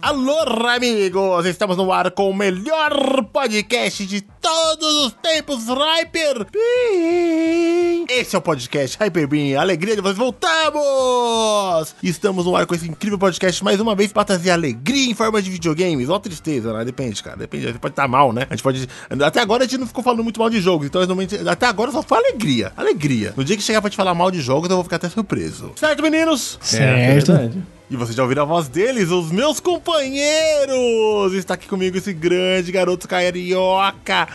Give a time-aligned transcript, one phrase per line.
[0.00, 1.44] Alô, amigos!
[1.44, 8.06] Estamos no ar com o melhor podcast de todos os tempos, Hyper Beam!
[8.08, 11.94] Esse é o podcast Hyper Beam, alegria de vocês, voltamos!
[12.02, 15.42] Estamos no ar com esse incrível podcast mais uma vez para trazer alegria em forma
[15.42, 16.84] de videogames, ou tristeza, né?
[16.84, 18.46] Depende, cara, depende, gente pode estar mal, né?
[18.48, 18.88] A gente pode...
[19.22, 21.92] Até agora a gente não ficou falando muito mal de jogos, então normalmente, até agora
[21.92, 23.34] só foi alegria, alegria.
[23.36, 25.57] No dia que chegar pra te falar mal de jogos, eu vou ficar até surpreso.
[25.76, 26.58] Certo, meninos?
[26.62, 27.32] Certo.
[27.32, 27.50] É,
[27.90, 31.32] E vocês já ouviram a voz deles, os meus companheiros!
[31.32, 34.28] Está aqui comigo esse grande garoto carioca,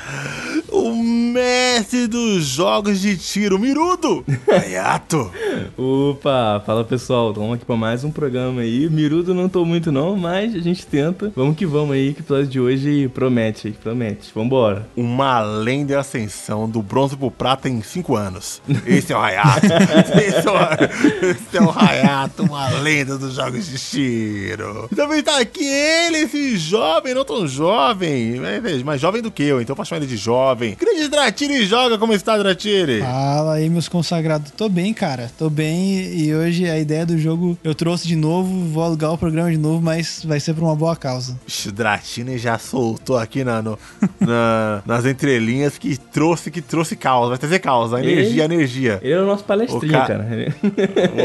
[0.70, 4.26] o mestre dos jogos de tiro, Mirudo!
[4.49, 5.31] Hayato!
[5.77, 8.89] Opa, fala pessoal, vamos aqui pra mais um programa aí.
[8.89, 11.31] Mirudo não tô muito não, mas a gente tenta.
[11.35, 14.31] Vamos que vamos aí, que o episódio de hoje promete, promete.
[14.34, 14.90] Vambora.
[14.98, 18.63] Uma lenda em ascensão do bronze pro prata em 5 anos.
[18.88, 19.67] Esse é o Hayato.
[20.17, 24.88] esse, é o, esse é o Hayato, uma lenda dos jogos de tiro.
[24.91, 29.44] E também tá aqui ele, esse jovem, não tão jovem, mas, mais jovem do que
[29.44, 30.76] eu, então eu posso chamar ele de jovem.
[30.80, 32.99] Grande Dratini joga, como está, Dratini?
[33.02, 34.52] Fala aí, meus consagrados.
[34.52, 35.32] Tô bem, cara.
[35.38, 39.18] Tô bem e hoje a ideia do jogo eu trouxe de novo, vou alugar o
[39.18, 41.38] programa de novo, mas vai ser por uma boa causa.
[41.74, 43.77] Dratini já soltou aqui na, no-
[44.20, 47.30] na- nas entrelinhas que trouxe, que trouxe causa.
[47.30, 48.99] Vai trazer causa, energia, energia.
[49.02, 50.27] Ele é o nosso palestrinho, O ca- cara.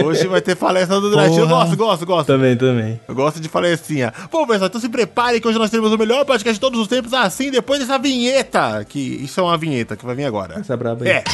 [0.05, 1.47] Hoje vai ter palestra do Dratini.
[1.47, 2.27] Gosto, gosto, gosto.
[2.27, 3.01] também, também.
[3.07, 4.13] Eu gosto de palestrinha.
[4.31, 6.89] Bom, pessoal, então se preparem que hoje nós teremos o melhor podcast de todos os
[6.89, 8.85] tempos, assim, depois dessa vinheta.
[8.85, 10.59] Que isso é uma vinheta que vai vir agora.
[10.59, 11.11] Essa braba aí.
[11.11, 11.25] É.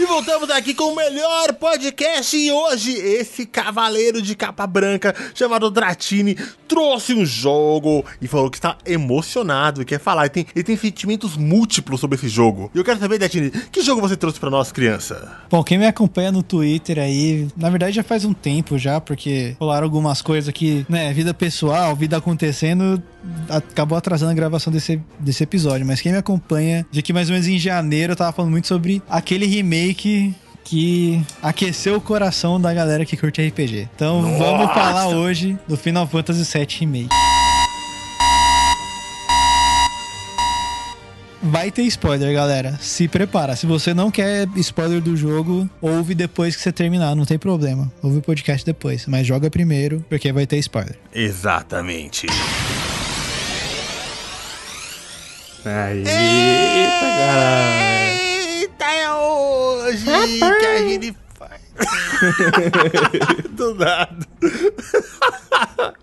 [0.00, 5.70] E voltamos aqui com o melhor podcast e hoje esse cavaleiro de capa branca chamado
[5.70, 10.22] Dratini trouxe um jogo e falou que está emocionado e quer falar.
[10.22, 12.70] Ele tem, ele tem sentimentos múltiplos sobre esse jogo.
[12.74, 15.36] E eu quero saber, Dratini, que jogo você trouxe pra nós, criança?
[15.50, 19.54] Bom, quem me acompanha no Twitter aí, na verdade já faz um tempo já, porque
[19.60, 23.02] rolaram algumas coisas aqui, né, vida pessoal, vida acontecendo,
[23.50, 27.34] acabou atrasando a gravação desse, desse episódio, mas quem me acompanha, de que mais ou
[27.34, 30.34] menos em janeiro eu tava falando muito sobre aquele remake que
[31.42, 33.88] aqueceu o coração da galera que curte RPG.
[33.94, 34.74] Então vamos Nossa!
[34.74, 37.08] falar hoje do Final Fantasy VII Remake.
[41.42, 42.78] Vai ter spoiler, galera.
[42.80, 43.56] Se prepara.
[43.56, 47.90] Se você não quer spoiler do jogo, ouve depois que você terminar, não tem problema.
[48.02, 50.98] Ouve o podcast depois, mas joga primeiro, porque vai ter spoiler.
[51.14, 52.26] Exatamente.
[55.64, 57.99] Aí, eita, caralho.
[59.90, 61.16] Hoje que a gente.
[63.50, 64.26] Do nada.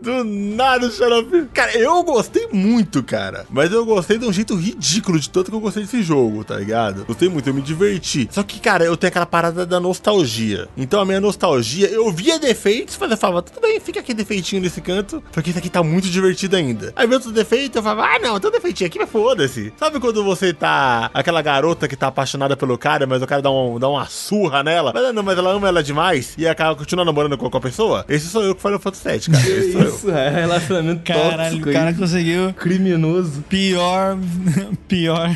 [0.00, 1.46] Do nada, Xarope.
[1.52, 3.46] Cara, eu gostei muito, cara.
[3.50, 6.56] Mas eu gostei de um jeito ridículo de tanto que eu gostei desse jogo, tá
[6.56, 7.04] ligado?
[7.04, 8.28] Gostei muito, eu me diverti.
[8.30, 10.68] Só que, cara, eu tenho aquela parada da nostalgia.
[10.76, 14.62] Então a minha nostalgia, eu via defeitos, mas eu falava, tudo bem, fica aqui defeitinho
[14.62, 16.92] nesse canto, porque isso aqui tá muito divertido ainda.
[16.96, 19.72] Aí vem outro defeito, eu falava, ah, não, tem um defeitinho aqui, mas foda-se.
[19.78, 21.10] Sabe quando você tá.
[21.12, 24.62] Aquela garota que tá apaixonada pelo cara, mas o cara dá, um, dá uma surra
[24.62, 24.92] nela?
[24.94, 28.04] Mas não, mas ela ama ela demais e acaba continuando namorando com a pessoa?
[28.08, 29.44] Esse sou eu que Final Fantasy VII, cara.
[29.44, 29.88] Que Esse sou eu.
[29.94, 31.94] isso, é relacionamento Caralho, tóxico o cara aí.
[31.94, 33.42] conseguiu Criminoso.
[33.48, 34.16] pior,
[34.88, 35.30] pior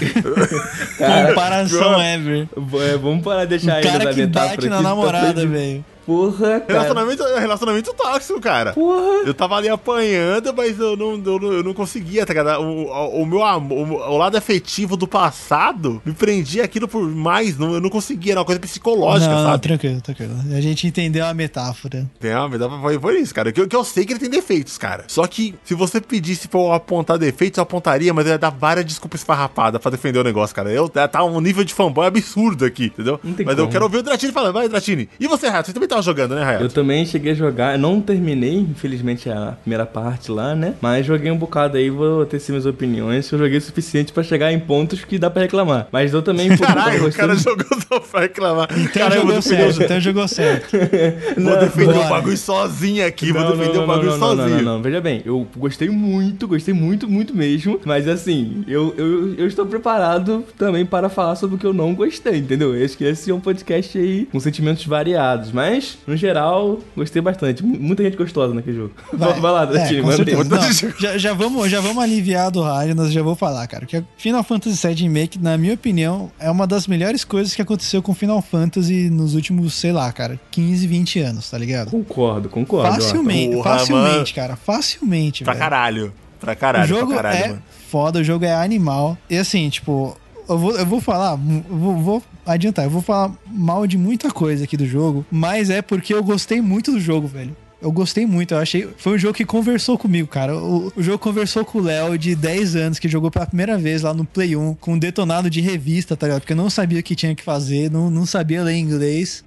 [0.99, 2.01] Cara, comparação pior.
[2.03, 2.49] ever.
[2.93, 5.85] É, vamos parar de O deixar ele cara da que bate na aqui, namorada, velho.
[6.07, 6.65] Porra, cara.
[6.69, 8.73] Relacionamento, relacionamento tóxico, cara.
[8.73, 9.23] Porra.
[9.27, 12.61] Eu tava ali apanhando, mas eu não, eu não, eu não conseguia, tá ligado?
[12.63, 17.03] O, o, o meu amor, o, o lado afetivo do passado me prendia aquilo por
[17.09, 19.63] mais, não, eu não conseguia, era uma coisa psicológica, não, não, sabe?
[19.63, 20.35] tranquilo, tranquilo.
[20.55, 22.07] A gente entendeu a metáfora.
[22.21, 23.53] Não, me dá pra- foi, foi isso, cara.
[23.53, 25.05] Que, eu- que eu sei que ele tem defeitos, cara.
[25.09, 28.51] Só que se você pedisse pra eu apontar defeitos, eu apontaria, mas eu ia dar
[28.51, 30.71] várias desculpas esfarrapadas pra defender o negócio, cara.
[30.71, 33.19] Eu tá um nível de fanboy absurdo aqui, entendeu?
[33.23, 33.73] Não tem Mas eu como.
[33.73, 34.53] quero ouvir o Dratini falando.
[34.55, 35.09] Vai, Dratini.
[35.19, 35.67] E você, Rato?
[35.67, 36.63] Você também tava jogando, né, Rato?
[36.65, 40.75] Eu também cheguei a jogar, eu não terminei, infelizmente, a primeira parte lá, né?
[40.81, 43.31] Mas joguei um bocado aí, vou ter sim minhas opiniões.
[43.31, 45.89] Eu joguei o suficiente pra chegar em pontos que dá pra reclamar.
[45.93, 48.69] Mas eu também, Caralho, o cara jogou só pra reclamar.
[48.77, 50.77] Então Caralho, eu vou jogou certo, então jogou certo.
[51.39, 53.33] vou defender o bagulho sozinho aqui.
[53.33, 54.49] Vou Não, defender não, o não, bagulho não, não, sozinho.
[54.49, 57.81] Não, não, não, veja bem, eu gostei muito, gostei muito, muito mesmo.
[57.85, 61.95] Mas assim, eu, eu, eu estou preparado também para falar sobre o que eu não
[61.95, 62.75] gostei, entendeu?
[62.75, 65.53] Eu acho que esse é um podcast aí com sentimentos variados.
[65.53, 67.63] Mas, no geral, gostei bastante.
[67.63, 68.93] M- Muita gente gostosa naquele jogo.
[69.13, 70.03] Vai, vai lá, é.
[70.03, 73.87] Não, já, já vamos, já vamos aliviar do rádio, nós já vou falar, cara.
[73.87, 78.03] Que Final Fantasy VII Remake, na minha opinião, é uma das melhores coisas que aconteceu
[78.03, 81.91] com Final Fantasy nos últimos, sei lá, cara, 15, 20 anos, tá ligado?
[81.91, 82.95] Concordo, concordo.
[82.95, 84.27] Facilmente, Porra, facilmente, mano.
[84.35, 85.63] cara, facilmente, Pra velho.
[85.63, 86.13] caralho.
[86.41, 87.63] Pra O caralho, jogo pra caralho, é mano.
[87.89, 89.17] foda, o jogo é animal.
[89.31, 90.15] E assim, tipo,
[90.49, 94.65] eu vou, eu vou falar, vou, vou adiantar, eu vou falar mal de muita coisa
[94.65, 97.57] aqui do jogo, mas é porque eu gostei muito do jogo, velho.
[97.85, 98.89] Eu gostei muito, eu achei.
[98.97, 100.57] Foi um jogo que conversou comigo, cara.
[100.57, 104.03] O, o jogo conversou com o Léo de 10 anos, que jogou pela primeira vez
[104.03, 106.41] lá no Play 1, com um detonado de revista, tá ligado?
[106.41, 109.45] Porque eu não sabia o que tinha que fazer, não, não sabia ler inglês.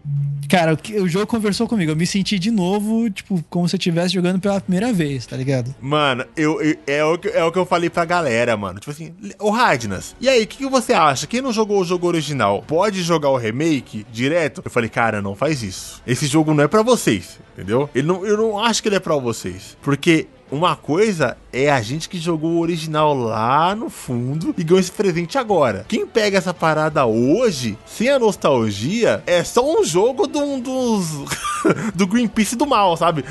[0.47, 1.91] Cara, o, o jogo conversou comigo.
[1.91, 5.35] Eu me senti de novo, tipo, como se eu estivesse jogando pela primeira vez, tá
[5.35, 5.73] ligado?
[5.81, 8.79] Mano, eu, eu- é, o que, é o que eu falei pra galera, mano.
[8.79, 11.25] Tipo assim, ô Radnas, e aí, o que, que você acha?
[11.27, 14.61] Quem não jogou o jogo original pode jogar o remake direto?
[14.63, 16.01] Eu falei, cara, não faz isso.
[16.05, 17.89] Esse jogo não é pra vocês, entendeu?
[17.95, 19.77] Ele não, eu não acho que ele é pra vocês.
[19.81, 24.79] Porque uma coisa é a gente que jogou o original lá no fundo e ganhou
[24.79, 25.85] esse presente agora.
[25.87, 31.25] Quem pega essa parada hoje, sem a nostalgia, é só um jogo de um dos.
[31.93, 33.25] do Greenpeace do mal, sabe?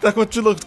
[0.00, 0.12] Tá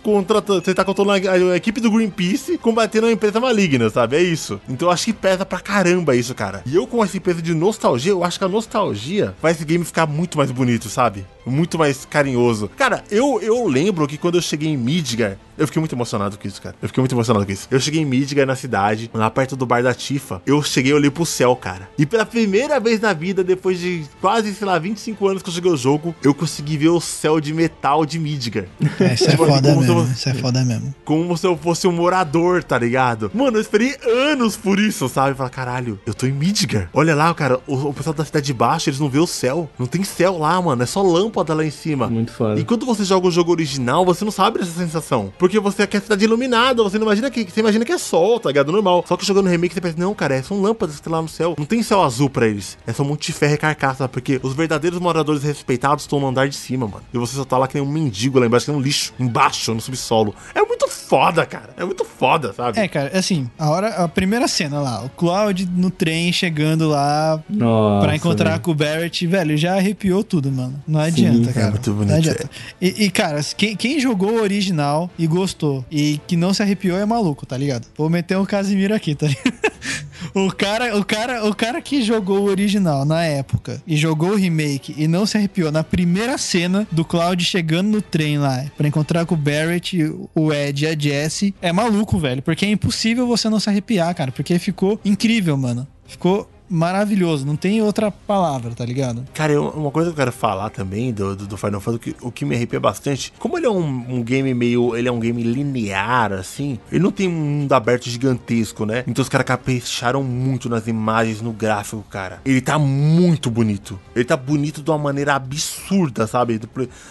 [0.03, 4.17] contratando, você tá controlando a, a equipe do Greenpeace combatendo uma empresa maligna, sabe?
[4.17, 4.59] É isso.
[4.67, 6.61] Então eu acho que pesa pra caramba isso, cara.
[6.65, 9.85] E eu com esse peso de nostalgia, eu acho que a nostalgia faz esse game
[9.85, 11.25] ficar muito mais bonito, sabe?
[11.50, 12.69] Muito mais carinhoso.
[12.78, 16.48] Cara, eu, eu lembro que quando eu cheguei em Midgar, eu fiquei muito emocionado com
[16.48, 16.75] isso, cara.
[16.81, 17.68] Eu fiquei muito emocionado com isso.
[17.69, 20.42] Eu cheguei em Midgar, na cidade, lá perto do bar da Tifa.
[20.46, 21.90] Eu cheguei e olhei pro céu, cara.
[21.98, 25.54] E pela primeira vez na vida, depois de quase, sei lá, 25 anos que eu
[25.54, 28.66] joguei o jogo, eu consegui ver o céu de metal de Midgar.
[29.00, 30.00] É, isso é Tipo assim, foda mesmo.
[30.00, 30.95] eu- Isso é foda mesmo.
[31.04, 33.30] Como se eu fosse um morador, tá ligado?
[33.34, 35.36] Mano, eu esperei anos por isso, sabe?
[35.36, 36.90] Falar, caralho, eu tô em Midgar.
[36.94, 39.69] Olha lá, cara, o, o pessoal da cidade de baixo, eles não vê o céu.
[39.78, 40.81] Não tem céu lá, mano.
[40.84, 42.07] É só lâmpada lá em cima.
[42.07, 42.59] Muito foda.
[42.59, 45.31] E quando você joga o jogo original, você não sabe essa sensação.
[45.38, 47.44] Porque você quer a cidade iluminada, você não imagina que.
[47.50, 48.71] Você imagina que é sol, tá ligado?
[48.71, 49.03] Normal.
[49.07, 51.56] Só que jogando remake, você pensa, não, cara, são lâmpadas que tem lá no céu.
[51.57, 52.77] Não tem céu azul pra eles.
[52.86, 56.27] É só um monte de ferro e carcaça, porque os verdadeiros moradores respeitados estão no
[56.27, 57.03] andar de cima, mano.
[57.13, 59.13] E você só tá lá que nem um mendigo lá embaixo, que nem um lixo,
[59.19, 60.33] embaixo, no subsolo.
[60.53, 61.69] É muito foda, cara.
[61.77, 62.80] É muito foda, sabe?
[62.80, 67.42] É, cara, assim, a hora, a primeira cena lá, o Cloud no trem chegando lá
[67.50, 68.62] Nossa, pra encontrar velho.
[68.62, 70.81] com o Barrett, velho, já arrepiou tudo, mano.
[70.88, 71.71] Não adianta, é cara.
[71.71, 72.50] muito bonito, Não adianta.
[72.81, 76.98] E, e, cara, quem, quem jogou o original e gostou e que não se arrepiou
[76.98, 77.88] é maluco, tá ligado?
[77.98, 79.54] Vou meter um Casimiro aqui, tá ligado?
[80.33, 84.36] O cara, o, cara, o cara que jogou o original na época e jogou o
[84.36, 88.88] remake e não se arrepiou na primeira cena do Cloud chegando no trem lá pra
[88.88, 89.98] encontrar com o Barrett,
[90.36, 92.42] o Ed e a Jessie é maluco, velho.
[92.42, 94.31] Porque é impossível você não se arrepiar, cara.
[94.31, 95.88] Porque ficou incrível, mano.
[96.06, 97.45] Ficou maravilhoso.
[97.45, 99.25] Não tem outra palavra, tá ligado?
[99.33, 102.25] Cara, eu- uma coisa que eu quero falar também do, do, do Final Fantasy, que,
[102.25, 104.95] o que me arrepia bastante, como ele é um, um game meio.
[104.95, 109.04] Ele é um game linear, assim, ele não tem um mundo aberto gigantesco, né?
[109.07, 112.42] Então os caras capricharam muito nas imagens, no gráfico, cara.
[112.45, 114.00] Ele tá muito bonito.
[114.16, 116.60] Ele tá bonito de uma maneira absurda, sabe?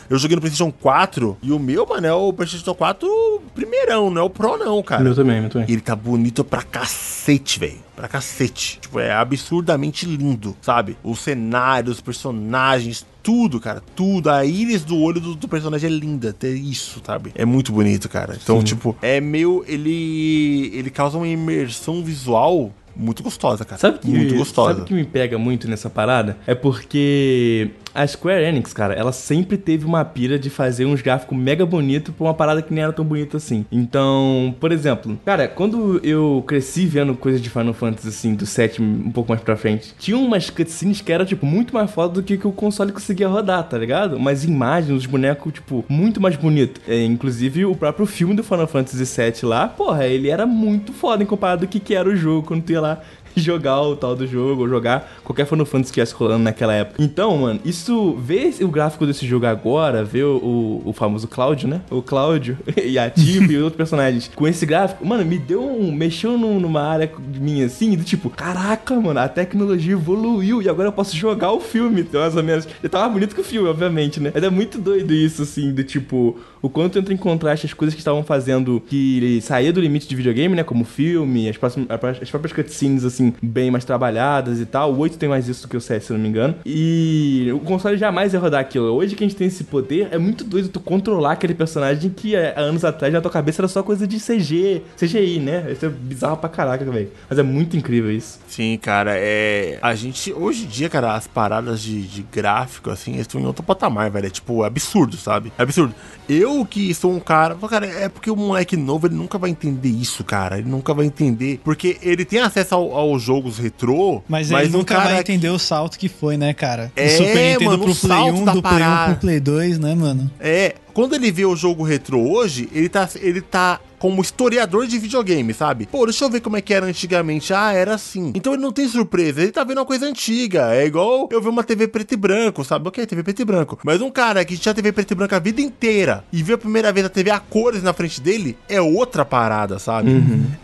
[0.08, 3.08] Eu joguei no PlayStation 4 e o meu, mano, é o PlayStation 4
[3.54, 5.02] primeirão, não é o Pro, não, cara.
[5.02, 5.68] Meu também, meu também.
[5.68, 7.87] E ele tá bonito pra cacete, velho.
[7.98, 8.78] Pra cacete.
[8.80, 10.96] Tipo, é absurdamente lindo, sabe?
[11.02, 13.82] Os cenários, os personagens, tudo, cara.
[13.96, 14.30] Tudo.
[14.30, 16.30] A íris do olho do, do personagem é linda.
[16.30, 17.32] Até isso, sabe?
[17.34, 18.38] É muito bonito, cara.
[18.40, 18.66] Então, Sim.
[18.66, 19.64] tipo, é meio.
[19.66, 20.70] Ele.
[20.72, 23.80] Ele causa uma imersão visual muito gostosa, cara.
[23.80, 24.74] Sabe que, muito gostosa.
[24.74, 26.36] sabe que me pega muito nessa parada?
[26.46, 31.36] É porque a Square Enix, cara, ela sempre teve uma pira de fazer uns gráficos
[31.36, 33.66] mega bonitos pra uma parada que nem era tão bonita assim.
[33.72, 38.80] Então, por exemplo, cara, quando eu cresci vendo coisas de Final Fantasy, assim, do 7
[38.80, 42.22] um pouco mais pra frente, tinha umas cutscenes que era, tipo, muito mais foda do
[42.22, 44.16] que, o console conseguia rodar, tá ligado?
[44.16, 46.80] Umas imagens, os bonecos, tipo, muito mais bonito.
[46.86, 51.24] É, inclusive, o próprio filme do Final Fantasy 7 lá, porra, ele era muito foda
[51.24, 53.00] em comparado do que, que era o jogo quando tu ia lá
[53.40, 57.02] jogar o tal do jogo, ou jogar qualquer Final Fantasy que estivesse rolando naquela época.
[57.02, 61.80] Então, mano, isso, ver o gráfico desse jogo agora, ver o, o, famoso Cláudio, né?
[61.90, 65.92] O Cláudio e a Tifa e outros personagens com esse gráfico, mano, me deu um.
[65.92, 67.06] mexeu num- numa área
[67.38, 71.60] mim assim, do tipo, caraca, mano, a tecnologia evoluiu e agora eu posso jogar o
[71.60, 72.66] filme, então, mais ou menos.
[72.66, 74.30] Ele mais bonito que o filme, obviamente, né?
[74.34, 77.94] Mas é muito doido isso, assim, do tipo, o quanto entra em contraste as coisas
[77.94, 80.62] que estavam fazendo que saía do limite de videogame, né?
[80.62, 81.88] Como filme, as, próximas,
[82.20, 84.92] as próprias cutscenes, assim, bem mais trabalhadas e tal.
[84.92, 86.54] O 8 tem mais isso do que o 7, se não me engano.
[86.64, 88.86] E o console jamais ia rodar aquilo.
[88.86, 92.34] Hoje que a gente tem esse poder, é muito doido tu controlar aquele personagem que
[92.34, 95.72] é, há anos atrás na tua cabeça era só coisa de CG, CGI, né?
[95.72, 97.10] Isso é bizarro pra caraca, velho.
[97.28, 98.38] Mas é muito incrível isso.
[98.48, 99.78] Sim, cara, é.
[99.82, 103.62] A gente, hoje em dia, cara, as paradas de, de gráfico, assim, estão em outro
[103.62, 104.26] patamar, velho.
[104.26, 105.52] É tipo, absurdo, sabe?
[105.58, 105.94] É absurdo.
[106.28, 107.54] Eu que sou um cara.
[107.54, 110.58] Cara, é porque o moleque novo, ele nunca vai entender isso, cara.
[110.58, 111.60] Ele nunca vai entender.
[111.64, 115.48] Porque ele tem acesso ao- aos jogos retrô, Mas, ele um nunca vai que- entender
[115.50, 116.92] o salto que foi, né, cara?
[116.94, 119.12] Do É, Super Nintendo mano, o pro Play salto 1, da do Play 1 parada.
[119.12, 120.30] pro Play 2, né, mano?
[120.40, 124.98] É, quando ele vê o jogo retrô hoje, ele tá, ele tá como historiador de
[124.98, 125.86] videogame, sabe?
[125.86, 127.52] Pô, deixa eu ver como é que era antigamente.
[127.52, 128.32] Ah, era assim.
[128.34, 130.74] Então ele não tem surpresa, ele tá vendo uma coisa antiga.
[130.74, 132.88] É igual eu ver uma TV preto e branco, sabe?
[132.88, 133.78] Ok, TV preto e branco.
[133.84, 136.58] Mas um cara que tinha TV preto e branco a vida inteira e viu a
[136.58, 140.10] primeira vez a TV a cores na frente dele, é outra parada, sabe?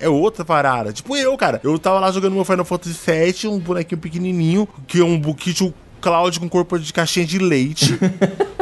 [0.01, 0.93] É outra parada.
[0.93, 1.61] Tipo eu, cara.
[1.63, 5.75] Eu tava lá jogando meu Final Fantasy VII, um bonequinho pequenininho, que é um buquinho
[6.05, 7.99] Cloud com corpo de caixinha de leite.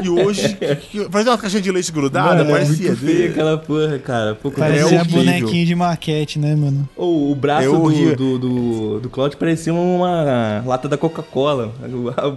[0.01, 0.57] e hoje,
[1.11, 2.87] fazia uma caixinha de leite grudada, Mano, é parecia.
[2.91, 4.35] muito feio aquela porra, cara.
[4.37, 6.89] Pouco Parecia É bonequinho de maquete, né, mano?
[6.97, 11.73] Ou o braço É do, do, do, do Cloud parecia uma lata da Coca-Cola.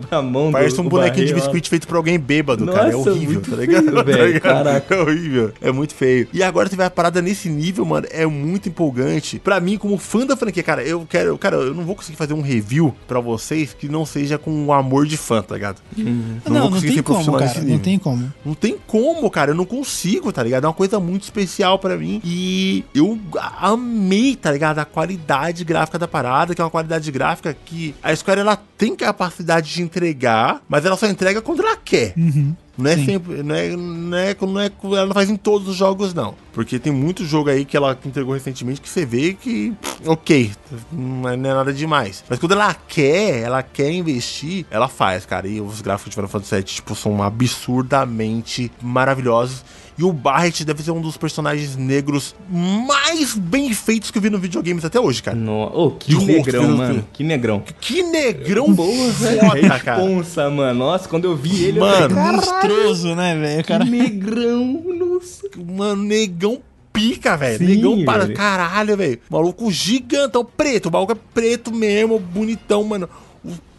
[0.09, 1.45] A, a mão Parece do, um bonequinho de barril, ó.
[1.51, 2.89] biscoito feito por alguém bêbado, cara.
[2.89, 3.85] É Nossa, horrível, tá ligado?
[3.95, 4.41] Tá ligado?
[4.41, 4.95] caraca.
[4.95, 5.51] É horrível.
[5.61, 6.27] É muito feio.
[6.33, 8.07] E agora teve a parada nesse nível, mano.
[8.09, 9.39] É muito empolgante.
[9.39, 11.37] Pra mim, como fã da franquia, cara, eu quero.
[11.37, 14.73] Cara, eu não vou conseguir fazer um review pra vocês que não seja com o
[14.73, 15.81] amor de fã, tá ligado?
[15.97, 16.37] Uhum.
[16.45, 17.59] Não, não, conseguir tem ser como, profissional cara.
[17.59, 18.33] nesse Não tem como.
[18.45, 19.51] Não tem como, cara.
[19.51, 20.65] Eu não consigo, tá ligado?
[20.65, 22.21] É uma coisa muito especial pra mim.
[22.23, 23.19] E eu
[23.59, 24.79] amei, tá ligado?
[24.79, 28.95] A qualidade gráfica da parada, que é uma qualidade gráfica que a Square ela tem
[28.95, 32.13] capacidade de entregar, mas ela só entrega quando ela quer.
[32.15, 32.55] Uhum.
[32.77, 33.05] Não é Sim.
[33.05, 33.43] sempre.
[33.43, 34.71] Não é, não, é, não é.
[34.83, 36.35] Ela não faz em todos os jogos, não.
[36.53, 39.73] Porque tem muito jogo aí que ela entregou recentemente que você vê que.
[40.05, 40.51] Ok,
[40.91, 42.23] não é é nada demais.
[42.29, 45.47] Mas quando ela quer, ela quer investir, ela faz, cara.
[45.47, 49.63] E os gráficos de Final Fantasy VII, tipo, são absurdamente maravilhosos.
[49.97, 54.29] E o Barret deve ser um dos personagens negros mais bem feitos que eu vi
[54.29, 55.37] no videogames até hoje, cara.
[55.37, 55.71] No...
[55.73, 57.07] Oh, que De rosto, negrão, pelo mano.
[57.13, 57.63] Que negrão.
[57.79, 59.39] Que negrão Boa, velho.
[59.39, 60.01] foda, cara.
[60.01, 60.79] Responsa, mano.
[60.79, 61.95] Nossa, quando eu vi ele, Mano.
[61.95, 63.63] eu falei, Monstruoso, né, velho?
[63.65, 63.85] Cara.
[63.85, 64.83] negrão.
[64.97, 65.47] Nossa.
[65.65, 66.61] Mano, negão
[66.91, 67.65] pica, velho.
[67.65, 69.19] Negão para caralho, velho.
[69.29, 70.87] Maluco gigantão, preto.
[70.87, 73.07] O maluco é preto mesmo, bonitão, mano.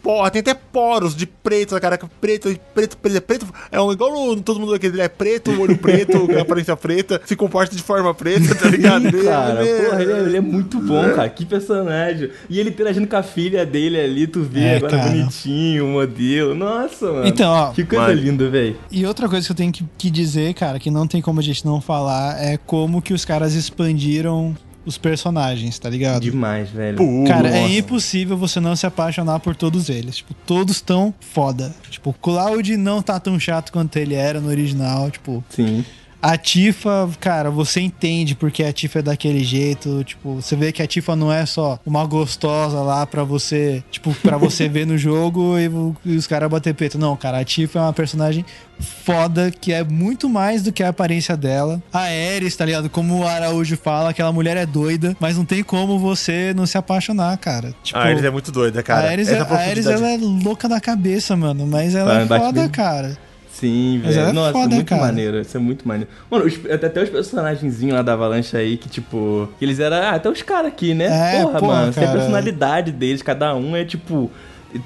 [0.01, 1.99] Porra, tem até poros de preto, cara.
[2.21, 3.45] Preto, preto, preto, preto.
[3.69, 7.35] É um, igual no, todo mundo aqui, ele é preto, olho preto, aparência preta, se
[7.35, 9.01] comporta de forma preta, tá ligado?
[9.01, 11.27] Sim, Ele- cara, ele- porra, ele é, ele é muito bom, cara.
[11.27, 12.29] Que personagem.
[12.49, 15.09] E ele interagindo com a filha dele ali, tu vê É, agora cara.
[15.09, 16.55] bonitinho, o modelo.
[16.55, 17.27] Nossa, mano.
[17.27, 17.71] Então, ó.
[17.73, 18.21] Que coisa Mano.
[18.21, 18.77] linda, velho.
[18.89, 21.43] E outra coisa que eu tenho que, que dizer, cara, que não tem como a
[21.43, 24.55] gente não falar, é como que os caras expandiram
[24.87, 26.21] os personagens, tá ligado?
[26.23, 26.97] Demais, velho.
[26.97, 27.73] Pô, Cara, é nossa.
[27.73, 30.15] impossível você não se apaixonar por todos eles.
[30.17, 31.75] Tipo, todos tão foda.
[31.89, 35.11] Tipo, o Cloud não tá tão chato quanto ele era no original.
[35.11, 35.83] Tipo, Sim.
[36.21, 40.03] A Tifa, cara, você entende porque a Tifa é daquele jeito.
[40.03, 44.13] Tipo, você vê que a Tifa não é só uma gostosa lá pra você, tipo,
[44.15, 46.97] para você ver no jogo e, os caras bater peito.
[46.97, 48.45] Não, cara, a Tifa é uma personagem
[48.79, 51.81] foda que é muito mais do que a aparência dela.
[51.91, 52.03] A
[52.35, 52.89] Ares, tá ligado?
[52.89, 56.77] Como o Araújo fala, aquela mulher é doida, mas não tem como você não se
[56.77, 57.73] apaixonar, cara.
[57.83, 59.07] Tipo, A Ares é muito doida, cara.
[59.07, 61.65] a Ares, é, a Ares, ela é louca da cabeça, mano.
[61.67, 63.17] Mas ela é foda, cara.
[63.59, 64.19] Sim, velho.
[64.19, 65.01] é Nossa, foda, muito cara.
[65.01, 65.39] maneiro.
[65.41, 66.09] Isso é muito maneiro.
[66.29, 69.49] Mano, os- até, até os personagenzinhos lá da Avalanche aí, que tipo.
[69.57, 69.97] que Eles eram.
[69.97, 71.05] Ah, até os caras aqui, né?
[71.39, 71.93] É, porra, porra, mano.
[71.93, 72.19] Tem a cara.
[72.19, 74.29] personalidade deles, cada um é tipo.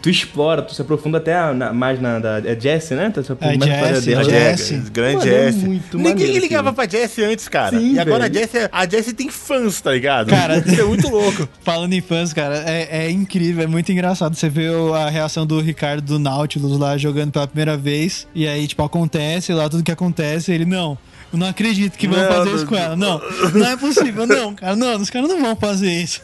[0.01, 2.19] Tu explora, tu se aprofunda até a- na- mais na.
[2.19, 3.09] Da, é Jessie, né?
[3.09, 4.21] Tu se aprofunda É, mais Jessie, dela.
[4.21, 4.75] a A Jessie.
[4.77, 5.55] Jess, grande Mano, é Jess.
[5.55, 6.75] muito Ninguém maneiro, ligava filho.
[6.75, 7.79] pra Jess antes, cara.
[7.79, 8.37] Sim, e agora velho.
[8.37, 10.29] a Jess, a Jess tem fãs, tá ligado?
[10.29, 11.49] Cara, Isso é muito louco.
[11.63, 14.35] Falando em fãs, cara, é, é incrível, é muito engraçado.
[14.35, 18.27] Você vê a reação do Ricardo do Nautilus lá jogando pela primeira vez.
[18.35, 20.51] E aí, tipo, acontece lá tudo que acontece.
[20.51, 20.97] Ele, não,
[21.31, 22.95] eu não acredito que vão Não, fazer isso com ela.
[22.95, 23.21] Não,
[23.53, 24.75] não é possível, não, cara.
[24.75, 26.21] Não, os caras não vão fazer isso.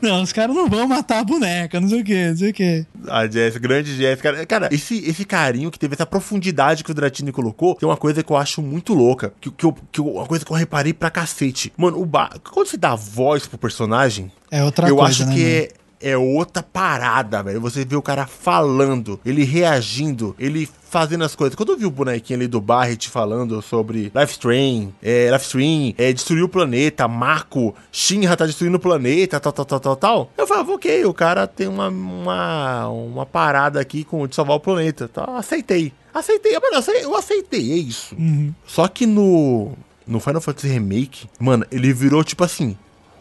[0.00, 2.54] Não, os caras não vão matar a boneca, não sei o que, não sei o
[2.54, 2.86] que.
[3.08, 4.46] A Jess, grande Jess, cara.
[4.46, 8.22] Cara, esse, esse carinho que teve, essa profundidade que o Dratini colocou, tem uma coisa
[8.22, 9.32] que eu acho muito louca.
[9.40, 11.72] Que, que, eu, que eu- uma coisa que eu reparei pra cacete.
[11.76, 12.30] Mano, o ba...
[12.52, 15.34] quando você dá voz pro personagem, É outra eu coisa, acho né?
[15.34, 15.54] que mano?
[15.54, 15.68] é,
[16.00, 17.60] é outra parada, velho.
[17.60, 21.54] Você vê o cara falando, ele reagindo, ele fazendo as coisas.
[21.54, 26.42] Quando eu vi o bonequinho ali do Barret falando sobre Lifestream, é, Lifestream, é, destruir
[26.42, 30.30] o planeta, Mako, Shinra tá destruindo o planeta, tal, tal, tal, tal, tal.
[30.36, 34.60] Eu falava, ok, o cara tem uma, uma, uma parada aqui com de salvar o
[34.60, 35.08] planeta.
[35.08, 35.92] Tá, aceitei.
[36.14, 38.14] Aceitei, mano, eu aceitei, é isso.
[38.14, 38.54] Uhum.
[38.66, 39.72] Só que no,
[40.06, 42.76] no Final Fantasy Remake, mano, ele virou tipo assim.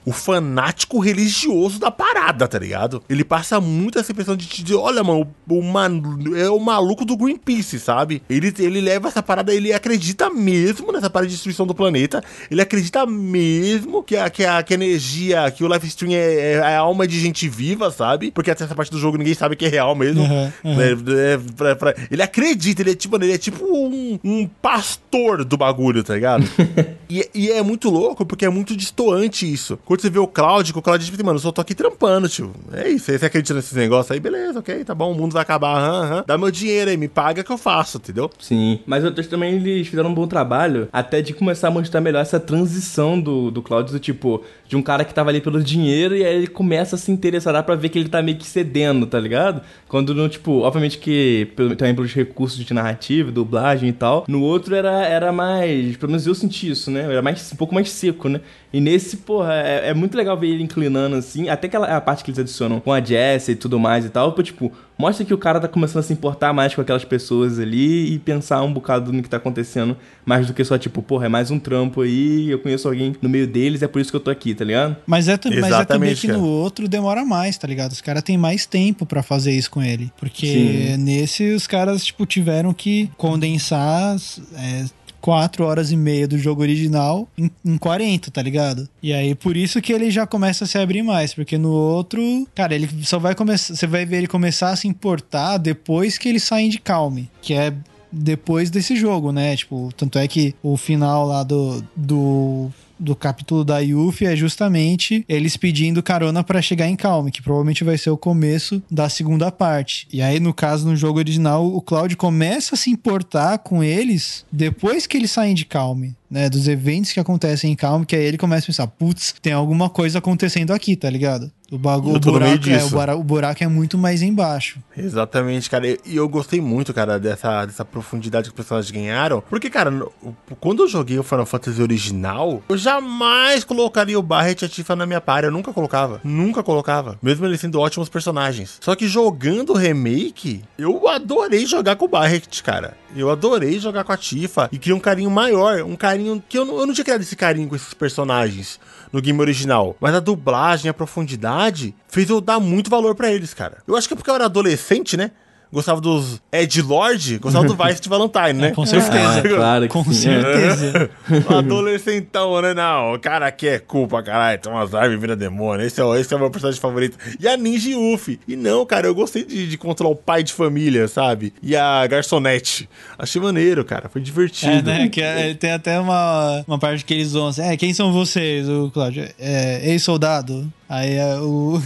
[0.06, 3.02] O fanático religioso da parada, tá ligado?
[3.10, 7.18] Ele passa muito essa impressão de, de olha, mano, o, mano, é o maluco do
[7.18, 8.22] Greenpeace, sabe?
[8.30, 12.24] Ele, ele leva essa parada, ele acredita mesmo nessa parada de destruição do planeta.
[12.52, 16.16] Ele acredita mesmo que a, que a, que a energia, que o live stream é,
[16.16, 18.32] é, é a alma de gente viva, sabe?
[18.32, 20.22] Porque até essa parte do jogo ninguém sabe que é real mesmo.
[20.24, 20.82] Uhum, uhum.
[20.82, 25.58] É, pra- pra- ele acredita, ele é tipo, ele é tipo um, um pastor do
[25.58, 26.46] bagulho, tá ligado?
[27.10, 29.80] e, e é muito louco porque é muito distoante isso.
[29.86, 31.74] Quando Quando você vê o Cloud, que o Cloud diz, mano, eu só tô aqui
[31.74, 32.52] trampando, tio.
[32.74, 35.78] É isso, você acredita nesses negócios aí, beleza, ok, tá bom, o mundo vai acabar,
[35.78, 36.24] aham.
[36.28, 38.30] Dá meu dinheiro aí, me paga que eu faço, entendeu?
[38.38, 42.20] Sim, mas outros também eles fizeram um bom trabalho até de começar a mostrar melhor
[42.20, 46.16] essa transição do, do Cloud, do tipo, de um cara que tava ali pelo dinheiro
[46.16, 49.06] e aí ele começa a se interessar pra ver que ele tá meio que cedendo,
[49.06, 49.62] tá ligado?
[49.88, 54.42] Quando no, tipo, obviamente que pelo, também pelos recursos de narrativa, dublagem e tal, no
[54.42, 57.02] outro era, era mais, pelo menos eu senti isso, né?
[57.02, 58.42] Era mais, um pouco mais seco, né?
[58.74, 62.24] E nesse, porra, é, é muito legal ver ele inclinando assim, até aquela a parte
[62.24, 65.38] que eles adicionam com a Jessie e tudo mais e tal, tipo, mostra que o
[65.38, 69.14] cara tá começando a se importar mais com aquelas pessoas ali e pensar um bocado
[69.14, 69.96] no que tá acontecendo,
[70.26, 73.30] mais do que só, tipo, porra, é mais um trampo aí, eu conheço alguém no
[73.30, 74.96] meio deles, é por isso que eu tô aqui, tá ligado?
[75.06, 76.40] Mas é, mas é também que cara.
[76.40, 77.92] no outro demora mais, tá ligado?
[77.92, 80.12] Os caras têm mais tempo pra fazer isso com ele.
[80.18, 80.98] Porque Sim.
[80.98, 84.16] nesse os caras, tipo, tiveram que condensar
[84.58, 84.86] é,
[85.26, 88.88] 4 horas e meia do jogo original em, em 40, tá ligado?
[89.02, 92.22] E aí por isso que ele já começa a se abrir mais, porque no outro,
[92.54, 96.30] cara, ele só vai começar, você vai ver ele começar a se importar depois que
[96.30, 97.74] eles saem de Calme, que é
[98.12, 99.56] depois desse jogo, né?
[99.56, 105.26] Tipo, tanto é que o final lá do, do do capítulo da Yuffie é justamente
[105.28, 109.52] eles pedindo carona pra chegar em Calme, que provavelmente vai ser o começo da segunda
[109.52, 110.08] parte.
[110.12, 114.46] E aí, no caso, no jogo original, o Cloud começa a se importar com eles
[114.52, 116.16] depois que eles saem de Calme.
[116.30, 119.54] Né, dos eventos que acontecem em Calme, que aí ele começa a pensar, putz, tem
[119.54, 121.52] alguma coisa acontecendo aqui, tá ligado?
[121.72, 124.80] O bagulho, o buraco, é, o, bara- o buraco é muito mais embaixo.
[124.96, 125.88] Exatamente, cara.
[125.88, 129.42] E eu gostei muito, cara, dessa, dessa profundidade que os personagens ganharam.
[129.50, 130.12] Porque, cara, no-
[130.60, 134.96] quando eu joguei o Final Fantasy original, eu jamais colocaria o Barret e a Tifa
[134.96, 135.46] na minha party.
[135.46, 136.22] Eu nunca colocava.
[136.24, 137.18] Nunca colocava.
[137.22, 138.78] Mesmo eles sendo ótimos personagens.
[138.80, 142.96] Só que jogando o remake, eu adorei jogar com o Barret, cara.
[143.16, 145.82] Eu adorei jogar com a Tifa e criei um carinho maior.
[145.82, 146.15] Um carinho
[146.48, 148.80] que eu não, eu não tinha criado esse carinho com esses personagens
[149.12, 149.96] no game original.
[150.00, 153.78] Mas a dublagem, a profundidade, fez eu dar muito valor pra eles, cara.
[153.88, 155.32] Eu acho que é porque eu era adolescente, né?
[155.76, 158.72] Gostava dos Ed Lord, gostava do Vice de Valentine, né?
[158.72, 159.40] com certeza.
[159.40, 160.14] Ah, claro que Com sim.
[160.14, 161.10] certeza.
[161.58, 162.74] Adolescentão, né?
[162.74, 164.58] Não, o cara aqui é culpa, caralho.
[164.60, 165.86] Tem umas árvores vira demônio.
[165.86, 167.18] Esse é, o- esse é o meu personagem favorito.
[167.40, 168.40] E a Ninja Yuffie.
[168.48, 171.54] E não, cara, eu gostei de, de controlar o pai de família, sabe?
[171.62, 172.90] E a garçonete.
[173.20, 174.08] Achei maneiro, cara.
[174.10, 174.90] Foi É, divertido.
[174.90, 175.10] né?
[175.10, 178.68] Que é- tem até uma, uma parte que eles vão assim, é, quem são vocês,
[178.70, 179.28] o Cláudio?
[179.38, 180.72] É, ex-soldado.
[180.88, 181.80] Aí é o,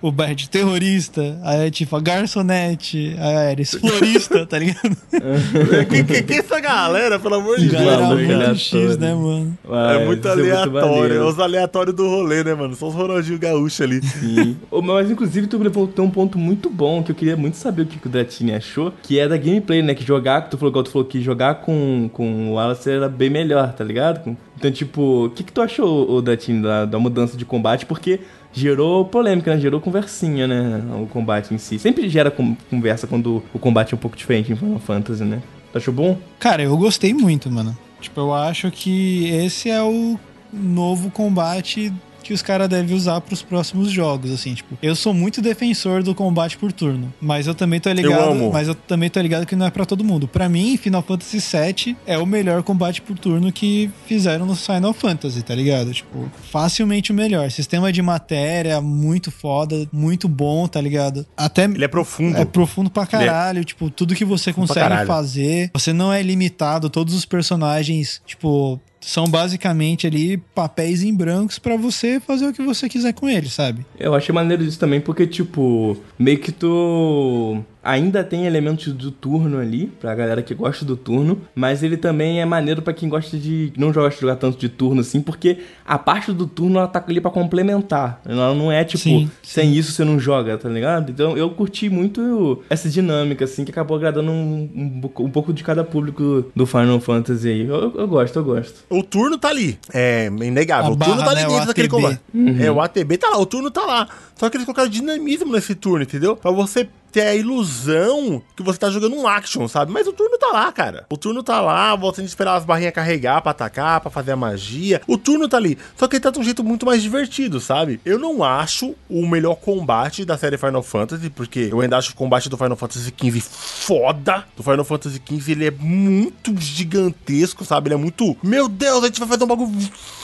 [0.00, 1.38] o, o Bert, terrorista.
[1.42, 3.16] Aí é tipo, a garçonete.
[3.18, 4.96] Aí é Eris, florista, tá ligado?
[5.90, 7.82] Quem, quem, quem é essa galera, pelo amor de Deus?
[7.82, 8.56] Galera muito aleatório.
[8.58, 9.58] X, né, mano?
[9.68, 10.72] Ah, É muito muito aleatório.
[10.90, 11.14] maneiro.
[11.16, 12.74] É os aleatórios do rolê, né, mano?
[12.74, 14.02] São os Ronaldinho Gaúcho ali.
[14.04, 14.56] Sim.
[14.82, 17.98] Mas inclusive tu levantou um ponto muito bom que eu queria muito saber o que,
[17.98, 19.94] que o Dratini achou, que é da gameplay, né?
[19.94, 23.08] Que jogar, que tu falou, igual tu falou que jogar com, com o Wallace era
[23.08, 24.22] bem melhor, tá ligado?
[24.22, 27.84] Com- Então, tipo, o que, que tu achou, o Dratini, da, da mudança de combate?
[27.84, 29.60] Porque gerou polêmica, né?
[29.60, 30.82] Gerou conversinha, né?
[31.02, 31.78] O combate em si.
[31.78, 35.42] Sempre gera conversa quando o combate é um pouco diferente em Final Fantasy, né?
[35.70, 36.16] Tu achou bom?
[36.38, 37.76] Cara, eu gostei muito, mano.
[38.00, 40.18] Tipo, eu acho que esse é o
[40.50, 41.92] novo combate
[42.24, 46.14] que os caras devem usar pros próximos jogos, assim, tipo, eu sou muito defensor do
[46.14, 48.50] combate por turno, mas eu também tô ligado, amo.
[48.52, 50.26] mas eu também tô ligado que não é pra todo mundo.
[50.26, 54.92] Pra mim, Final Fantasy VII é o melhor combate por turno que fizeram no Final
[54.92, 55.92] Fantasy, tá ligado?
[55.92, 57.50] Tipo, facilmente o melhor.
[57.50, 61.26] Sistema de matéria muito foda, muito bom, tá ligado?
[61.36, 62.36] Até Ele é profundo.
[62.36, 65.70] é profundo pra caralho, tipo, tudo que você consegue fazer.
[65.74, 71.76] Você não é limitado, todos os personagens, tipo, são basicamente ali papéis em brancos pra
[71.76, 73.84] você fazer o que você quiser com eles, sabe?
[74.00, 79.58] Eu achei maneiro disso também, porque, tipo, meio que tu ainda tem elementos do turno
[79.58, 83.36] ali, pra galera que gosta do turno, mas ele também é maneiro pra quem gosta
[83.36, 83.72] de.
[83.76, 87.04] não gosta de jogar tanto de turno assim, porque a parte do turno ela tá
[87.06, 88.20] ali pra complementar.
[88.24, 91.10] Ela não é tipo, Sim, sem isso você não joga, tá ligado?
[91.10, 95.62] Então eu curti muito essa dinâmica, assim, que acabou agradando um, um, um pouco de
[95.62, 97.66] cada público do Final Fantasy aí.
[97.66, 98.84] Eu, eu gosto, eu gosto.
[98.88, 99.78] O turno tá ali.
[99.92, 100.92] É inegável.
[100.92, 102.20] A o turno barra, tá ali né, dentro daquele combate.
[102.60, 104.08] É, o ATB tá lá, o turno tá lá.
[104.36, 106.36] Só que eles colocaram dinamismo nesse turno, entendeu?
[106.36, 109.92] Pra você ter a ilusão que você tá jogando um action, sabe?
[109.92, 111.06] Mas o turno tá lá, cara.
[111.08, 114.32] O turno tá lá, você tem que esperar as barrinhas carregar pra atacar, pra fazer
[114.32, 115.00] a magia.
[115.06, 115.78] O turno tá ali.
[115.96, 118.00] Só que ele tá de um jeito muito mais divertido, sabe?
[118.04, 122.16] Eu não acho o melhor combate da série Final Fantasy, porque eu ainda acho o
[122.16, 124.44] combate do Final Fantasy XV foda.
[124.56, 127.86] Do Final Fantasy XV ele é muito gigantesco, sabe?
[127.86, 128.36] Ele é muito.
[128.42, 129.70] Meu Deus, a gente vai fazer um bagulho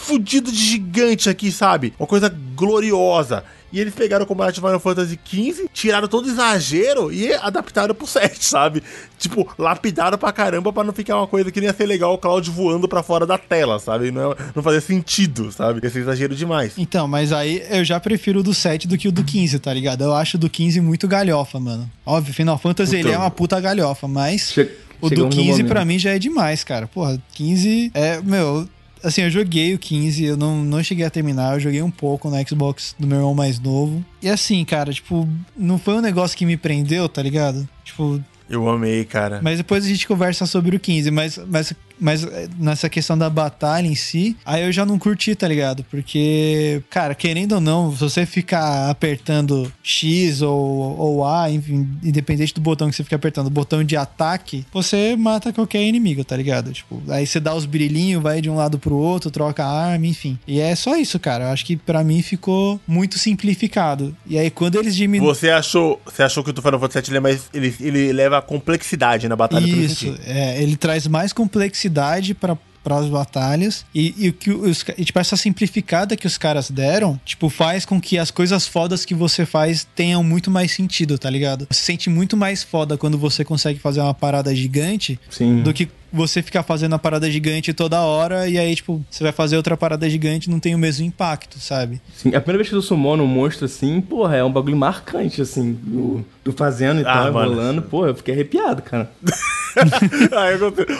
[0.02, 1.94] fudido de gigante aqui, sabe?
[2.00, 3.44] Uma coisa gloriosa.
[3.72, 7.94] E eles pegaram o combate de Final Fantasy XV, tiraram todo o exagero e adaptaram
[7.94, 8.82] pro 7, sabe?
[9.18, 12.18] Tipo, lapidaram pra caramba pra não ficar uma coisa que nem ia ser legal o
[12.18, 14.10] Cloud voando pra fora da tela, sabe?
[14.10, 15.86] Não, não fazia sentido, sabe?
[15.86, 16.72] Esse exagero demais.
[16.76, 19.72] Então, mas aí eu já prefiro o do 7 do que o do 15, tá
[19.72, 20.02] ligado?
[20.02, 21.88] Eu acho o do 15 muito galhofa, mano.
[22.04, 23.22] Óbvio, Final Fantasy ele é Então.
[23.22, 24.68] uma puta galhofa, mas Che-
[25.00, 25.68] o do chegamos no 15 momento.
[25.68, 26.86] pra mim já é demais, cara.
[26.88, 28.68] Porra, 15 é, meu,
[29.02, 32.28] assim, eu joguei o 15, eu não, não cheguei a terminar, eu joguei um pouco
[32.28, 34.04] no Xbox do meu irmão mais novo.
[34.22, 37.68] E assim, cara, tipo, não foi um negócio que me prendeu, tá ligado?
[37.84, 39.40] Tipo, Eu amei, cara.
[39.42, 43.28] mas depois a gente conversa sobre o 15, mas, mas, mas eh, nessa questão da
[43.28, 45.84] batalha em si, aí eu já não curti, tá ligado?
[45.84, 52.54] Porque, cara, querendo ou não, se você ficar apertando X ou, ou A, enfim, independente
[52.54, 56.36] do botão que você fica apertando, o botão de ataque, você mata qualquer inimigo, tá
[56.36, 56.72] ligado?
[56.72, 60.06] Tipo, aí você dá os brilhinhos, vai de um lado pro outro, troca a arma,
[60.06, 60.38] enfim.
[60.46, 61.44] E é só isso, cara.
[61.44, 64.16] Eu acho que pra mim ficou muito simplificado.
[64.26, 65.32] E aí quando eles diminuem.
[65.32, 68.40] Você achou, você achou que o Final Fantasy VII ele, é mais, ele, ele leva
[68.40, 71.89] complexidade na batalha Isso, é, ele traz mais complexidade
[72.38, 76.70] para para as batalhas e, o que os, e, tipo essa simplificada que os caras
[76.70, 81.18] deram, tipo faz com que as coisas fodas que você faz tenham muito mais sentido,
[81.18, 81.66] tá ligado?
[81.70, 85.62] Você se sente muito mais foda quando você consegue fazer uma parada gigante Sim.
[85.62, 89.32] do que você ficar fazendo a parada gigante toda hora e aí tipo você vai
[89.32, 92.00] fazer outra parada gigante e não tem o mesmo impacto, sabe?
[92.16, 95.40] Sim, a primeira vez que eu summono um monstro assim, porra, é um bagulho marcante,
[95.42, 97.82] assim, do, do fazendo e Ah, tal, rolando.
[97.82, 99.10] Pô, eu fiquei arrepiado, cara.
[100.36, 100.56] Aí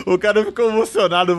[0.06, 1.32] o cara ficou emocionado.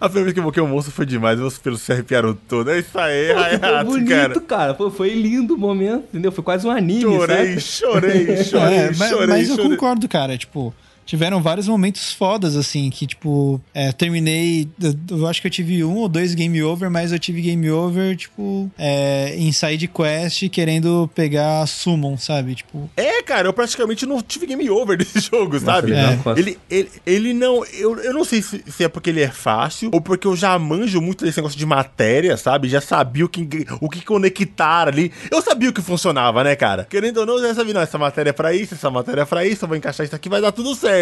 [0.00, 1.40] A primeira vez que eu invoquei o monstro foi demais.
[1.40, 2.70] Os pelos se arrepiaram todo.
[2.70, 4.40] É isso aí, Pô, Hayato, bonito, cara.
[4.40, 4.74] cara.
[4.74, 6.30] Pô, foi lindo o momento, entendeu?
[6.32, 7.60] Foi quase um anime, Chorei, sabe?
[7.60, 9.70] chorei, chorei, É, mas, chorei, mas eu chorei.
[9.70, 10.36] concordo, cara.
[10.36, 14.68] Tipo, tiveram vários momentos fodas, assim, que, tipo, é, terminei.
[14.80, 17.70] Eu, eu acho que eu tive um ou dois game over, mas eu tive game
[17.70, 22.54] over, tipo, é, em side quest querendo pegar summon, sabe?
[22.54, 22.90] Tipo.
[22.96, 25.92] É, cara, eu praticamente não tive game over desse jogo, sabe?
[25.92, 26.40] ele dá uma costa.
[26.40, 27.64] Ele, ele, ele não.
[27.66, 30.58] Eu, eu não sei se, se é porque ele é fácil ou porque eu já
[30.58, 32.68] manjo muito desse negócio de matéria, sabe?
[32.68, 35.12] Já sabia o que, o que conectar ali.
[35.30, 36.84] Eu sabia o que funcionava, né, cara?
[36.84, 39.24] Querendo ou não, eu já sabia, não, essa matéria é pra isso, essa matéria é
[39.24, 40.93] pra isso, eu vou encaixar isso aqui, vai dar tudo certo.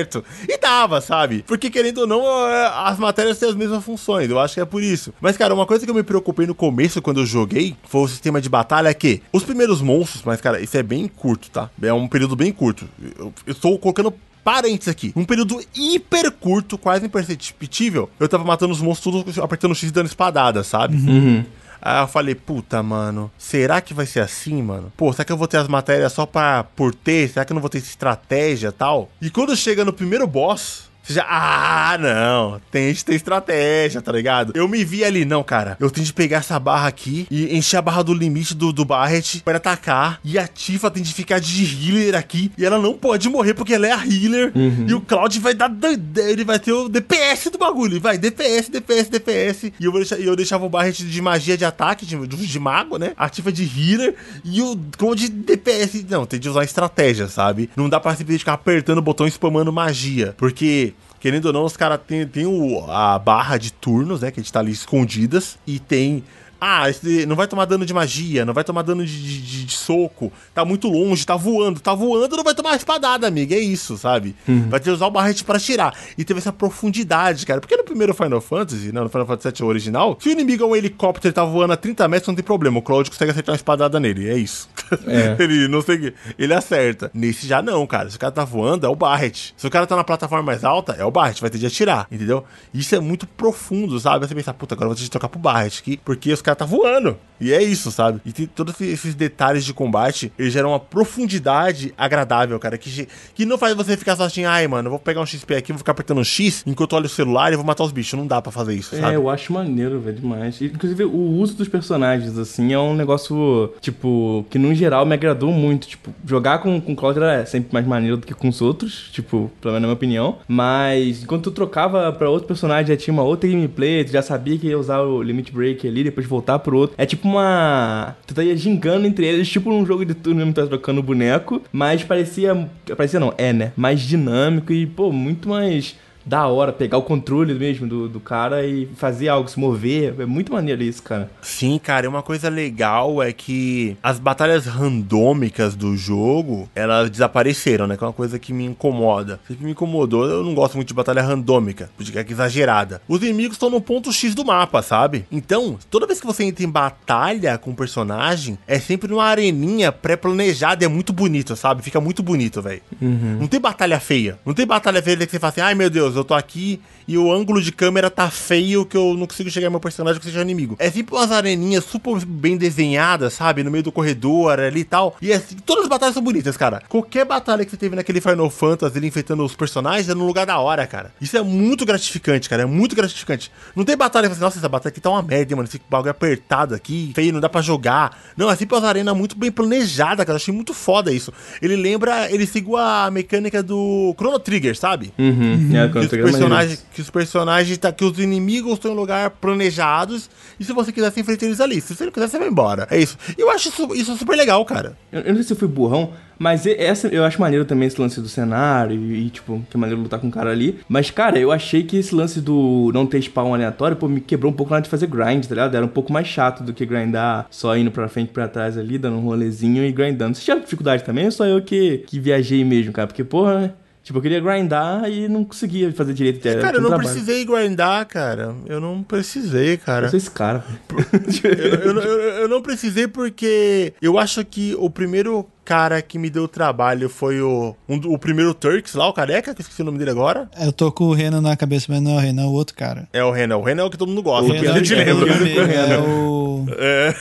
[0.48, 1.44] E dava, sabe?
[1.46, 4.30] Porque querendo ou não, é, as matérias têm as mesmas funções.
[4.30, 5.12] Eu acho que é por isso.
[5.20, 8.08] Mas, cara, uma coisa que eu me preocupei no começo, quando eu joguei, foi o
[8.08, 11.70] sistema de batalha que os primeiros monstros, mas, cara, isso é bem curto, tá?
[11.82, 12.88] É um período bem curto.
[13.18, 14.12] Eu, estou colocando
[14.44, 15.12] parênteses aqui.
[15.14, 18.10] Um período hiper curto, quase imperceptível.
[18.18, 20.96] Eu tava matando os monstros tudo apertando X e dando espadada, sabe?
[20.96, 21.44] Uhum.
[21.84, 24.92] Aí eu falei, puta, mano, será que vai ser assim, mano?
[24.96, 27.28] Pô, será que eu vou ter as matérias só pra por ter?
[27.28, 29.10] Será que eu não vou ter estratégia e tal?
[29.20, 34.52] E quando chega no primeiro boss, já, ah, não, tem que ter estratégia, tá ligado?
[34.54, 37.76] Eu me vi ali, não, cara, eu tenho de pegar essa barra aqui e encher
[37.78, 40.20] a barra do limite do, do Barret para atacar.
[40.24, 42.52] E a Tifa tem de ficar de healer aqui.
[42.56, 44.52] E ela não pode morrer porque ela é a healer.
[44.86, 45.68] E o Cloud vai dar.
[45.68, 48.00] dan- Ele vai ter o DPS do bagulho.
[48.00, 49.72] Vai, DPS, DPS, DPS.
[49.80, 52.96] E eu, vou deixar, eu deixava o Barret de magia de ataque, de, de, mago,
[52.98, 53.12] né?
[53.16, 54.14] A Tifa de healer.
[54.44, 56.04] E o Cloud de DPS.
[56.08, 57.68] Não, tem de usar estratégia, sabe?
[57.76, 60.34] Não dá pra simplesmente ficar apertando o botão e spamando magia.
[60.36, 60.92] Porque.
[61.22, 62.44] Querendo ou não, os caras tem, tem
[62.88, 64.30] a barra de turnos, né?
[64.32, 65.56] Que a gente tá ali escondidas.
[65.66, 66.24] E tem.
[66.64, 69.72] Ah, esse não vai tomar dano de magia, não vai tomar dano de, de- de-
[69.72, 73.98] soco, tá muito longe, tá voando, tá voando, não vai tomar espadada, amiga, é isso,
[73.98, 74.36] sabe?
[74.68, 75.92] Vai ter que usar o barrete pra tirar.
[76.16, 79.66] E teve essa profundidade, cara, porque no primeiro Final Fantasy, não, no Final Fantasy VII
[79.68, 82.44] original, se o inimigo é um helicóptero e tá voando a 30 metros, não tem
[82.44, 84.68] problema, o Cloud consegue acertar uma espadada nele, é isso.
[85.06, 85.36] É.
[85.42, 87.10] ele não sei, ele acerta.
[87.14, 89.54] Nesse já não, cara, se o cara tá voando, é o barrete.
[89.56, 92.06] Se o cara tá na plataforma mais alta, é o barrete, vai ter de atirar,
[92.10, 92.44] entendeu?
[92.72, 94.26] Isso é muito profundo, sabe?
[94.26, 96.58] Você pensa, puta, agora eu vou ter de trocar pro barrete aqui, porque os caras
[96.58, 97.16] tá voando.
[97.40, 98.20] E é isso, sabe?
[98.24, 100.78] E tem todos esses- detalhes de combate, eles geram uma
[101.22, 105.20] profundidade agradável, cara, que, que não faz você ficar só assim, ai, mano, vou pegar
[105.20, 107.64] um XP aqui, vou ficar apertando um X enquanto eu olho o celular e vou
[107.64, 108.18] matar os bichos.
[108.18, 109.14] Não dá pra fazer isso, É, sabe?
[109.14, 110.60] eu acho maneiro, velho, demais.
[110.60, 115.52] Inclusive, o uso dos personagens, assim, é um negócio, tipo, que no geral me agradou
[115.52, 115.86] muito.
[115.86, 119.50] Tipo, jogar com, com Cloud era sempre mais maneiro do que com os outros, tipo,
[119.60, 120.38] pelo menos na minha opinião.
[120.48, 124.58] Mas, enquanto tu trocava pra outro personagem, já tinha uma outra gameplay, tu já sabia
[124.58, 126.96] que ia usar o Limit Break ali, depois voltar pro outro.
[126.98, 128.16] É tipo uma...
[128.26, 131.62] Tu tá gingando entre eles, tipo num jogo de turno mesmo, tá trocando o boneco,
[131.72, 132.68] mas parecia...
[132.96, 133.72] Parecia não, é, né?
[133.76, 138.64] Mais dinâmico e, pô, muito mais da hora pegar o controle mesmo do, do cara
[138.66, 140.14] e fazer algo, se mover.
[140.18, 141.30] É muito maneiro isso, cara.
[141.40, 147.86] Sim, cara, e uma coisa legal é que as batalhas randômicas do jogo, elas desapareceram,
[147.86, 147.96] né?
[147.96, 149.40] Que é uma coisa que me incomoda.
[149.46, 153.02] Que me incomodou, eu não gosto muito de batalha randômica, porque é exagerada.
[153.08, 155.26] Os inimigos estão no ponto X do mapa, sabe?
[155.30, 159.92] Então, toda vez que você entra em batalha com um personagem, é sempre numa areninha
[159.92, 161.82] pré-planejada é muito bonito, sabe?
[161.82, 162.82] Fica muito bonito, velho.
[163.00, 163.38] Uhum.
[163.40, 164.38] Não tem batalha feia.
[164.44, 167.18] Não tem batalha feia que você fala assim, ai meu Deus, eu tô aqui e
[167.18, 170.26] o ângulo de câmera tá feio que eu não consigo chegar no meu personagem que
[170.26, 170.76] seja inimigo.
[170.78, 173.62] É sempre umas areninhas super bem desenhadas, sabe?
[173.62, 175.16] No meio do corredor ali e tal.
[175.20, 176.82] E assim, todas as batalhas são bonitas, cara.
[176.88, 180.46] Qualquer batalha que você teve naquele Final Fantasy ele enfrentando os personagens é num lugar
[180.46, 181.12] da hora, cara.
[181.20, 182.62] Isso é muito gratificante, cara.
[182.62, 183.50] É muito gratificante.
[183.74, 185.68] Não tem batalha que você assim, nossa, essa batalha aqui tá uma merda, mano.
[185.68, 188.18] Esse bagulho apertado aqui, feio, não dá pra jogar.
[188.36, 190.32] Não, é sempre umas arenas muito bem planejadas, cara.
[190.32, 191.32] Eu achei muito foda isso.
[191.60, 195.12] Ele lembra, ele seguiu a mecânica do Chrono Trigger, sabe?
[195.18, 195.70] Uhum.
[195.74, 200.28] É, Que os, personagens, que os personagens, tá, que os inimigos estão em lugar planejados.
[200.58, 201.80] E se você quiser, você enfrenta eles ali.
[201.80, 202.86] Se você não quiser, você vai embora.
[202.90, 203.16] É isso.
[203.36, 204.96] Eu acho isso, isso super legal, cara.
[205.10, 208.00] Eu, eu não sei se eu fui burrão, mas essa, eu acho maneiro também esse
[208.00, 210.80] lance do cenário e, tipo, que é maneiro lutar com o cara ali.
[210.88, 214.52] Mas, cara, eu achei que esse lance do não ter spawn aleatório, pô, me quebrou
[214.52, 215.76] um pouco na hora de fazer grind, tá ligado?
[215.76, 218.98] Era um pouco mais chato do que grindar só indo pra frente pra trás ali,
[218.98, 220.36] dando um rolezinho e grindando.
[220.36, 223.06] Você tinha dificuldade também ou só eu que, que viajei mesmo, cara?
[223.06, 226.42] Porque, porra, tipo, eu queria grindar e não conseguia fazer direito.
[226.42, 227.08] cara, eu não trabalho.
[227.08, 228.54] precisei grindar, cara.
[228.66, 230.06] Eu não precisei, cara.
[230.06, 230.64] Eu sou esse cara.
[231.44, 236.28] eu, eu, eu, eu não precisei porque eu acho que o primeiro cara que me
[236.28, 239.84] deu trabalho foi o, um o primeiro Turks lá, o careca, que eu esqueci o
[239.84, 240.50] nome dele agora.
[240.60, 242.74] Eu tô com o Renan na cabeça, mas não é o Renan, é o outro
[242.74, 243.08] cara.
[243.12, 243.56] É o Renan.
[243.58, 244.50] O Renan é o que todo mundo gosta.
[244.50, 245.32] O Renan a gente é- lembra.
[245.32, 246.66] É o.
[246.78, 247.14] É.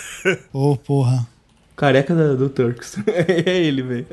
[0.53, 1.27] Ô, porra.
[1.81, 2.95] Careca da- do Turks.
[3.09, 4.05] é ele, velho.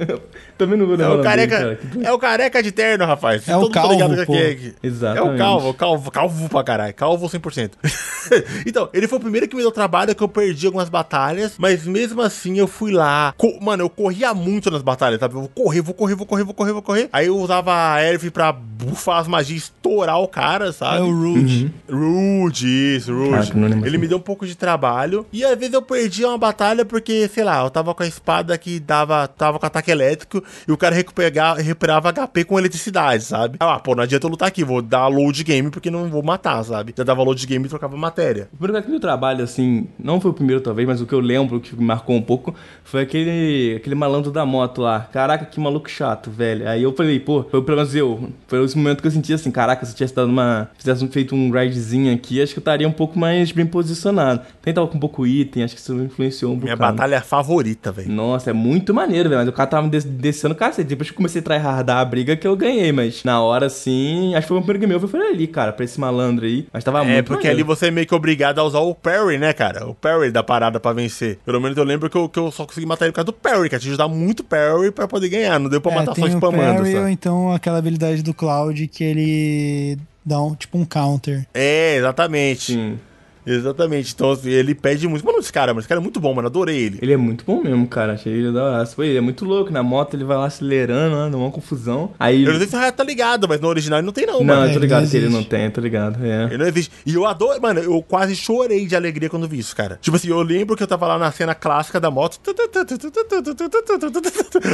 [0.57, 1.77] Também não vou É lembrar o, dele, careca, cara.
[1.77, 3.47] Que- é o careca de terno, rapaz.
[3.47, 4.33] É o Todo tá calvo, ligado pô.
[4.33, 5.29] que é que- Exatamente.
[5.31, 6.95] É o calvo, calvo, calvo pra caralho.
[6.95, 7.73] Calvo 100%.
[8.67, 11.85] então, ele foi o primeiro que me deu trabalho, que eu perdi algumas batalhas, mas
[11.87, 13.35] mesmo assim eu fui lá.
[13.37, 15.35] Co- Mano, eu corria muito nas batalhas, sabe?
[15.35, 17.09] Eu vou correr, vou correr, vou correr, vou correr, vou correr.
[17.13, 20.99] Aí eu usava a Erv pra bufar as magias, estourar o cara, sabe?
[20.99, 21.71] É o Rude.
[21.91, 23.31] Rude, isso, Rude.
[23.31, 23.99] Caraca, lembro Ele assim.
[23.99, 25.27] me deu um pouco de trabalho.
[25.33, 28.57] E às vezes eu perdia uma batalha porque, sei lá, eu tava com a espada
[28.59, 33.57] que dava, tava com ataque elétrico e o cara recuperava, recuperava HP com eletricidade, sabe?
[33.61, 36.62] Ah, pô, não adianta eu lutar aqui, vou dar load game porque não vou matar,
[36.64, 36.94] sabe?
[36.97, 38.49] Já dava load game e trocava matéria.
[38.53, 41.12] O primeiro que me deu trabalho, assim, não foi o primeiro talvez, mas o que
[41.14, 45.01] eu lembro que me marcou um pouco foi aquele, aquele malandro da moto lá.
[45.12, 46.68] Caraca, que maluco chato, velho.
[46.68, 48.29] Aí eu falei, pô, foi pelo menos eu.
[48.47, 50.71] Foi esse momento que eu senti assim, caraca, se eu tivesse dado uma.
[50.79, 54.40] Fizesse feito um grindzinho aqui, acho que eu estaria um pouco mais bem posicionado.
[54.61, 56.97] Também tava com pouco item, acho que isso influenciou um Minha bocado.
[56.97, 57.48] batalha favorita,
[57.93, 58.11] velho.
[58.11, 59.41] Nossa, é muito maneiro, velho.
[59.41, 60.89] Mas o cara tava me des- descendo cacete.
[60.89, 64.35] Depois que eu comecei a tryhardar a briga que eu ganhei, mas na hora, assim,
[64.35, 65.09] acho que foi o primeiro game meu.
[65.09, 66.67] Foi ali, cara, pra esse malandro aí.
[66.73, 67.67] Mas tava muito É, porque ali maneiro.
[67.77, 69.87] você é meio que obrigado a usar o parry, né, cara?
[69.89, 71.39] O parry da parada pra vencer.
[71.45, 73.33] Pelo menos eu lembro que eu, que eu só consegui matar ele por causa do
[73.33, 73.81] parry, cara.
[73.81, 75.59] Tinha que usar muito parry pra poder ganhar.
[75.59, 77.13] Não deu pra É, matar só tem o spamando, parry ou sabe?
[77.13, 81.47] então aquela habilidade do Cloud que ele dá um, tipo um counter.
[81.55, 82.73] É, exatamente.
[82.73, 82.99] Sim.
[83.49, 84.13] Exatamente.
[84.15, 85.25] Então, assim, ele pede muito.
[85.25, 86.49] Mano, esse cara, mano, esse cara é muito bom, mano.
[86.49, 86.99] Adorei ele.
[87.01, 88.13] Ele é muito bom mesmo, cara.
[88.15, 88.87] Achei ele da hora.
[88.87, 89.73] Pô, ele é muito louco.
[89.73, 92.13] Na moto ele vai lá acelerando, né, dá uma confusão.
[92.19, 92.45] Aí.
[92.45, 94.39] Eu não sei se o Raia tá ligado, mas no original ele não tem, não,
[94.39, 94.67] Não, mano.
[94.67, 96.25] eu tô ligado não que ele não tem, eu tô ligado.
[96.25, 96.45] É.
[96.45, 96.93] Ele não existe.
[97.07, 99.99] E eu adoro, mano, eu quase chorei de alegria quando vi isso, cara.
[100.01, 102.39] Tipo assim, eu lembro que eu tava lá na cena clássica da moto.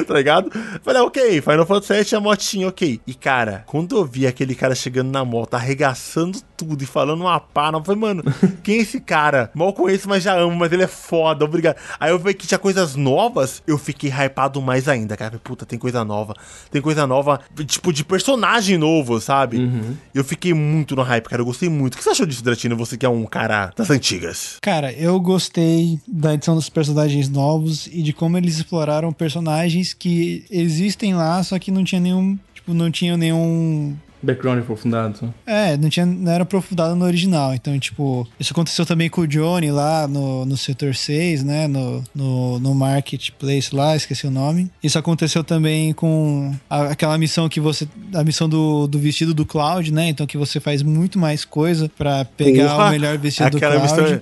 [0.07, 0.51] Tá ligado?
[0.83, 3.01] Falei, ah, ok, Final Fantasy VII, a motinha, ok.
[3.07, 7.39] E, cara, quando eu vi aquele cara chegando na moto, arregaçando tudo e falando uma
[7.41, 8.23] pá, eu falei, mano,
[8.65, 9.51] quem é esse cara?
[9.55, 11.77] Mal conheço, mas já amo, mas ele é foda, obrigado.
[12.01, 15.39] Aí eu vi que tinha coisas novas, eu fiquei hypado mais ainda, cara.
[15.43, 16.35] Puta, tem coisa nova.
[16.71, 19.71] Tem coisa nova, tipo, de personagem novo, sabe?
[20.15, 21.43] Eu fiquei muito no hype, cara.
[21.43, 21.95] Eu gostei muito.
[21.95, 22.77] O que você achou disso, Dratino?
[22.77, 24.59] Você que é um cara das antigas.
[24.63, 30.45] Cara, eu gostei da edição dos personagens novos e de como eles exploraram personagens que
[30.51, 32.39] existem lá, só que não tinha nenhum.
[32.55, 33.95] Tipo, não tinha nenhum.
[34.25, 35.33] Background aprofundado.
[35.47, 37.55] É, não, tinha, não era aprofundado no original.
[37.55, 41.67] Então, tipo, isso aconteceu também com o Johnny lá no, no setor 6, né?
[41.67, 44.71] No, no, no marketplace lá, esqueci o nome.
[44.83, 47.87] Isso aconteceu também com a- aquela missão que você.
[48.15, 50.09] A missão do, do vestido do Cloud, né?
[50.09, 54.03] Então que você faz muito mais coisa pra pegar o melhor vestido do Aquela Cloud.
[54.03, 54.21] missão.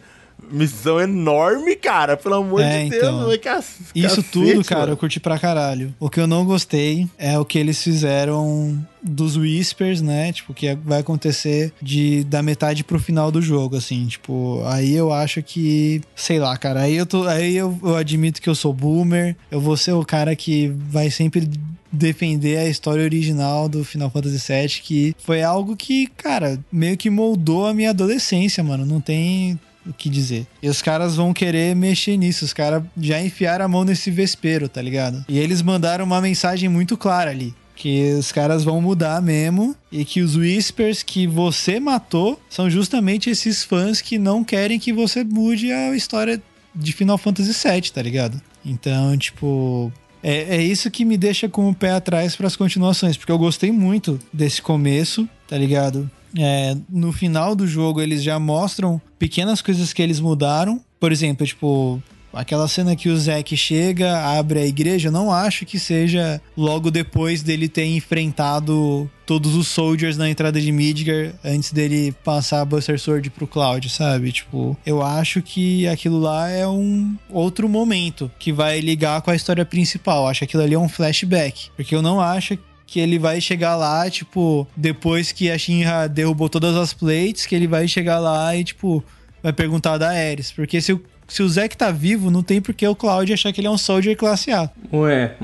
[0.52, 2.16] Missão enorme, cara.
[2.16, 3.02] Pelo amor É, de Deus.
[3.02, 3.20] então.
[3.22, 3.58] não é ca-
[3.94, 4.92] Isso cacete, tudo, cara, mano.
[4.92, 5.94] eu curti pra caralho.
[5.98, 10.32] O que eu não gostei é o que eles fizeram dos Whispers, né?
[10.32, 14.06] Tipo, que vai acontecer de da metade pro final do jogo, assim.
[14.06, 16.82] Tipo, aí eu acho que, sei lá, cara.
[16.82, 19.34] Aí eu tô, aí eu, eu admito que eu sou boomer.
[19.50, 21.48] Eu vou ser o cara que vai sempre
[21.94, 27.10] defender a história original do Final Fantasy VII, que foi algo que, cara, meio que
[27.10, 28.86] moldou a minha adolescência, mano.
[28.86, 30.46] Não tem o que dizer.
[30.62, 32.44] E os caras vão querer mexer nisso.
[32.44, 35.24] Os caras já enfiaram a mão nesse vespeiro, tá ligado?
[35.28, 37.54] E eles mandaram uma mensagem muito clara ali.
[37.74, 39.74] Que os caras vão mudar mesmo.
[39.90, 44.92] E que os Whispers que você matou são justamente esses fãs que não querem que
[44.92, 46.40] você mude a história
[46.74, 48.40] de Final Fantasy VII, tá ligado?
[48.64, 49.92] Então, tipo.
[50.22, 53.38] É, é isso que me deixa com o pé atrás para as continuações, porque eu
[53.38, 56.08] gostei muito desse começo, tá ligado?
[56.38, 60.80] É, no final do jogo eles já mostram pequenas coisas que eles mudaram.
[60.98, 65.64] Por exemplo, tipo, aquela cena que o Zack chega, abre a igreja, eu não acho
[65.64, 71.70] que seja logo depois dele ter enfrentado todos os soldiers na entrada de Midgar antes
[71.70, 74.32] dele passar a Buster Sword pro Cloud, sabe?
[74.32, 79.36] Tipo, eu acho que aquilo lá é um outro momento que vai ligar com a
[79.36, 80.26] história principal.
[80.26, 82.58] Acho que aquilo ali é um flashback, porque eu não acho
[82.92, 87.54] que ele vai chegar lá, tipo, depois que a Shinra derrubou todas as plates, que
[87.54, 89.02] ele vai chegar lá e, tipo,
[89.42, 90.52] vai perguntar da Ares.
[90.52, 93.50] Porque se o, se o Zack tá vivo, não tem por que o Cloud achar
[93.50, 94.68] que ele é um soldier classe A.
[94.92, 95.34] Ué,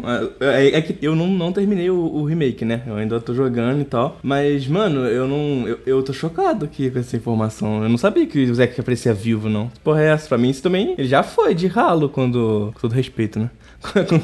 [0.40, 2.82] é, é que eu não, não terminei o, o remake, né?
[2.86, 4.18] Eu ainda tô jogando e tal.
[4.22, 5.66] Mas, mano, eu não.
[5.66, 7.82] Eu, eu tô chocado aqui com essa informação.
[7.82, 9.72] Eu não sabia que o Zack aparecia vivo, não.
[9.82, 10.28] Porra, é essa?
[10.28, 10.94] Pra mim, isso também.
[10.98, 12.72] Ele já foi de ralo quando.
[12.74, 13.48] Com todo respeito, né?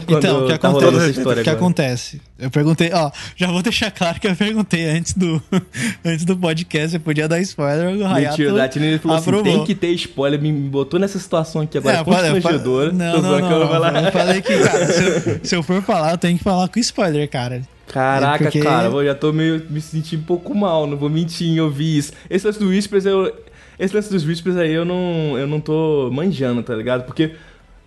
[0.09, 1.11] Então, o que tá acontece?
[1.11, 1.53] O que agora.
[1.53, 2.21] acontece?
[2.39, 5.41] Eu perguntei, ó, já vou deixar claro que eu perguntei antes do,
[6.05, 9.41] antes do podcast, você podia dar spoiler, o Hayato Mentira, o Latino ele falou aprovou.
[9.43, 12.93] assim: tem que ter spoiler, me botou nessa situação aqui agora É, eu eu constrangedora.
[12.93, 13.69] Não, não, eu não.
[13.69, 14.05] falar.
[14.05, 16.81] Eu falei que, cara, se eu, se eu for falar, eu tenho que falar com
[16.81, 17.63] spoiler, cara.
[17.87, 21.09] Caraca, É porque- cara, eu já tô meio me sentindo um pouco mal, não vou
[21.09, 22.13] mentir em ouvir isso.
[22.29, 23.33] Esse lance do Whispers, eu.
[23.79, 27.05] Esse lance dos Whispers aí eu não, eu não tô manjando, tá ligado?
[27.05, 27.33] Porque,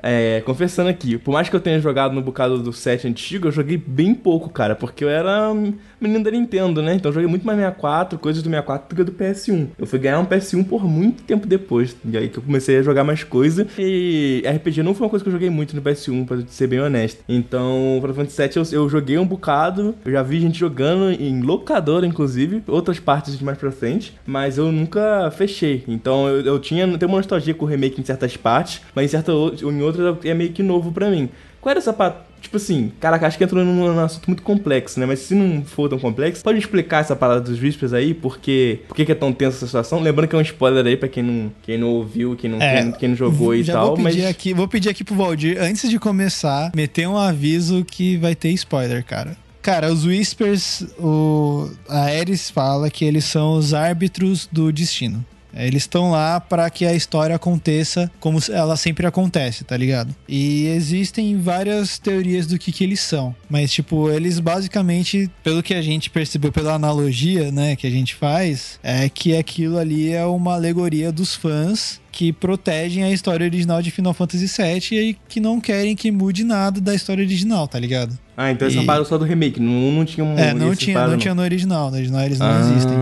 [0.02, 3.52] é, confessando aqui, por mais que eu tenha jogado no bocado do set antigo, eu
[3.52, 5.52] joguei bem pouco, cara, porque eu era
[6.00, 6.96] menino da Nintendo, né?
[6.96, 9.68] Então eu joguei muito mais 64, coisas do 64 do que do PS1.
[9.78, 12.82] Eu fui ganhar um PS1 por muito tempo depois, e aí que eu comecei a
[12.82, 13.68] jogar mais coisa.
[13.78, 16.80] E RPG não foi uma coisa que eu joguei muito no PS1, pra ser bem
[16.80, 17.24] honesto.
[17.28, 21.42] Então, Final Fantasy VII eu, eu joguei um bocado, eu já vi gente jogando em
[21.42, 25.84] locadora, inclusive, outras partes de mais pra frente, mas eu nunca fechei.
[25.88, 29.08] Então eu, eu tinha, tenho uma nostalgia com o remake em certas partes, mas em,
[29.10, 31.30] certa, em outras é meio que novo pra mim.
[31.60, 31.94] Qual era essa?
[32.42, 35.06] Tipo assim, caraca, acho que entrou num, num assunto muito complexo, né?
[35.06, 38.14] Mas se não for tão complexo, pode explicar essa parada dos Whispers aí?
[38.14, 40.00] Porque, por que é tão tensa essa situação?
[40.00, 42.84] Lembrando que é um spoiler aí pra quem não, quem não ouviu, quem não, É,
[42.84, 44.30] quem, quem não jogou e tal, vou pedir mas...
[44.30, 48.50] aqui, vou pedir aqui pro Valdir, antes de começar, meter um aviso que vai ter
[48.50, 49.36] spoiler, cara.
[49.62, 55.26] Cara, os Whispers, o, a Ares fala que eles são os árbitros do destino.
[55.58, 60.16] Eles estão lá para que a história aconteça como ela sempre acontece, tá ligado?
[60.28, 63.36] E existem várias teorias do que, que eles são.
[63.50, 68.16] Mas, tipo, eles basicamente, pelo que a gente percebeu pela analogia, né, que a gente
[68.16, 73.80] faz, é que aquilo ali é uma alegoria dos fãs que protegem a história original
[73.80, 77.78] de Final Fantasy VII e que não querem que mude nada da história original, tá
[77.80, 78.18] ligado?
[78.36, 80.36] Ah, então essa E- parada só do remake, não, não tinha um...
[80.36, 82.98] É, não tinha, não tinha no original, no original eles não Ah, existem.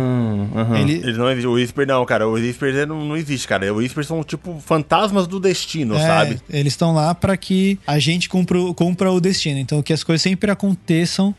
[0.54, 0.78] aham.
[0.80, 1.50] Ele, Eles não existem.
[1.50, 2.28] O Whisper não, cara.
[2.28, 3.74] O Whisper é, não, não existe, cara.
[3.74, 6.42] O Whisper são tipo fantasmas do destino, É, sabe?
[6.50, 9.60] Eles estão lá pra que a gente cumpra, cumpra o destino.
[9.60, 11.34] Então, que as coisas sempre aconteçam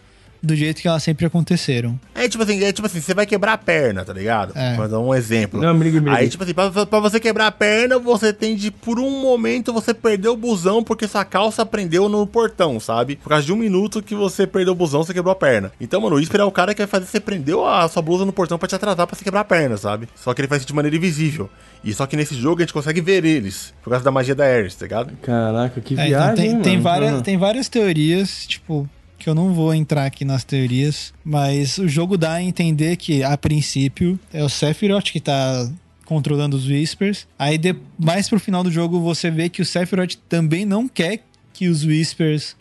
[0.47, 1.99] do jeito que elas sempre aconteceram.
[2.15, 4.53] É tipo assim, é tipo assim, você vai quebrar a perna, tá ligado?
[4.55, 4.75] É.
[4.77, 5.61] Vou dar um exemplo.
[5.61, 6.17] Não, me liga, me liga.
[6.23, 9.73] Aí, tipo assim, pra, pra você quebrar a perna, você tem de, por um momento,
[9.73, 13.17] você perdeu o busão porque sua calça prendeu no portão, sabe?
[13.17, 15.71] Por causa de um minuto que você perdeu o busão, você quebrou a perna.
[15.81, 18.25] Então, mano, o Whisper é o cara que vai fazer você prendeu a sua blusa
[18.25, 20.09] no portão pra te atrasar pra você quebrar a perna, sabe?
[20.15, 21.51] Só que ele faz isso de maneira invisível.
[21.85, 24.45] E só que nesse jogo a gente consegue ver eles, por causa da magia da
[24.45, 25.13] Ares, tá ligado?
[25.23, 26.65] Caraca, que É, viagem, então tem, mano.
[26.65, 27.21] tem, várias, Aham.
[27.23, 32.17] tem várias teorias, tipo, que eu não vou entrar aqui nas teorias, mas o jogo
[32.17, 35.71] dá a entender que, a princípio, é o Sephiroth que tá
[36.05, 37.27] controlando os Whispers.
[37.39, 41.25] Aí, de, mais pro final do jogo, você vê que o Sephiroth também não quer
[41.53, 42.55] que os Whispers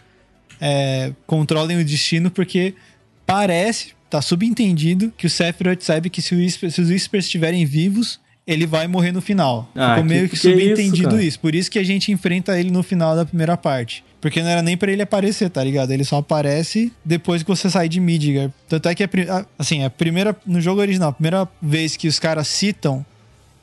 [0.59, 2.73] é, controlem o destino, porque
[3.25, 8.19] parece, tá subentendido, que o Sephiroth sabe que se, Whisper- se os Whispers estiverem vivos,
[8.47, 9.69] ele vai morrer no final.
[9.75, 11.23] Ah, Ficou meio que, que é isso, subentendido cara?
[11.23, 11.39] isso.
[11.39, 14.03] Por isso que a gente enfrenta ele no final da primeira parte.
[14.21, 15.91] Porque não era nem pra ele aparecer, tá ligado?
[15.91, 18.51] Ele só aparece depois que você sai de Midgar.
[18.67, 20.35] Tanto é que, a- assim, a primeira.
[20.45, 23.05] No jogo original, a primeira vez que os caras citam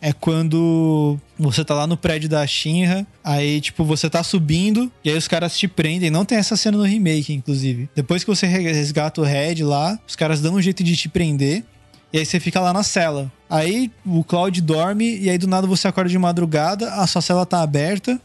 [0.00, 5.10] é quando Você tá lá no prédio da Shinra, aí, tipo, você tá subindo, e
[5.10, 6.10] aí os caras te prendem.
[6.10, 7.88] Não tem essa cena no remake, inclusive.
[7.94, 11.64] Depois que você resgata o Red lá, os caras dão um jeito de te prender.
[12.12, 13.32] E aí você fica lá na cela.
[13.48, 17.46] Aí o Cloud dorme, e aí do nada você acorda de madrugada, a sua cela
[17.46, 18.20] tá aberta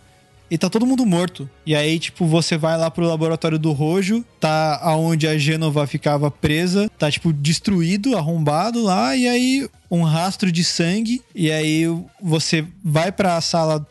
[0.50, 1.50] e tá todo mundo morto.
[1.66, 6.32] E aí, tipo, você vai lá pro laboratório do Rojo, tá aonde a Gênova ficava
[6.32, 11.84] presa, tá, tipo, destruído, arrombado lá, e aí um rastro de sangue, e aí
[12.22, 13.86] você vai pra sala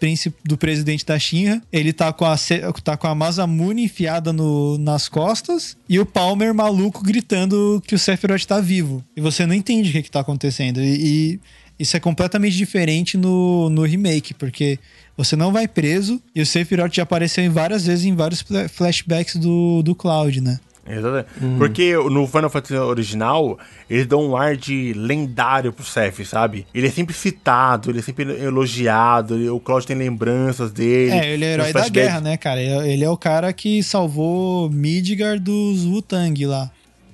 [0.45, 2.37] do presidente da Shinra, ele tá com a,
[2.85, 7.99] tá com a Masamune enfiada no, nas costas, e o Palmer maluco gritando que o
[7.99, 9.03] Sephiroth tá vivo.
[9.17, 10.83] E você não entende o que que tá acontecendo.
[10.83, 11.41] E, e
[11.79, 14.79] isso é completamente diferente no, no remake, porque
[15.17, 19.37] você não vai preso e o Sephiroth já apareceu em várias vezes em vários flashbacks
[19.37, 20.61] do, do Cloud, né?
[20.89, 21.29] Exatamente.
[21.43, 21.59] Uhum.
[21.59, 23.59] Porque no Final Fantasy original,
[23.91, 26.65] eles dão um ar de lendário pro Seph, sabe?
[26.73, 31.11] Ele é sempre citado, ele é sempre elogiado, ele, o Cloud tem lembranças dele.
[31.11, 32.61] É, ele é herói da guerra, né, cara?
[32.61, 36.71] Ele é o cara que salvou Midgar dos Wu-Tang lá.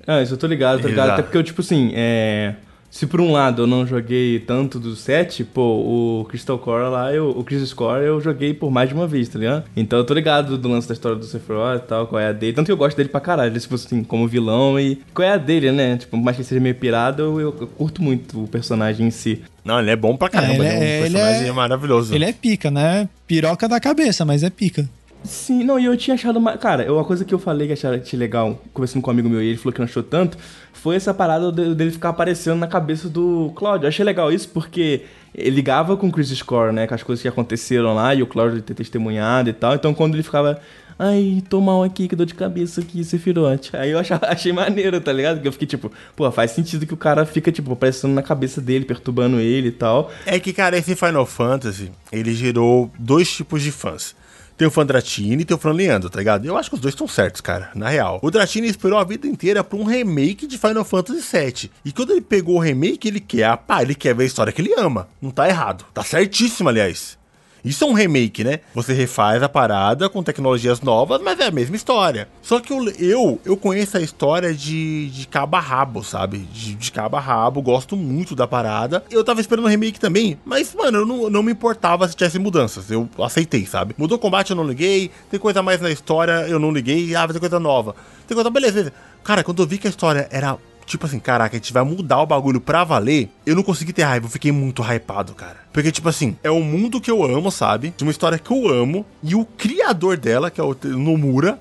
[0.07, 1.07] Ah, isso eu tô ligado, tô ligado.
[1.07, 1.21] Exato.
[1.21, 2.55] Até porque eu, tipo assim, é
[2.93, 7.11] se por um lado eu não joguei tanto do 7, pô, o Crystal Core lá,
[7.11, 9.65] eu, o Crystal Score eu joguei por mais de uma vez, tá ligado?
[9.75, 12.33] Então eu tô ligado do lance da história do Sephiroth e tal, qual é a
[12.33, 12.53] dele.
[12.53, 15.33] Tanto que eu gosto dele pra caralho, ele, tipo assim, como vilão e qual é
[15.33, 15.97] a dele, né?
[15.97, 19.43] Tipo, mais que seja meio pirado, eu, eu, eu curto muito o personagem em si.
[19.65, 22.15] Não, ele é bom pra caramba, é, ele é, é um personagem é, maravilhoso.
[22.15, 23.09] Ele é pica, né?
[23.27, 24.87] Piroca da cabeça, mas é pica.
[25.25, 26.39] Sim, não, e eu tinha achado.
[26.39, 26.57] Uma...
[26.57, 29.49] Cara, uma coisa que eu falei que achei legal, conversando com um amigo meu e
[29.49, 30.37] ele falou que não achou tanto,
[30.73, 33.89] foi essa parada dele ficar aparecendo na cabeça do Claudio.
[33.89, 35.03] Achei legal isso porque
[35.35, 36.87] ele ligava com o Chris Score, né?
[36.87, 39.75] Com as coisas que aconteceram lá e o Claudio ter testemunhado e tal.
[39.75, 40.61] Então quando ele ficava.
[40.99, 43.71] Ai, tô mal aqui, que dor de cabeça aqui, Sephiroth.
[43.73, 45.37] Aí eu achei, achei maneiro, tá ligado?
[45.37, 48.61] Porque eu fiquei tipo, pô, faz sentido que o cara fica, tipo, aparecendo na cabeça
[48.61, 50.13] dele, perturbando ele e tal.
[50.27, 54.15] É que, cara, esse Final Fantasy, ele gerou dois tipos de fãs.
[54.63, 56.45] Tem o fã Dratini e tem o fã Leandro, tá ligado?
[56.45, 58.21] Eu acho que os dois estão certos, cara, na real.
[58.23, 61.71] O Dratini esperou a vida inteira pra um remake de Final Fantasy VII.
[61.85, 64.63] E quando ele pegou o remake, ele quer, pá, ele quer ver a história que
[64.63, 65.09] ele ama.
[65.21, 65.85] Não tá errado.
[65.93, 67.19] Tá certíssimo, aliás.
[67.65, 68.61] Isso é um remake, né?
[68.75, 72.29] Você refaz a parada com tecnologias novas, mas é a mesma história.
[72.43, 76.39] Só que eu, eu, eu conheço a história de, de cabo a rabo, sabe?
[76.39, 79.05] De, de cabo a rabo, gosto muito da parada.
[79.11, 82.39] Eu tava esperando um remake também, mas, mano, eu não, não me importava se tivesse
[82.39, 82.91] mudanças.
[82.91, 83.95] Eu aceitei, sabe?
[83.97, 85.11] Mudou o combate, eu não liguei.
[85.31, 87.15] Tem coisa mais na história, eu não liguei.
[87.15, 87.95] Ah, vai ter coisa nova.
[88.27, 88.93] Tem coisa, beleza.
[89.23, 92.21] Cara, quando eu vi que a história era tipo assim, caraca, a gente vai mudar
[92.21, 95.57] o bagulho pra valer, eu não consegui ter raiva, eu fiquei muito hypado, cara.
[95.73, 97.95] Porque, tipo assim, é um mundo que eu amo, sabe?
[97.97, 101.59] De uma história que eu amo, e o criador dela, que é o Nomura,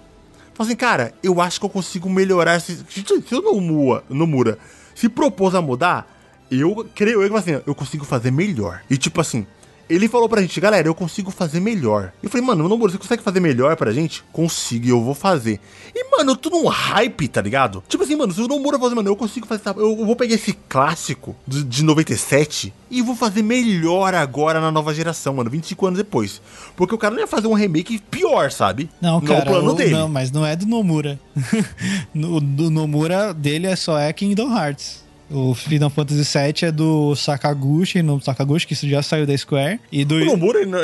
[0.53, 2.83] fala assim, cara, eu acho que eu consigo melhorar esse.
[2.89, 4.57] Se o Nomura, Nomura
[4.93, 6.07] se propôs a mudar,
[6.51, 8.81] eu creio eu assim, eu consigo fazer melhor.
[8.89, 9.47] E tipo assim,
[9.95, 12.13] ele falou pra gente, galera, eu consigo fazer melhor.
[12.23, 14.23] Eu falei, mano, Nomura, você consegue fazer melhor pra gente?
[14.31, 15.59] Consigo, e eu vou fazer.
[15.93, 17.83] E, mano, eu tô num hype, tá ligado?
[17.87, 19.61] Tipo assim, mano, se o Nomura fazer, mano, eu consigo fazer.
[19.77, 24.93] Eu vou pegar esse clássico de, de 97 e vou fazer melhor agora na nova
[24.93, 26.41] geração, mano, 25 anos depois.
[26.75, 28.89] Porque o cara não ia fazer um remake pior, sabe?
[29.01, 29.91] Não, no cara, plano o, dele.
[29.91, 31.19] Não, mas não é do Nomura.
[32.15, 35.00] o do Nomura dele é só é Kingdom Hearts.
[35.31, 39.79] O Final Fantasy VII é do Sakaguchi, no Sakaguchi, que já saiu da Square.
[39.91, 40.15] E do...
[40.15, 40.75] O Nomura, ele,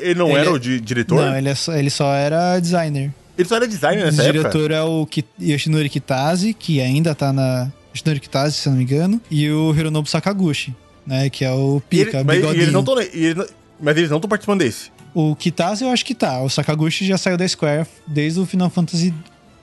[0.00, 0.52] ele não ele era é...
[0.52, 1.16] o diretor?
[1.16, 3.12] Não, ele, é só, ele só era designer.
[3.36, 4.38] Ele só era designer nessa época?
[4.38, 5.08] O diretor é o
[5.40, 7.70] Yoshinori Kitase, que ainda tá na...
[7.92, 9.20] Yoshinori Kitase, se não me engano.
[9.30, 10.74] E o Hironobu Sakaguchi,
[11.06, 11.28] né?
[11.28, 13.44] Que é o Pika, ele, mas, eles não tão, ele,
[13.80, 14.90] mas eles não estão participando desse?
[15.12, 16.42] O Kitase eu acho que tá.
[16.42, 19.12] O Sakaguchi já saiu da Square desde o Final Fantasy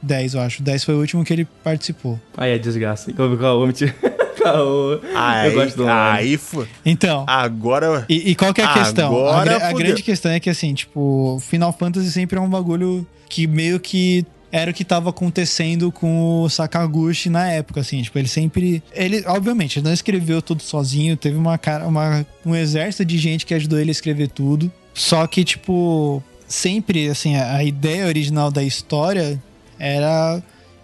[0.04, 0.62] 10, eu acho.
[0.62, 2.20] 10 foi o último que ele participou.
[2.38, 3.12] Aí é desgraça.
[3.14, 3.96] Vou mentir.
[4.44, 5.00] caô.
[5.16, 6.68] Aí, eu gosto do aí foi.
[6.86, 7.26] Então.
[7.28, 8.06] Agora.
[8.10, 9.28] E, e qual que é a questão?
[9.28, 13.48] A, a grande questão é que, assim, tipo, Final Fantasy sempre é um bagulho que
[13.48, 18.28] meio que era o que estava acontecendo com o Sakaguchi na época, assim, tipo, ele
[18.28, 23.18] sempre, ele, obviamente, ele não escreveu tudo sozinho, teve uma cara, uma, um exército de
[23.18, 28.06] gente que ajudou ele a escrever tudo, só que, tipo, sempre, assim, a, a ideia
[28.06, 29.42] original da história
[29.84, 30.42] era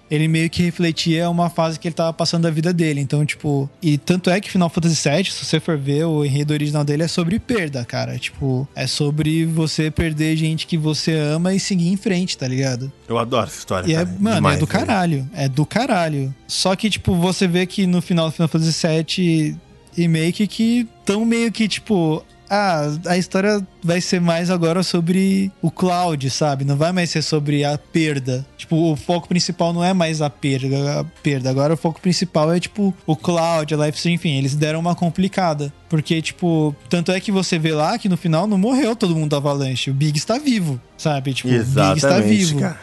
[0.10, 3.00] ele meio que refletia uma fase que ele tava passando da vida dele.
[3.00, 6.52] Então, tipo, e tanto é que Final Fantasy VII, se você for ver, o enredo
[6.52, 8.18] original dele é sobre perda, cara.
[8.18, 12.92] Tipo, é sobre você perder gente que você ama e seguir em frente, tá ligado?
[13.08, 13.88] Eu adoro essa história.
[13.88, 14.18] E é, cara.
[14.20, 15.30] mano, Demais, é do caralho.
[15.34, 16.34] É do caralho.
[16.48, 19.58] Só que, tipo, você vê que no final do Final Fantasy VII
[19.96, 25.70] Remake que tão meio que, tipo, ah, a história vai ser mais agora sobre o
[25.70, 26.66] Cloud, sabe?
[26.66, 28.46] Não vai mais ser sobre a perda.
[28.58, 31.50] Tipo, o foco principal não é mais a perda, a perda.
[31.50, 35.72] Agora o foco principal é, tipo, o Cloud, a Life enfim, eles deram uma complicada.
[35.88, 39.30] Porque, tipo, tanto é que você vê lá que no final não morreu todo mundo
[39.30, 39.92] da Avalanche.
[39.92, 41.34] O Big está vivo, sabe?
[41.34, 42.60] Tipo, Exatamente, o Big está vivo.
[42.60, 42.80] cara.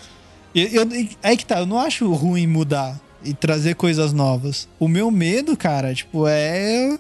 [0.54, 4.68] Eu, eu, aí que tá, eu não acho ruim mudar e trazer coisas novas.
[4.78, 6.96] O meu medo, cara, tipo, é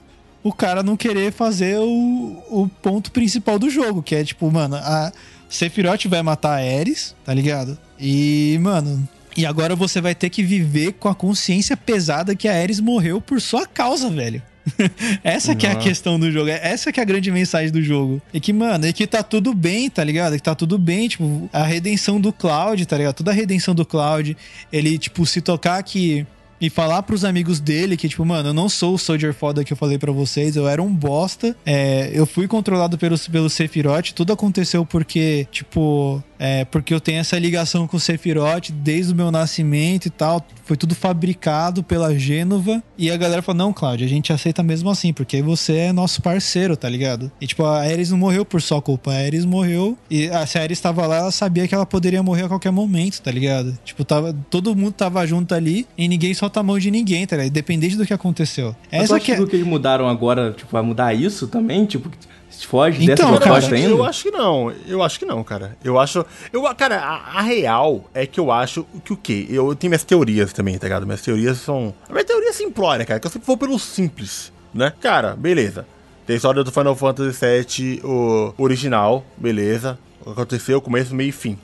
[0.46, 4.76] o cara não querer fazer o, o ponto principal do jogo, que é tipo, mano,
[4.76, 5.12] a
[5.48, 7.76] Sephiroth vai matar a Ares, tá ligado?
[7.98, 12.54] E, mano, e agora você vai ter que viver com a consciência pesada que a
[12.54, 14.40] Ares morreu por sua causa, velho.
[15.22, 16.48] essa que é a questão do jogo.
[16.48, 18.22] Essa que é a grande mensagem do jogo.
[18.32, 20.34] E que, mano, é que tá tudo bem, tá ligado?
[20.34, 23.16] É que tá tudo bem, tipo, a redenção do Cloud, tá ligado?
[23.16, 24.36] Toda a redenção do Cloud,
[24.72, 26.26] ele, tipo, se tocar que
[26.60, 29.72] e falar pros amigos dele que, tipo, mano, eu não sou o Soldier foda que
[29.72, 31.56] eu falei pra vocês, eu era um bosta.
[31.64, 37.18] É, eu fui controlado pelo, pelo Sephiroth, tudo aconteceu porque, tipo, é, porque eu tenho
[37.18, 40.44] essa ligação com o Sephiroth desde o meu nascimento e tal.
[40.64, 42.82] Foi tudo fabricado pela Gênova.
[42.98, 46.20] E a galera falou: não, Cláudio, a gente aceita mesmo assim, porque você é nosso
[46.22, 47.30] parceiro, tá ligado?
[47.40, 49.12] E, tipo, a Ares não morreu por sua culpa.
[49.12, 49.96] A Ares morreu.
[50.10, 52.70] E a, se a Ares tava lá, ela sabia que ela poderia morrer a qualquer
[52.70, 53.76] momento, tá ligado?
[53.84, 57.36] Tipo, tava, todo mundo tava junto ali e ninguém solta a mão de ninguém, tá
[57.36, 57.48] ligado?
[57.50, 58.74] Independente do que aconteceu.
[58.90, 59.46] Mas tu Essa acha que é.
[59.46, 59.56] que...
[59.56, 61.84] eles mudaram agora, tipo, vai mudar isso também?
[61.84, 62.10] Tipo,
[62.48, 63.90] se foge Então, dessa eu, proposta que, ainda?
[63.90, 64.72] eu acho que não.
[64.86, 65.76] Eu acho que não, cara.
[65.84, 66.24] Eu acho.
[66.52, 69.46] Eu, cara, a, a real é que eu acho que o quê?
[69.50, 71.04] Eu tenho minhas teorias também, tá ligado?
[71.04, 71.92] Minhas teorias são.
[72.08, 74.92] A minha teoria é simplória, cara, que eu sempre vou pelo simples, né?
[75.00, 75.86] Cara, beleza.
[76.26, 79.98] Tem a história do Final Fantasy VII, o original, beleza.
[80.20, 81.56] O que aconteceu, começo, meio e fim.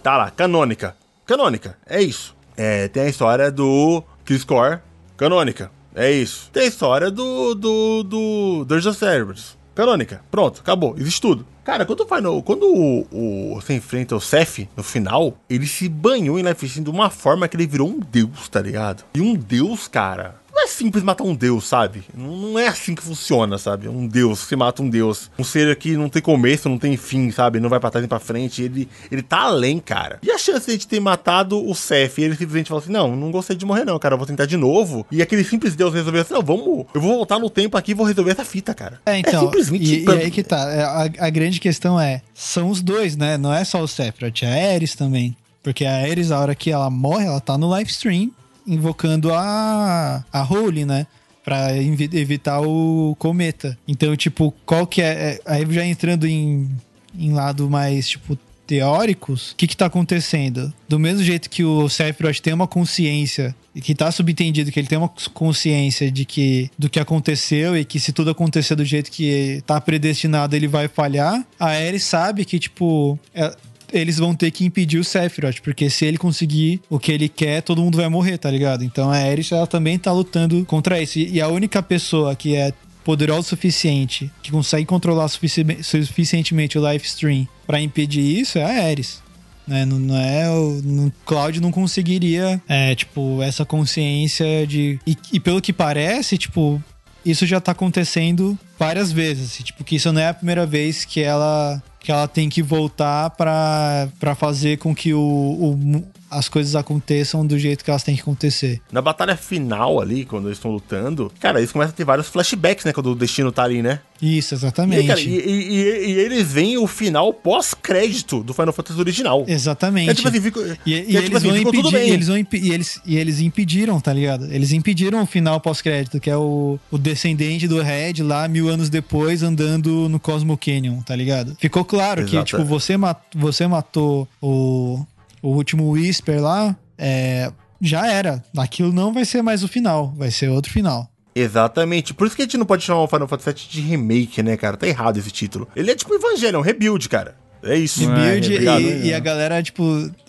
[0.00, 0.94] Tá lá, canônica.
[1.24, 2.36] Canônica, é isso.
[2.56, 4.80] É, tem a história do Chris Core,
[5.16, 5.70] canônica.
[5.94, 6.50] É isso.
[6.52, 7.54] Tem a história do.
[7.54, 8.02] do.
[8.02, 8.64] do.
[8.66, 9.56] Dungeon Cerberus.
[9.72, 10.20] Canônica.
[10.30, 10.96] Pronto, acabou.
[10.98, 11.46] Existe tudo.
[11.62, 15.88] Cara, quando, o Final, quando o, o, você enfrenta o Seth no final, ele se
[15.88, 19.04] banhou em Life Strange de uma forma que ele virou um deus, tá ligado?
[19.14, 20.36] E um deus, cara.
[20.56, 22.02] Não é simples matar um deus, sabe?
[22.16, 23.88] Não, não é assim que funciona, sabe?
[23.88, 25.30] Um deus, você mata um deus.
[25.38, 27.60] Um ser que não tem começo, não tem fim, sabe?
[27.60, 28.62] Não vai pra trás nem pra frente.
[28.62, 30.18] Ele, ele tá além, cara.
[30.22, 32.90] E a chance de a gente ter matado o Seth e ele simplesmente falou assim:
[32.90, 34.14] Não, não gostei de morrer, não, cara.
[34.14, 35.06] Eu vou tentar de novo.
[35.12, 36.86] E aquele simples deus resolveu assim: Não, vamos.
[36.94, 38.98] Eu vou voltar no tempo aqui e vou resolver essa fita, cara.
[39.04, 39.84] É, então, simplesmente.
[40.00, 40.70] e, e aí que tá.
[40.72, 43.36] É, A, a grande questão é, são os dois, né?
[43.36, 45.36] Não é só o Sephiroth, é a Ares também.
[45.62, 48.30] Porque a Ares, a hora que ela morre, ela tá no live stream,
[48.66, 51.06] invocando a, a Holy, né?
[51.44, 53.78] Pra invi- evitar o cometa.
[53.86, 55.06] Então, tipo, qual que é...
[55.06, 56.68] é- Aí já entrando em,
[57.16, 58.36] em lado mais, tipo,
[58.66, 60.72] teóricos, o que que tá acontecendo?
[60.88, 64.88] Do mesmo jeito que o Sephiroth tem uma consciência e que tá subentendido que ele
[64.88, 69.08] tem uma consciência de que do que aconteceu e que se tudo acontecer do jeito
[69.12, 73.54] que tá predestinado ele vai falhar, a Ares sabe que tipo é-
[73.92, 77.62] eles vão ter que impedir o Sephiroth, porque se ele conseguir o que ele quer,
[77.62, 78.84] todo mundo vai morrer, tá ligado?
[78.84, 81.18] Então a Ares ela também tá lutando contra isso.
[81.18, 82.72] E a única pessoa que é
[83.04, 88.64] poderosa o suficiente, que consegue controlar sufici- suficientemente o live stream pra impedir isso é
[88.64, 89.22] a Ares.
[89.66, 89.84] Né?
[89.84, 95.40] Não, não é o no Cloud não conseguiria é, tipo essa consciência de e, e
[95.40, 96.80] pelo que parece tipo
[97.24, 101.04] isso já tá acontecendo várias vezes assim, tipo que isso não é a primeira vez
[101.04, 106.74] que ela que ela tem que voltar pra fazer com que o, o- as coisas
[106.74, 110.70] aconteçam do jeito que elas têm que acontecer Na batalha final ali, quando eles estão
[110.70, 112.92] lutando, cara, eles começam a ter vários flashbacks, né?
[112.92, 114.00] Quando o destino tá ali, né?
[114.20, 118.72] isso E, exatamente cara, e, e- e- e eles veem o final pós-crédito do Final
[118.72, 119.44] Fantasy original.
[119.46, 120.38] exatamente É tipo assim,
[120.86, 123.16] E, e que é eles tipo assim, vão impedir, e eles vão e eles, e
[123.16, 124.50] eles impediram, tá ligado?
[124.52, 128.88] Eles impediram o final pós-crédito, que é o, o descendente do Red lá mil anos
[128.88, 131.56] depois andando no Cosmo Canyon, tá ligado?
[131.60, 132.46] Ficou claro que, Exato.
[132.56, 135.04] tipo, você, mat, você matou o,
[135.50, 138.42] o último Whisper lá, é, já era.
[138.56, 141.08] Aquilo não vai ser mais o final, vai ser outro final.
[141.34, 142.14] Exatamente.
[142.14, 144.56] Por isso que a gente não pode chamar o Final Fantasy VII de remake, né,
[144.56, 144.76] cara?
[144.76, 145.68] Tá errado esse título.
[145.76, 147.36] Ele é tipo Evangelho, é um rebuild, cara.
[147.62, 148.00] É isso.
[148.00, 148.80] Rebuild Obrigado.
[148.80, 149.82] e, e a galera, tipo,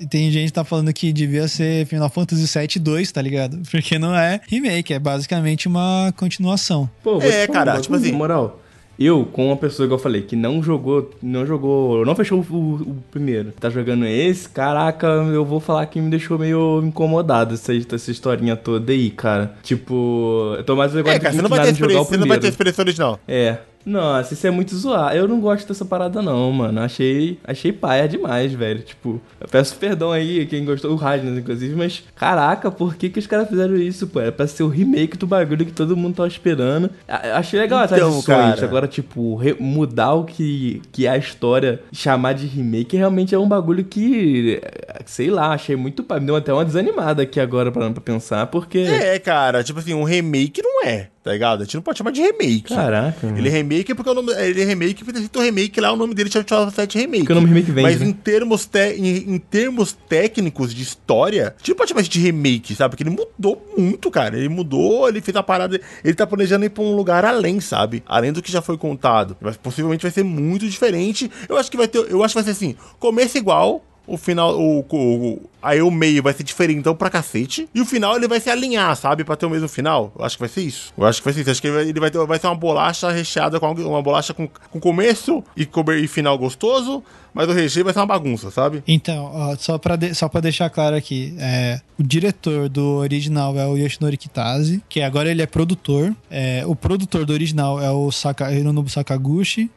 [0.09, 3.59] tem gente que tá falando que devia ser Final Fantasy VII 2, tá ligado?
[3.71, 6.89] Porque não é remake, é basicamente uma continuação.
[7.03, 8.61] Pô, É, te falar cara, tipo assim- Na moral,
[8.99, 12.53] eu, com uma pessoa que eu falei, que não jogou, não jogou, não fechou o,
[12.53, 17.73] o primeiro, tá jogando esse, caraca, eu vou falar que me deixou meio incomodado essa,
[17.73, 19.53] essa historinha toda aí, cara.
[19.61, 22.39] Tipo, eu tô mais agora É, cara, você não vai ter experiência, você não vai
[22.39, 23.19] ter experiência original.
[23.27, 23.57] É.
[23.87, 25.15] Nossa, isso é muito zoar.
[25.15, 26.81] Eu não gosto dessa parada, não, mano.
[26.81, 28.81] Achei, achei paia demais, velho.
[28.81, 33.17] Tipo, eu peço perdão aí quem gostou, o Ragnar, inclusive, mas caraca, por que, que
[33.19, 34.19] os caras fizeram isso, pô?
[34.19, 36.89] É pra ser o remake do bagulho que todo mundo tava esperando.
[37.07, 38.65] A- Achei legal essa Então, cara.
[38.65, 43.47] Agora, tipo, mudar o que, que é a história, chamar de remake, realmente é um
[43.47, 44.61] bagulho que,
[45.05, 46.19] sei lá, achei muito paia.
[46.19, 48.79] Me deu até uma desanimada aqui agora parando pra pensar, porque.
[48.79, 51.61] É, cara, tipo assim, um remake não é, tá ligado?
[51.61, 52.73] A gente não pode chamar de remake.
[52.73, 53.27] Caraca.
[53.27, 54.31] Ele é remake porque o nome.
[54.33, 57.19] Ele é remake porque tem o remake lá, o nome dele chama Fallout 7 Remake.
[57.19, 58.07] Porque o nome remake vende, Mas né?
[58.07, 62.19] em, termos te- em, em termos técnicos de história, a gente não pode chamar de
[62.19, 62.91] remake, sabe?
[62.91, 64.37] Porque ele mudou muito, cara.
[64.37, 65.79] Ele mudou, ele fez a parada.
[66.03, 68.01] Ele tá planejando ir pra um lugar além, sabe?
[68.07, 69.35] Além do que já foi contado.
[69.41, 71.29] Mas possivelmente vai ser muito diferente.
[71.49, 71.99] Eu acho que vai ter.
[72.09, 73.83] Eu acho que vai ser assim: começo igual.
[74.07, 77.67] O final, o, o, aí o meio vai ser diferentão pra cacete.
[77.75, 79.25] E o final ele vai se alinhar, sabe?
[79.25, 80.13] Pra ter o mesmo final.
[80.17, 80.93] Eu acho que vai ser isso.
[80.97, 81.51] Eu acho que vai ser isso.
[81.51, 84.79] Acho que ele vai, ter, vai ser uma bolacha recheada com uma bolacha com, com
[84.79, 85.67] começo e,
[86.01, 87.03] e final gostoso.
[87.37, 88.83] Mas o recheio vai ser uma bagunça, sabe?
[88.87, 93.57] Então, ó, só pra, de- só pra deixar claro aqui, é, o diretor do original
[93.57, 96.13] é o Yoshinori Kitase, que agora ele é produtor.
[96.31, 99.69] É, o produtor do original é o Saka, Hironobu Sakaguchi.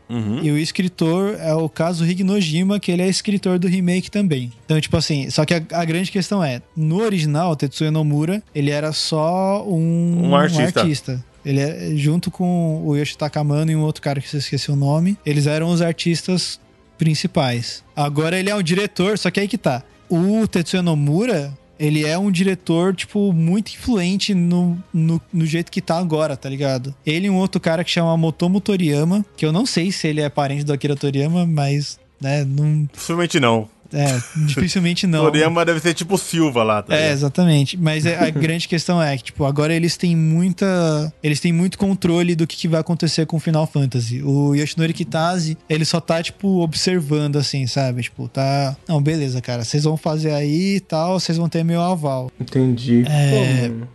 [0.43, 4.51] E o escritor é o Kazuhige Nojima, que ele é escritor do remake também.
[4.65, 8.71] Então, tipo assim, só que a, a grande questão é, no original, Tetsuya Nomura, ele
[8.71, 10.81] era só um, Um artista.
[10.81, 11.25] artista.
[11.45, 14.77] Ele é junto com o Yoshitaka Mano e um outro cara que você esqueci o
[14.77, 15.17] nome.
[15.25, 16.61] Eles eram os artistas
[17.01, 17.83] principais.
[17.97, 19.83] Agora ele é um diretor, só que aí que tá.
[20.07, 25.81] O Tetsuya Nomura, ele é um diretor, tipo, muito influente no, no, no jeito que
[25.81, 26.95] tá agora, tá ligado?
[27.07, 30.21] Ele e um outro cara que chama Motomo Toriyama, que eu não sei se ele
[30.21, 32.85] é parente do Akira Toriyama, mas, né, não...
[32.93, 33.67] Possivelmente não.
[33.93, 35.25] É, dificilmente não.
[35.25, 37.77] Toriyama deve ser tipo Silva lá, tá É, exatamente.
[37.77, 41.13] Mas é- a grande questão é que, tipo, agora eles têm muita.
[41.23, 44.23] Eles têm muito controle do que, que vai acontecer com o Final Fantasy.
[44.23, 48.03] O Yoshinori Kitase, ele só tá, tipo, observando, assim, sabe?
[48.03, 48.77] Tipo, tá.
[48.89, 49.65] Não, beleza, cara.
[49.65, 52.31] Vocês vão fazer aí e tal, vocês vão ter meu aval.
[52.41, 53.05] Entendi.
[53.09, 53.69] É.
[53.69, 53.87] Pô.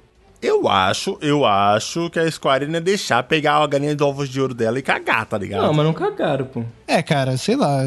[0.41, 4.39] Eu acho, eu acho que a Square ia deixar pegar a galinha de ovos de
[4.39, 5.64] ouro dela e cagar, tá ligado?
[5.64, 6.64] Não, mas não cagaram, pô.
[6.88, 7.80] É, cara, sei lá.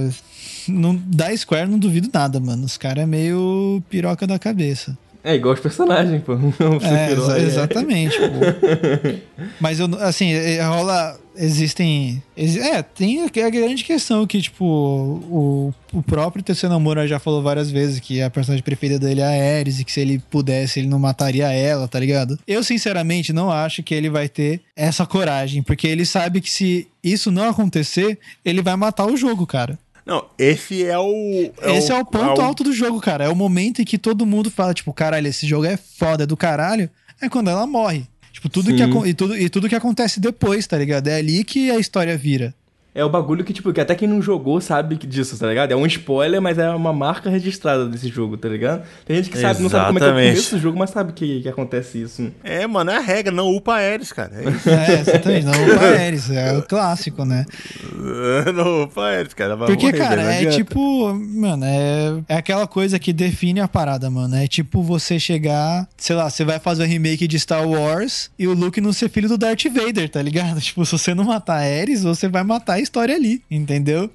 [0.68, 2.64] Não, da Square não duvido nada, mano.
[2.64, 4.96] Os caras é meio piroca da cabeça.
[5.24, 6.34] É igual os personagens, pô.
[6.38, 8.16] O É, exa- exatamente.
[8.18, 9.44] pô.
[9.60, 11.18] Mas eu, assim, é, rola.
[11.40, 12.20] Existem.
[12.36, 17.20] exi- É, tem a a grande questão que, tipo, o, o próprio Tetsuya Nomura já
[17.20, 20.18] falou várias vezes que a personagem preferida dele é a Ares e que se ele
[20.30, 22.36] pudesse, ele não mataria ela, tá ligado?
[22.46, 26.88] Eu, sinceramente, não acho que ele vai ter essa coragem, porque ele sabe que se
[27.04, 29.78] isso não acontecer, ele vai matar o jogo, cara.
[30.08, 31.52] Não, esse é o.
[31.64, 33.24] Esse é o ponto alto do jogo, cara.
[33.24, 36.26] É o momento em que todo mundo fala, tipo, caralho, esse jogo é foda, é
[36.26, 36.88] do caralho.
[37.20, 38.06] É quando ela morre.
[38.32, 38.76] Tipo, tudo Sim.
[38.76, 41.08] que, e, tudo, e tudo que acontece depois, tá ligado?
[41.08, 42.54] É ali que a história vira.
[42.98, 45.70] É o bagulho que, tipo, que até quem não jogou sabe disso, tá ligado?
[45.70, 48.82] É um spoiler, mas é uma marca registrada desse jogo, tá ligado?
[49.06, 50.90] Tem gente que sabe, não sabe como é que é o começo do jogo, mas
[50.90, 52.32] sabe que, que acontece isso.
[52.42, 54.32] É, mano, é a regra, não upa Ares, cara.
[54.34, 54.68] É isso.
[54.68, 55.46] É, exatamente.
[55.46, 57.46] Não, o Paeres, é o clássico, né?
[58.52, 59.54] não upa Ares, cara.
[59.54, 60.56] Vai Porque, morrer, cara, é adianta.
[60.56, 64.34] tipo, mano, é, é aquela coisa que define a parada, mano.
[64.34, 68.48] É tipo você chegar, sei lá, você vai fazer o remake de Star Wars e
[68.48, 70.60] o Luke não ser filho do Darth Vader, tá ligado?
[70.68, 74.10] Tipo, se você não matar Ares, você vai matar a história ali, entendeu?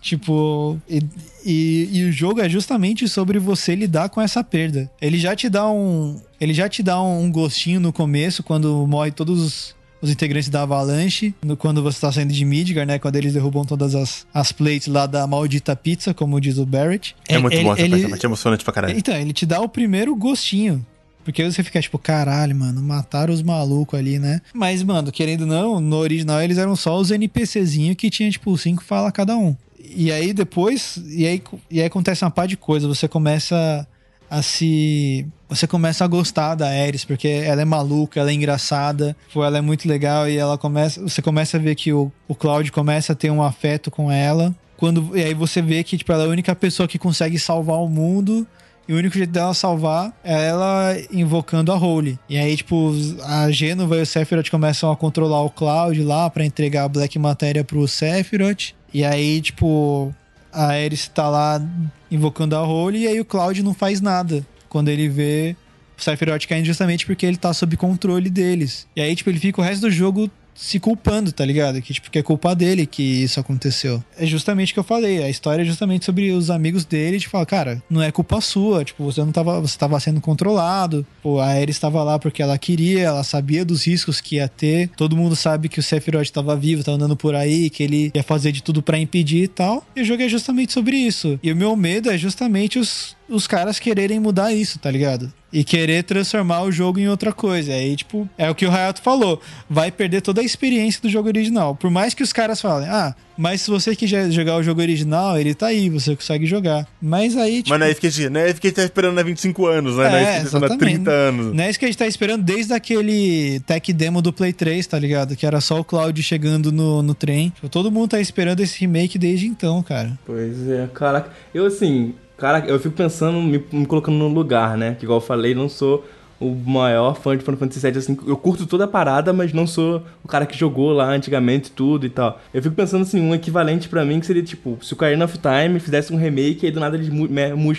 [0.00, 1.02] Tipo, e,
[1.44, 4.90] e, e o jogo é justamente sobre você lidar com essa perda.
[5.00, 6.18] Ele já te dá um.
[6.40, 10.62] Ele já te dá um gostinho no começo, quando morre todos os, os integrantes da
[10.62, 12.98] Avalanche, no- quando você tá saindo de Midgar, né?
[12.98, 17.14] Quando eles derrubam todas as, as plates lá da maldita pizza, como diz o Barrett.
[17.28, 18.96] É muito ele, bom essa ele, personagem, é emocionante pra caralho.
[18.98, 20.84] Então, ele te dá o primeiro gostinho.
[21.24, 24.40] Porque você fica tipo, caralho, mano, mataram os malucos ali, né?
[24.54, 28.82] Mas, mano, querendo não, no original eles eram só os NPCzinhos que tinha, tipo, cinco
[28.82, 29.54] falas cada um.
[29.78, 32.86] E aí depois, e aí, e aí acontece uma par de coisa.
[32.86, 33.86] Você começa
[34.30, 35.26] a se.
[35.48, 39.60] Você começa a gostar da Ares, porque ela é maluca, ela é engraçada, ela é
[39.60, 41.00] muito legal e ela começa.
[41.02, 44.54] Você começa a ver que o, o Cloud começa a ter um afeto com ela.
[44.76, 47.78] Quando, e aí você vê que tipo, ela é a única pessoa que consegue salvar
[47.78, 48.46] o mundo.
[48.90, 52.18] E o único jeito dela salvar é ela invocando a Holy.
[52.28, 56.44] E aí, tipo, a Genova e o Sephiroth começam a controlar o Cloud lá pra
[56.44, 58.72] entregar a Black Matéria pro Sephiroth.
[58.92, 60.12] E aí, tipo,
[60.52, 61.62] a Ares tá lá
[62.10, 64.44] invocando a Holy e aí o Cloud não faz nada.
[64.68, 65.54] Quando ele vê
[65.96, 68.88] o Sephiroth caindo justamente porque ele tá sob controle deles.
[68.96, 70.28] E aí, tipo, ele fica o resto do jogo
[70.60, 71.80] se culpando, tá ligado?
[71.80, 74.04] Que, tipo, que é culpa dele que isso aconteceu.
[74.18, 75.22] É justamente o que eu falei.
[75.22, 78.84] A história é justamente sobre os amigos dele, de falar, cara, não é culpa sua.
[78.84, 79.58] Tipo, você não tava.
[79.60, 81.06] Você tava sendo controlado.
[81.22, 84.90] Pô, a Ares estava lá porque ela queria, ela sabia dos riscos que ia ter.
[84.96, 88.22] Todo mundo sabe que o Sephiroth estava vivo, tá andando por aí, que ele ia
[88.22, 89.84] fazer de tudo para impedir e tal.
[89.96, 91.40] E o jogo é justamente sobre isso.
[91.42, 95.32] E o meu medo é justamente os, os caras quererem mudar isso, tá ligado?
[95.52, 97.72] E querer transformar o jogo em outra coisa.
[97.72, 99.40] Aí, tipo, é o que o Hayato falou.
[99.68, 101.74] Vai perder toda a experiência do jogo original.
[101.74, 105.38] Por mais que os caras falem, ah, mas se você quiser jogar o jogo original,
[105.38, 106.86] ele tá aí, você consegue jogar.
[107.00, 107.70] Mas aí, tipo.
[107.70, 109.18] Mas não é isso que a gente, não é isso que a gente tá esperando
[109.18, 110.10] há 25 anos, né?
[110.10, 111.54] não é isso que a gente tá esperando há 30 anos.
[111.54, 114.86] Não é isso que a gente tá esperando desde aquele tech demo do Play 3,
[114.86, 115.34] tá ligado?
[115.36, 117.48] Que era só o Cloud chegando no, no trem.
[117.48, 120.18] Tipo, todo mundo tá esperando esse remake desde então, cara.
[120.26, 121.30] Pois é, caraca.
[121.54, 124.96] Eu, assim, Cara, eu fico pensando, me, me, colocando no lugar, né?
[124.98, 126.06] Que igual eu falei, não sou
[126.40, 129.66] o maior fã de Final Fantasy VII, assim, eu curto toda a parada, mas não
[129.66, 132.40] sou o cara que jogou lá antigamente tudo e tal.
[132.54, 135.38] Eu fico pensando, assim, um equivalente para mim que seria, tipo, se o Ocarina of
[135.38, 137.10] Time fizesse um remake, aí do nada ele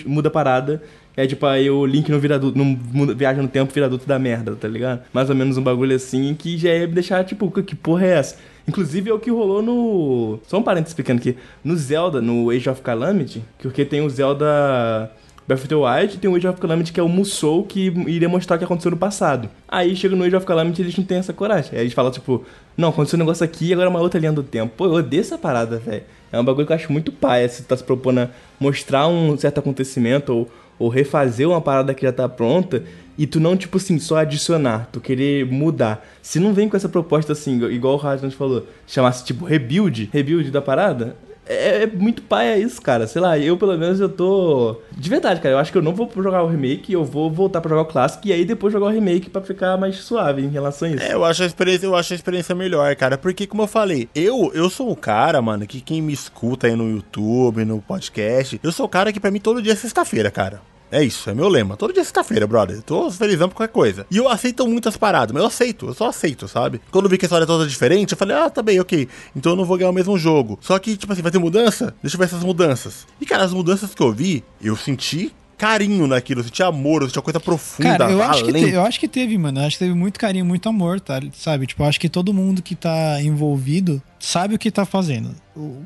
[0.06, 0.84] muda a parada,
[1.18, 4.68] é tipo aí o Link no viraduto, no viaja no tempo, viraduto da merda, tá
[4.68, 5.02] ligado?
[5.12, 8.38] Mais ou menos um bagulho assim que já ia deixar, tipo, que porra é essa?
[8.68, 10.40] Inclusive é o que rolou no.
[10.48, 11.36] Só um parênteses pequeno aqui.
[11.64, 15.12] No Zelda, no Age of Calamity, porque tem o Zelda
[15.48, 18.30] Breath of the Wild tem o Age of Calamity que é o Musou que iria
[18.30, 19.50] mostrar o que aconteceu no passado.
[19.68, 21.72] Aí chega no Age of Calamity eles não têm essa coragem.
[21.74, 22.46] Aí eles falam, tipo,
[22.78, 24.74] não, aconteceu um negócio aqui e agora é uma outra linha do tempo.
[24.78, 26.04] Pô, eu odeio essa parada, velho.
[26.32, 29.38] É um bagulho que eu acho muito paia se tá se propondo a mostrar um
[29.38, 30.50] certo acontecimento ou,
[30.80, 32.84] ou refazer uma parada que já tá pronta
[33.18, 36.06] e tu não, tipo assim, só adicionar, tu querer mudar.
[36.22, 40.50] Se não vem com essa proposta assim, igual o Rasmus falou, chamasse tipo rebuild, rebuild
[40.52, 41.16] da parada,
[41.52, 43.08] é, é muito paia isso, cara.
[43.08, 44.78] Sei lá, eu pelo menos eu tô.
[44.96, 47.60] De verdade, cara, eu acho que eu não vou jogar o remake, eu vou voltar
[47.60, 50.50] pra jogar o clássico e aí depois jogar o remake pra ficar mais suave em
[50.50, 51.04] relação a isso.
[51.04, 53.18] É, eu acho a experiência, eu acho a experiência melhor, cara.
[53.18, 56.76] Porque, como eu falei, eu, eu sou o cara, mano, que quem me escuta aí
[56.76, 60.32] no YouTube, no podcast, eu sou o cara que pra mim todo dia é sexta-feira,
[60.32, 60.62] cara.
[60.92, 61.78] É isso, é meu lema.
[61.78, 62.82] Todo dia é sexta-feira, brother.
[62.82, 64.06] Tô felizão por qualquer coisa.
[64.12, 66.82] E eu aceito muitas paradas, mas eu aceito, eu só aceito, sabe?
[66.92, 69.08] Quando eu vi que a história é toda diferente, eu falei, ah, tá bem, ok.
[69.36, 70.60] Então eu não vou ganhar o mesmo jogo.
[70.62, 71.96] Só que, tipo assim, vai ter mudança?
[72.02, 73.08] Deixa eu ver essas mudanças.
[73.22, 77.08] E, cara, as mudanças que eu vi, eu senti carinho naquilo, eu senti amor, eu
[77.08, 77.98] senti uma coisa profunda.
[77.98, 79.60] Cara, eu acho, que te, eu acho que teve, mano.
[79.60, 81.22] Eu acho que teve muito carinho, muito amor, tá?
[81.34, 81.68] Sabe?
[81.68, 85.36] Tipo, eu acho que todo mundo que tá envolvido sabe o que tá fazendo.
[85.56, 85.86] O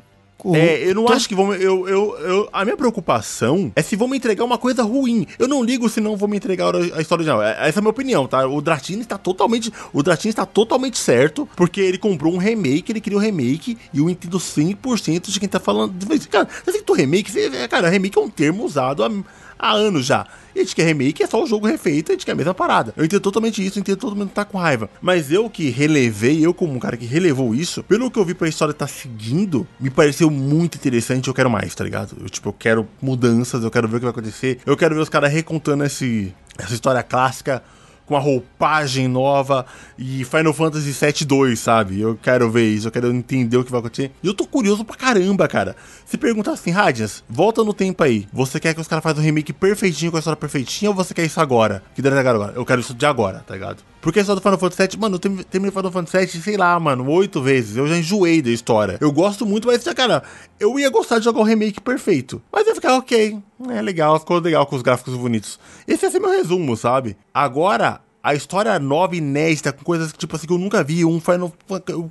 [0.54, 1.52] é, eu não acho que vão.
[1.54, 5.26] Eu, eu, eu, a minha preocupação é se vão me entregar uma coisa ruim.
[5.38, 7.42] Eu não ligo se não vão me entregar a história original.
[7.42, 8.46] É, essa é a minha opinião, tá?
[8.46, 9.72] O Dratini está totalmente.
[9.92, 13.98] O Dratini está totalmente certo, porque ele comprou um remake, ele queria um remake, e
[13.98, 15.94] eu entendo 100% de quem tá falando.
[16.30, 17.32] Cara, você tem remake.
[17.68, 19.10] Cara, remake é um termo usado há
[19.58, 20.26] há anos já.
[20.54, 22.54] E a gente quer remake, é só o jogo refeito, a gente quer a mesma
[22.54, 22.94] parada.
[22.96, 24.88] Eu entendo totalmente isso, eu entendo todo mundo tá com raiva.
[25.02, 28.34] Mas eu que relevei, eu como um cara que relevou isso, pelo que eu vi
[28.34, 32.16] pra história tá seguindo, me pareceu muito interessante eu quero mais, tá ligado?
[32.20, 34.58] Eu, tipo, eu quero mudanças, eu quero ver o que vai acontecer.
[34.64, 37.62] Eu quero ver os caras recontando esse, essa história clássica
[38.06, 39.66] com uma roupagem nova
[39.98, 42.00] e Final Fantasy VII 2, sabe?
[42.00, 44.12] Eu quero ver isso, eu quero entender o que vai acontecer.
[44.22, 45.76] E eu tô curioso pra caramba, cara.
[46.06, 48.26] Se perguntar assim, Radias, volta no tempo aí.
[48.32, 51.12] Você quer que os caras façam um remake perfeitinho com a história perfeitinha ou você
[51.12, 51.82] quer isso agora?
[51.94, 52.52] Que deve agora?
[52.54, 53.82] Eu quero isso de agora, tá ligado?
[54.06, 57.10] Porque história do Final Fantasy VII, mano, eu terminei Final Fantasy VII, sei lá, mano,
[57.10, 57.76] oito vezes.
[57.76, 58.98] Eu já enjoei da história.
[59.00, 60.22] Eu gosto muito, mas, cara,
[60.60, 62.40] eu ia gostar de jogar o remake perfeito.
[62.52, 63.36] Mas ia ficar ok.
[63.68, 65.58] É legal, ficou legal com os gráficos bonitos.
[65.88, 67.16] Esse ia ser meu resumo, sabe?
[67.34, 71.04] Agora, a história nova, inédita, com coisas que, tipo assim, que eu nunca vi.
[71.04, 71.52] Um Final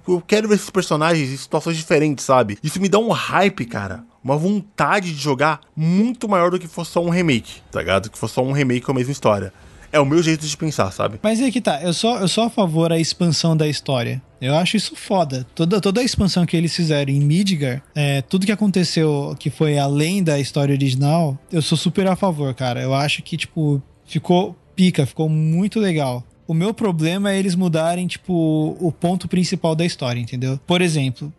[0.05, 2.57] Eu quero ver esses personagens em situações diferentes, sabe?
[2.61, 4.03] Isso me dá um hype, cara.
[4.21, 8.09] Uma vontade de jogar muito maior do que fosse só um remake, tá ligado?
[8.09, 9.53] Que fosse só um remake com a mesma história.
[9.95, 11.17] É o meu jeito de pensar, sabe?
[11.23, 14.21] Mas é que tá, eu sou, eu sou a favor da expansão da história.
[14.41, 15.47] Eu acho isso foda.
[15.55, 19.77] Toda, toda a expansão que eles fizeram em Midgar, é, tudo que aconteceu que foi
[19.77, 22.81] além da história original, eu sou super a favor, cara.
[22.81, 26.21] Eu acho que, tipo, ficou pica, ficou muito legal.
[26.45, 30.59] O meu problema é eles mudarem, tipo, o ponto principal da história, entendeu?
[30.67, 31.33] Por exemplo,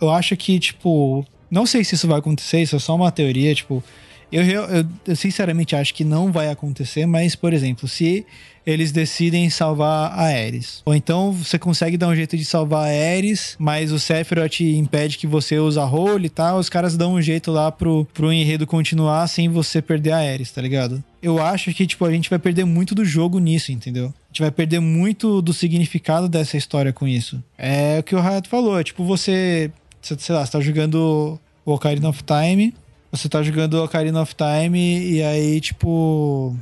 [0.00, 3.52] eu acho que, tipo, não sei se isso vai acontecer, isso é só uma teoria,
[3.52, 3.82] tipo,
[4.30, 8.26] eu, eu, eu, sinceramente acho que não vai acontecer, mas, por exemplo, se
[8.66, 13.14] eles decidem salvar a Ares, ou então você consegue dar um jeito de salvar a
[13.16, 17.14] Ares, mas o Sephiroth impede que você use a role e tal, os caras dão
[17.14, 21.02] um jeito lá pro, pro enredo continuar sem você perder a Ares, tá ligado?
[21.22, 24.06] Eu acho que, tipo, a gente vai perder muito do jogo nisso, entendeu?
[24.06, 27.42] A gente vai perder muito do significado dessa história com isso.
[27.56, 29.70] É o que o Hayato falou, é tipo, você,
[30.02, 32.74] sei lá, você tá jogando o Ocarina of Time,
[33.10, 36.56] você tá jogando Ocarina of Time e aí, tipo.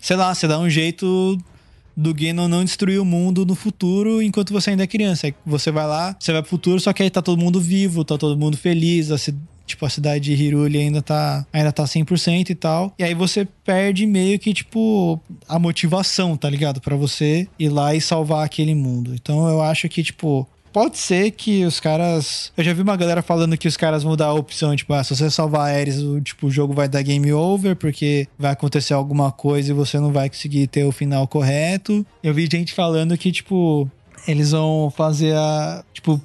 [0.00, 1.38] Sei lá, você dá um jeito
[1.96, 5.34] do Ganon não destruir o mundo no futuro enquanto você ainda é criança.
[5.44, 8.16] Você vai lá, você vai pro futuro, só que aí tá todo mundo vivo, tá
[8.16, 9.18] todo mundo feliz, a
[9.68, 12.94] tipo, a cidade de Hiruli ainda tá, ainda tá 100% e tal.
[12.98, 16.80] E aí você perde meio que, tipo, a motivação, tá ligado?
[16.80, 19.14] para você ir lá e salvar aquele mundo.
[19.14, 22.52] Então eu acho que, tipo, Pode ser que os caras.
[22.56, 25.02] Eu já vi uma galera falando que os caras vão dar a opção, tipo, ah,
[25.02, 28.94] se você salvar Ares, o, tipo, o jogo vai dar game over, porque vai acontecer
[28.94, 32.04] alguma coisa e você não vai conseguir ter o final correto.
[32.22, 33.90] Eu vi gente falando que, tipo,
[34.26, 35.84] eles vão fazer a.
[35.92, 36.20] Tipo,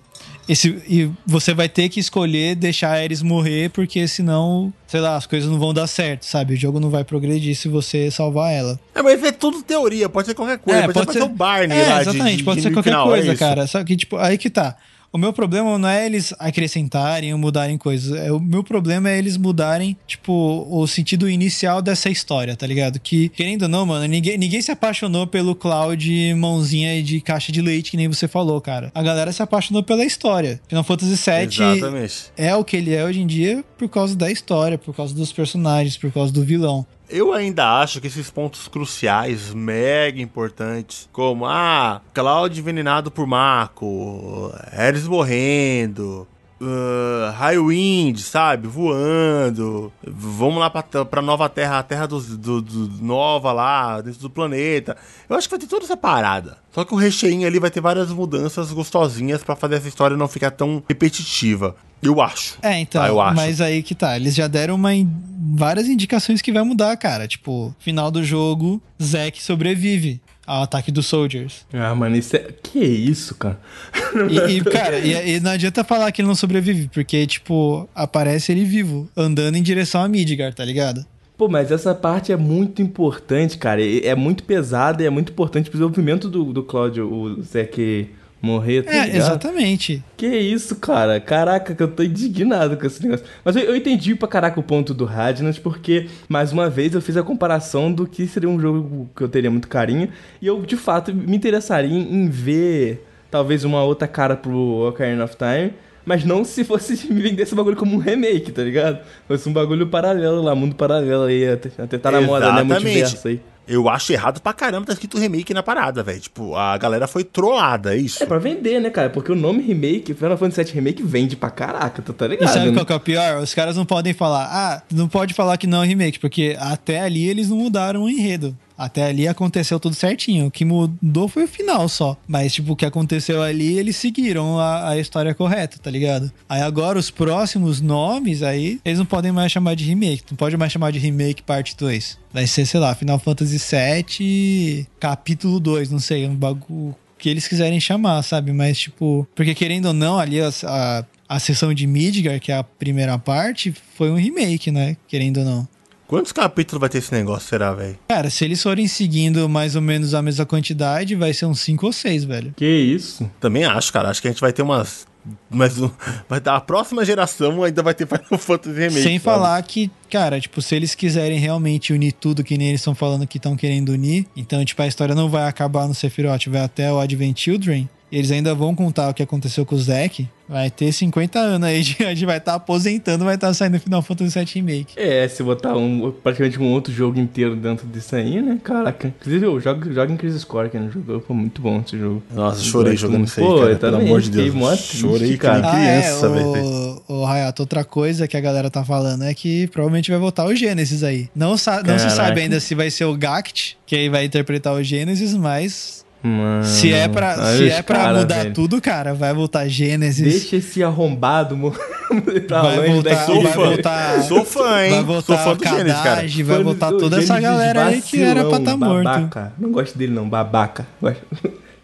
[0.47, 5.15] esse, e você vai ter que escolher deixar a Ares morrer, porque senão, sei lá,
[5.15, 6.53] as coisas não vão dar certo, sabe?
[6.53, 8.79] O jogo não vai progredir se você salvar ela.
[8.93, 10.79] É, mas é tudo teoria, pode ser qualquer coisa.
[10.79, 12.89] É, pode, pode ser ser- o Barney É, lá exatamente, de, pode de ser qualquer
[12.89, 13.39] final, é coisa, isso.
[13.39, 13.67] cara.
[13.67, 14.75] Só que, tipo, aí que tá.
[15.13, 18.17] O meu problema não é eles acrescentarem ou mudarem coisas.
[18.17, 22.99] É, o meu problema é eles mudarem, tipo, o sentido inicial dessa história, tá ligado?
[22.99, 27.61] Que, querendo ou não, mano, ninguém, ninguém se apaixonou pelo Cloud mãozinha de caixa de
[27.61, 28.91] leite, que nem você falou, cara.
[28.95, 30.59] A galera se apaixonou pela história.
[30.67, 32.31] Final Fantasy VII Exatamente.
[32.35, 35.31] é o que ele é hoje em dia por causa da história, por causa dos
[35.31, 36.83] personagens, por causa do vilão.
[37.15, 44.51] Eu ainda acho que esses pontos cruciais, mega importantes, como, ah, Cloud envenenado por Mako,
[44.71, 46.27] Ares morrendo,
[46.63, 53.03] uh, Highwind, sabe, voando, vamos lá pra, pra nova terra, a terra dos- do, do-
[53.03, 54.95] nova lá, dentro do planeta.
[55.29, 56.57] Eu acho que vai ter toda essa parada.
[56.71, 60.27] Só que o recheinho ali vai ter várias mudanças gostosinhas pra fazer essa história não
[60.27, 61.75] ficar tão repetitiva.
[62.01, 62.57] Eu acho.
[62.61, 63.35] É, então, Tá, eu acho.
[63.35, 64.17] mas aí que tá.
[64.17, 65.09] Eles já deram uma, in-
[65.55, 67.27] várias indicações que vai mudar, cara.
[67.27, 71.65] Tipo, final do jogo, Zack sobrevive ao ataque dos Soldiers.
[71.73, 72.47] Ah, mano, isso é.
[72.61, 73.59] Que isso, cara?
[74.29, 78.51] E, e, cara, e, e não adianta falar que ele não sobrevive, porque, tipo, aparece
[78.51, 81.03] ele vivo, andando em direção a Midgar, tá ligado?
[81.35, 83.81] Pô, mas essa parte é muito importante, cara.
[83.83, 88.11] É muito pesada e é muito importante pro desenvolvimento do, do Cláudio, o Zeke
[88.43, 89.15] morrer, tá É, ligado?
[89.15, 90.03] exatamente.
[90.17, 91.19] Que isso, cara?
[91.19, 93.25] Caraca, que eu tô indignado com esse negócio.
[93.43, 97.01] Mas eu, eu entendi pra caraca o ponto do Radnant, porque, mais uma vez, eu
[97.01, 100.09] fiz a comparação do que seria um jogo que eu teria muito carinho.
[100.41, 105.23] E eu, de fato, me interessaria em, em ver, talvez, uma outra cara pro Ocarina
[105.23, 105.71] of Time.
[106.05, 108.99] Mas não se fosse me vender esse bagulho como um remake, tá ligado?
[109.25, 111.47] Fosse um bagulho paralelo lá, mundo paralelo aí.
[111.47, 112.61] Até, até tá na moda, né?
[112.63, 113.39] Multiverso aí.
[113.67, 116.19] Eu acho errado pra caramba tá escrito remake na parada, velho.
[116.19, 118.21] Tipo, a galera foi trollada, é isso.
[118.21, 119.09] É pra vender, né, cara?
[119.09, 122.49] Porque o nome remake, Final Fantasy VII Remake, vende pra caraca, tu tá ligado?
[122.49, 122.73] E sabe né?
[122.73, 123.37] qual que é o pior?
[123.41, 127.01] Os caras não podem falar, ah, não pode falar que não é remake, porque até
[127.01, 128.55] ali eles não mudaram o enredo.
[128.77, 130.47] Até ali aconteceu tudo certinho.
[130.47, 132.17] O que mudou foi o final só.
[132.27, 136.31] Mas, tipo, o que aconteceu ali, eles seguiram a, a história correta, tá ligado?
[136.47, 140.23] Aí agora os próximos nomes aí, eles não podem mais chamar de remake.
[140.29, 142.17] Não pode mais chamar de remake parte 2.
[142.33, 147.47] Vai ser, sei lá, Final Fantasy VII, capítulo 2, não sei, um bagulho que eles
[147.47, 148.51] quiserem chamar, sabe?
[148.51, 152.57] Mas, tipo, porque querendo ou não, ali a, a, a sessão de Midgar, que é
[152.57, 154.97] a primeira parte, foi um remake, né?
[155.07, 155.67] Querendo ou não.
[156.13, 157.97] Quantos capítulos vai ter esse negócio, será, velho?
[158.07, 161.87] Cara, se eles forem seguindo mais ou menos a mesma quantidade, vai ser uns 5
[161.87, 162.53] ou 6, velho.
[162.55, 163.27] Que isso?
[163.39, 164.09] Também acho, cara.
[164.09, 165.07] Acho que a gente vai ter umas.
[165.49, 165.89] Mas um-
[166.29, 169.01] vai dar a próxima geração ainda vai ter Final Fantasy Remake.
[169.01, 169.19] Sem sabe?
[169.23, 173.25] falar que, cara, tipo, se eles quiserem realmente unir tudo que nem eles estão falando
[173.25, 176.93] que estão querendo unir, então, tipo, a história não vai acabar no Sephiroth, vai até
[176.93, 180.69] o Advent Children, e eles ainda vão contar o que aconteceu com o Zack, vai
[180.69, 184.37] ter 50 anos aí, de- a gente vai estar aposentando, vai estar saindo Final Fantasy
[184.37, 184.93] VII Remake.
[184.95, 188.59] É, se botar um, praticamente um outro jogo inteiro dentro disso aí, né?
[188.63, 189.07] Caraca.
[189.07, 191.19] Inclusive, eu jogo, jogo em Crisis Core, que não jogou.
[191.21, 192.21] Foi muito bom esse jogo.
[192.31, 193.71] Nossa, chorei jogando isso aí, Pô, cara.
[193.71, 194.53] eu Pelo também amor de Deus.
[194.53, 195.61] triste, chorei que cara.
[195.61, 197.01] nem criança, ah, é, velho.
[197.07, 200.45] o, o Hayato, outra coisa que a galera tá falando é que provavelmente vai voltar
[200.45, 201.29] o Gênesis aí.
[201.35, 202.09] Não, sa não se Caraca.
[202.15, 206.63] sabe ainda se vai ser o Gact, que aí vai interpretar o Gênesis, mas Mano,
[206.63, 208.53] se é pra, se é pra cara, mudar velho.
[208.53, 210.23] tudo, cara, vai voltar Gênesis.
[210.39, 211.57] Deixa esse arrombado
[212.47, 213.25] pra Vai voltar- daqui.
[213.25, 213.65] Sou vai fã.
[213.65, 214.89] voltar- Sou fã, hein?
[214.91, 216.21] Vai Sou voltar fã o do Gênesis, cara.
[216.21, 219.03] Vai Fã voltar toda essa galera aí que era pra vacilão, tá morto.
[219.03, 219.53] Babaca.
[219.59, 220.87] Não gosto dele não, babaca.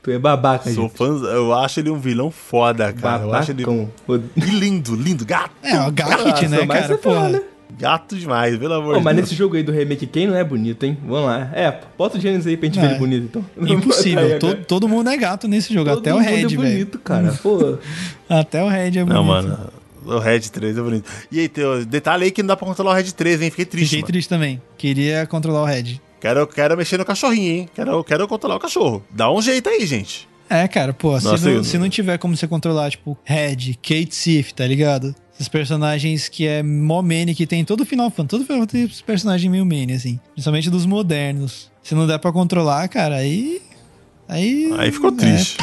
[0.01, 0.97] Tu é babaca, Sou gente.
[0.97, 3.23] fã, eu acho ele um vilão foda, cara.
[3.23, 3.65] Eu acho ele.
[3.65, 3.91] Babacão.
[4.37, 5.51] E lindo, lindo, gato.
[5.61, 5.91] É, o
[6.45, 6.87] Ah, né, cara?
[6.87, 7.41] você fala, né?
[7.77, 9.27] Gato demais, pelo amor de mas Deus.
[9.29, 10.97] nesse jogo aí do remake, quem não é bonito, hein?
[11.05, 11.49] Vamos lá.
[11.53, 12.91] É, bota o Gênesis aí pra gente Não, ver é.
[12.91, 13.45] ele bonito, então.
[13.77, 14.25] Impossível.
[14.25, 16.55] Aí, todo mundo é gato nesse jogo, Todo até o mundo Red, é velho.
[16.57, 17.31] bonito, cara.
[17.41, 17.77] Pô,
[18.27, 19.13] Até o Red é bonito.
[19.13, 19.69] Não, mano.
[20.05, 21.09] O Red 3 é bonito.
[21.31, 23.49] E aí, tem o detalhe aí que não dá pra controlar o Red 3, hein?
[23.51, 23.85] Fiquei triste.
[23.89, 24.07] Fiquei mano.
[24.07, 24.61] triste também.
[24.77, 26.01] Queria controlar o Red.
[26.19, 27.69] Quero, quero mexer no cachorrinho, hein?
[27.75, 29.03] Quero, quero controlar o cachorro.
[29.11, 30.27] Dá um jeito aí, gente.
[30.49, 33.75] É, cara, pô, Nossa, se, não, eu- se não tiver como você controlar, tipo, Red,
[33.83, 35.13] Kate Sif, tá ligado?
[35.39, 38.27] Esses personagens que é mó mane, que tem todo Final Fantasy.
[38.27, 40.19] Todo Final Fantasy tem personagem meio mane, assim.
[40.33, 41.71] Principalmente dos modernos.
[41.81, 43.61] Se não der pra controlar, cara, aí
[44.29, 44.71] Aí.
[44.77, 45.57] Aí ficou é, triste.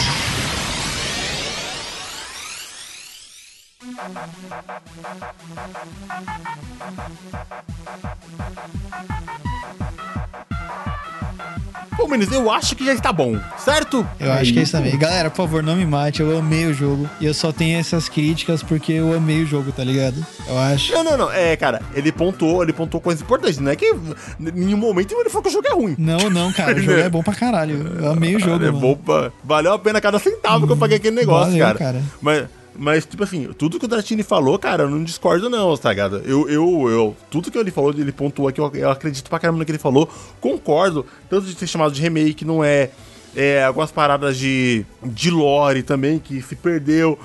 [12.09, 14.07] Meninos, eu acho que já está bom, certo?
[14.19, 14.97] Eu acho que é isso também.
[14.99, 16.21] Galera, por favor, não me mate.
[16.21, 17.09] Eu amei o jogo.
[17.21, 20.25] E eu só tenho essas críticas porque eu amei o jogo, tá ligado?
[20.49, 20.93] Eu acho.
[20.93, 21.33] Não, não, não.
[21.33, 23.59] É, cara, ele pontuou, ele pontuou coisas importantes.
[23.59, 25.95] Não é que em nenhum momento ele falou que o jogo é ruim.
[25.99, 26.77] Não, não, cara.
[26.77, 27.97] O jogo é bom pra caralho.
[28.01, 28.59] Eu amei o jogo.
[28.59, 28.81] Cara, é mano.
[28.81, 29.33] bom pra...
[29.45, 31.79] Valeu a pena cada centavo que eu paguei aquele negócio, Valeu, cara.
[31.79, 32.03] cara.
[32.21, 32.45] Mas,
[32.79, 36.23] mas, tipo assim, tudo que o Dratini falou, cara, eu não discordo, não, tá ligado?
[36.25, 39.59] Eu, eu, eu, tudo que ele falou, ele pontuou aqui, eu, eu acredito pra caramba
[39.59, 40.09] no que ele falou,
[40.41, 41.07] concordo.
[41.29, 42.91] Tanto de ter chamado de remake, não é.
[43.35, 47.19] É, algumas paradas de, de lore também, que se perdeu.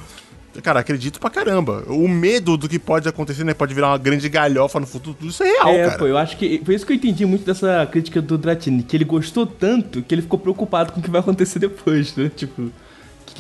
[0.61, 1.85] Cara, acredito pra caramba.
[1.87, 3.53] O medo do que pode acontecer, né?
[3.53, 5.97] Pode virar uma grande galhofa no futuro, tudo isso é real, é, cara.
[5.97, 8.97] pô, eu acho que foi isso que eu entendi muito dessa crítica do Dratini, que
[8.97, 12.29] ele gostou tanto que ele ficou preocupado com o que vai acontecer depois, né?
[12.35, 12.69] Tipo,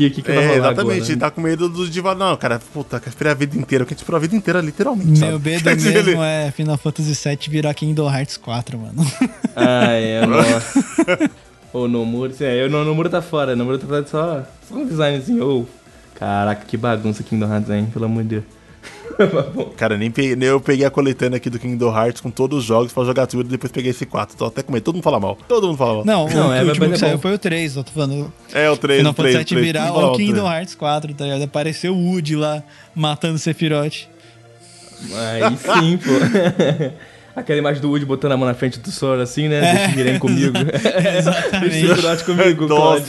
[0.07, 1.19] o que, que, que vai É, rolar exatamente, agora, né?
[1.19, 2.13] tá com medo do diva.
[2.15, 3.83] Não, cara, puta, quer esperar a vida inteira.
[3.83, 5.19] Eu quero esperar a vida inteira, literalmente.
[5.19, 5.49] Meu sabe?
[5.51, 9.05] medo dizer, ele- mesmo é Final Fantasy VII virar Kingdom Hearts 4, mano.
[9.55, 10.79] Ah, é, nossa.
[11.73, 15.45] Ô, Nomura, é, o Nomura tá fora, o Nomura tá fora só, só um designzinho,
[15.45, 15.65] ô.
[16.15, 18.43] Caraca, que bagunça Kingdom Hearts, hein, pelo amor de Deus.
[19.77, 22.63] Cara, nem, peguei, nem eu peguei a coletânea aqui do Kingdom Hearts com todos os
[22.65, 24.37] jogos pra jogar tudo e depois peguei esse 4.
[24.37, 24.83] Tô até com medo.
[24.83, 25.37] Todo mundo fala mal.
[25.47, 26.05] Todo mundo fala mal.
[26.05, 27.21] Não, Não, o é, mas último é que saiu bom.
[27.21, 28.33] foi o 3, eu tô falando.
[28.53, 30.51] É o 3, Final o 3, Fantasy VII virar o Kingdom.
[30.51, 31.43] Hearts 4, tá ligado?
[31.43, 32.63] Apareceu o Woody lá
[32.95, 34.07] matando o Sephiroth.
[35.13, 36.11] Aí sim, pô.
[37.35, 39.57] Aquela imagem do Woody botando a mão na frente do Sora, assim, né?
[39.59, 39.73] É.
[39.73, 40.53] Deixa o Miren comigo.
[41.17, 41.69] Exatamente.
[41.69, 43.05] Deixa o Sephiroth comigo, Nossa.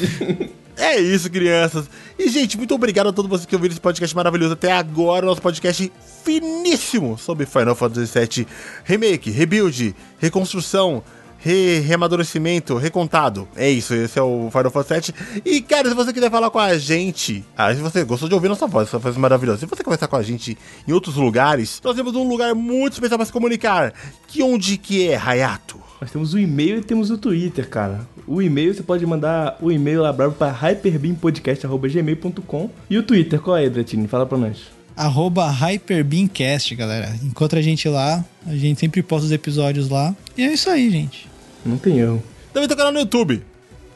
[0.76, 1.88] É isso, crianças.
[2.18, 5.26] E, gente, muito obrigado a todos vocês que ouviram esse podcast maravilhoso até agora.
[5.26, 5.92] Nosso podcast
[6.24, 8.46] finíssimo sobre Final Fantasy VII
[8.84, 11.02] Remake, Rebuild, Reconstrução,
[11.38, 13.48] re reamadurecimento, recontado.
[13.54, 15.42] É isso, esse é o Final Fantasy VII.
[15.44, 17.44] E, cara, se você quiser falar com a gente...
[17.56, 19.58] Ah, se você gostou de ouvir nossa voz, essa voz maravilhosa.
[19.58, 20.56] Se você conversar com a gente
[20.86, 23.92] em outros lugares, nós temos um lugar muito especial para se comunicar.
[24.26, 25.91] Que onde que é, Hayato?
[26.02, 28.00] Nós temos o e-mail e temos o Twitter, cara.
[28.26, 33.56] O e-mail, você pode mandar o e-mail lá bravo pra hyperbeampodcast.gmail.com E o Twitter, qual
[33.56, 34.08] é, Dratini?
[34.08, 34.62] Fala pra nós.
[34.96, 37.14] Arroba HyperbeamCast, galera.
[37.22, 38.24] Encontra a gente lá.
[38.44, 40.12] A gente sempre posta os episódios lá.
[40.36, 41.28] E é isso aí, gente.
[41.64, 42.20] Não tem erro.
[42.52, 43.40] Também tem canal no YouTube,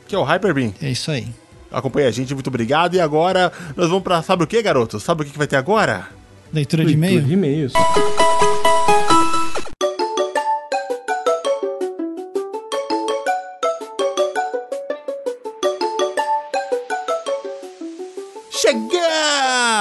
[0.07, 0.73] que é o Hyperbeam.
[0.81, 1.27] É isso aí.
[1.73, 2.95] Acompanha a gente, muito obrigado.
[2.95, 4.23] E agora nós vamos pra.
[4.23, 5.01] Sabe o que, garoto?
[5.01, 6.07] Sabe o que que vai ter agora?
[6.55, 7.27] Leitura de Leitura e-mail?
[7.27, 7.73] De e-mails.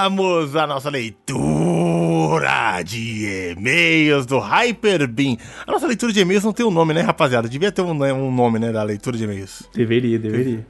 [0.06, 5.36] Chegamos à nossa leitura de e-mails do Hyperbeam.
[5.66, 7.50] A nossa leitura de e-mails não tem um nome, né, rapaziada?
[7.50, 9.64] Devia ter um, né, um nome, né, da leitura de e-mails.
[9.74, 10.64] Deveria, deveria.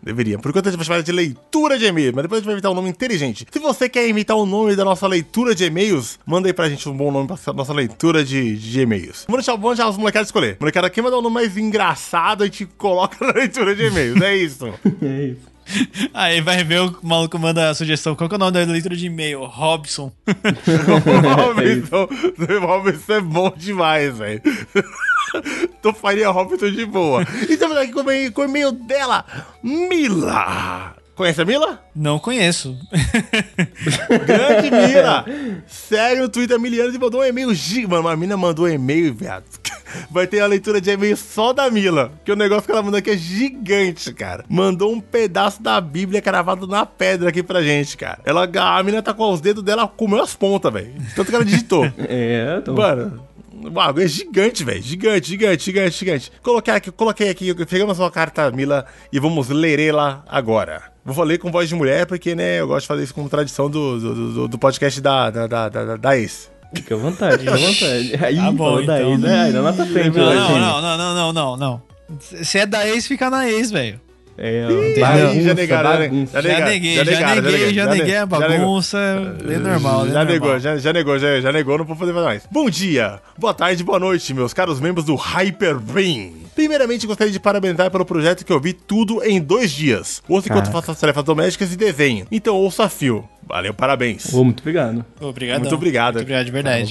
[0.00, 0.38] Deveria.
[0.38, 2.54] Por enquanto a gente vai chamar de leitura de e-mails, mas depois a gente vai
[2.54, 3.44] inventar um nome inteligente.
[3.50, 6.88] Se você quer imitar o nome da nossa leitura de e-mails, manda aí pra gente
[6.88, 9.24] um bom nome pra nossa leitura de, de e-mails.
[9.26, 10.58] Vamos deixar, vamos deixar os molecados escolher.
[10.60, 14.20] Molecada, quem mandar um nome mais engraçado, a gente coloca na leitura de e-mails.
[14.20, 14.72] É isso.
[15.02, 15.55] É isso.
[16.14, 18.14] Aí vai ver o maluco manda a sugestão.
[18.14, 19.44] Qual que é o nome da leitura de e-mail?
[19.44, 20.12] Robson.
[21.36, 22.08] Robinson,
[22.60, 24.42] Robinson é bom demais, velho.
[25.82, 27.26] Tu faria Robinson de boa.
[27.48, 29.24] E estamos aqui com o e-mail- com o e-mail dela,
[29.62, 30.94] Mila.
[31.16, 31.82] Conhece a Mila?
[31.94, 32.76] Não conheço.
[34.26, 35.24] Grande Mila!
[35.66, 37.90] Segue no Twitter Milianos e mandou um e-mail gigante.
[37.90, 39.44] Mano, a mina mandou um e-mail, viado.
[40.10, 42.12] Vai ter a leitura de e-mail só da Mila.
[42.22, 44.44] Que o negócio que ela mandou aqui é gigante, cara.
[44.46, 48.18] Mandou um pedaço da Bíblia cravado na pedra aqui pra gente, cara.
[48.22, 48.46] Ela,
[48.76, 50.92] a mina tá com os dedos dela, comeu as pontas, velho.
[51.14, 51.90] Tanto que ela digitou.
[52.08, 52.74] É, então.
[52.74, 54.82] Mano, o bagulho é gigante, velho.
[54.82, 56.32] Gigante, gigante, gigante, gigante.
[56.42, 60.95] Coloquei aqui, coloquei aqui, pegamos uma carta Mila e vamos ler ela agora.
[61.06, 63.70] Vou ler com voz de mulher, porque, né, eu gosto de fazer isso como tradição
[63.70, 66.50] do, do, do- do podcast da, da, da, da, da ex.
[66.74, 68.12] Fica à vontade, fica à vontade.
[68.24, 69.12] Aí, Tá bom, da então.
[69.12, 69.40] ex, né?
[69.44, 70.58] Ainda lá pra frente, Não, né, não, gente?
[70.60, 71.82] não, não, não, não, não, não.
[72.42, 74.00] Se é da ex, fica na ex, velho.
[74.38, 76.08] É, Ih, bagunça, já negaram, né?
[76.08, 76.42] bagunça.
[76.42, 77.04] Já neguei, já
[77.40, 78.98] neguei, já neguei a bagunça.
[79.48, 80.60] É normal, já é negou, normal.
[80.60, 82.42] já, já negou, já, já negou, não vou fazer mais.
[82.50, 86.32] Bom dia, boa tarde, boa noite, meus caros membros do Hyperbeam.
[86.56, 90.22] Primeiramente, gostaria de parabenizar pelo projeto que eu vi tudo em dois dias.
[90.26, 92.26] Ouça enquanto faço as tarefas domésticas e desenho.
[92.32, 93.28] Então ouça a fio.
[93.46, 94.32] Valeu, parabéns.
[94.32, 95.04] Ô, muito obrigado.
[95.20, 95.60] Obrigado.
[95.60, 96.14] Muito obrigado.
[96.14, 96.90] Muito obrigado, de verdade.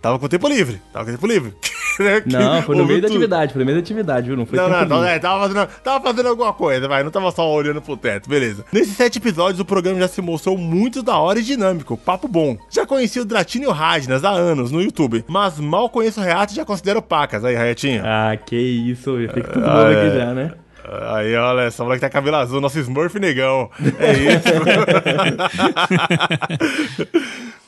[0.00, 0.80] Tava, com- tempo livre.
[0.92, 1.54] Tava com tempo livre.
[2.26, 3.16] Não, foi no meio da tudo.
[3.16, 4.36] atividade, foi no meio da atividade, viu?
[4.36, 7.10] Não foi Não, tempo não, não, é, tava fazendo, tava fazendo alguma coisa, vai, não
[7.10, 8.64] tava só olhando pro teto, beleza.
[8.72, 12.56] Nesses sete episódios, o programa já se mostrou muito da hora e dinâmico, papo bom.
[12.70, 16.22] Já conheci o Dratini e o Radnas há anos no YouTube, mas mal conheço o
[16.22, 17.44] Reato e já considero pacas.
[17.44, 18.02] Aí, Rayatinho.
[18.06, 20.06] Ah, que isso, já fica tudo Ah, é.
[20.06, 20.52] aqui já, né?
[21.14, 23.70] Aí, olha, essa moleque tá cabelo azul, nosso Smurf negão.
[23.98, 24.48] É isso.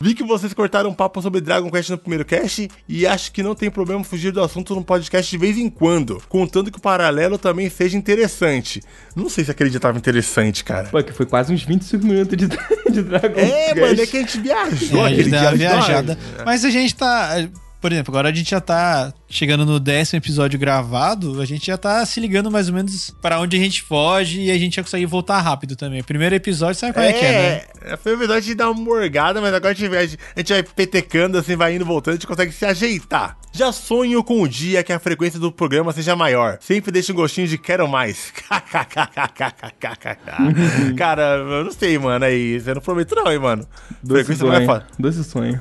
[0.03, 3.43] Vi que vocês cortaram um papo sobre Dragon Quest no primeiro cast e acho que
[3.43, 6.81] não tem problema fugir do assunto num podcast de vez em quando, contando que o
[6.81, 8.81] paralelo também seja interessante.
[9.15, 10.89] Não sei se aquele dia tava interessante, cara.
[10.89, 12.47] Pô, que foi quase uns 25 minutos de,
[12.91, 13.81] de Dragon É, Quest.
[13.81, 15.41] mano, é que a gente viajou É, aquele dia.
[15.41, 16.19] a gente uma- viajada.
[16.47, 17.29] Mas a gente tá.
[17.81, 21.79] Por exemplo, agora a gente já tá chegando no décimo episódio gravado, a gente já
[21.79, 24.83] tá se ligando mais ou menos para onde a gente foge e a gente já
[24.83, 26.03] consegue voltar rápido também.
[26.03, 27.63] Primeiro episódio, sabe qual é, que é, né?
[27.93, 30.63] É, foi verdade de dar uma morgada, mas agora a gente, vai, a gente vai
[30.63, 33.39] petecando, assim, vai indo voltando, a gente consegue se ajeitar.
[33.53, 36.59] Já sonho com o dia que a frequência do programa seja maior.
[36.61, 38.33] Sempre deixa um gostinho de quero mais.
[40.97, 42.61] Cara, eu não sei, mano, aí.
[42.61, 43.67] Você não prometo não, hein, mano.
[44.03, 44.67] Doce frequência vai sonho.
[44.67, 44.87] foda.
[44.99, 45.59] Doce sonho.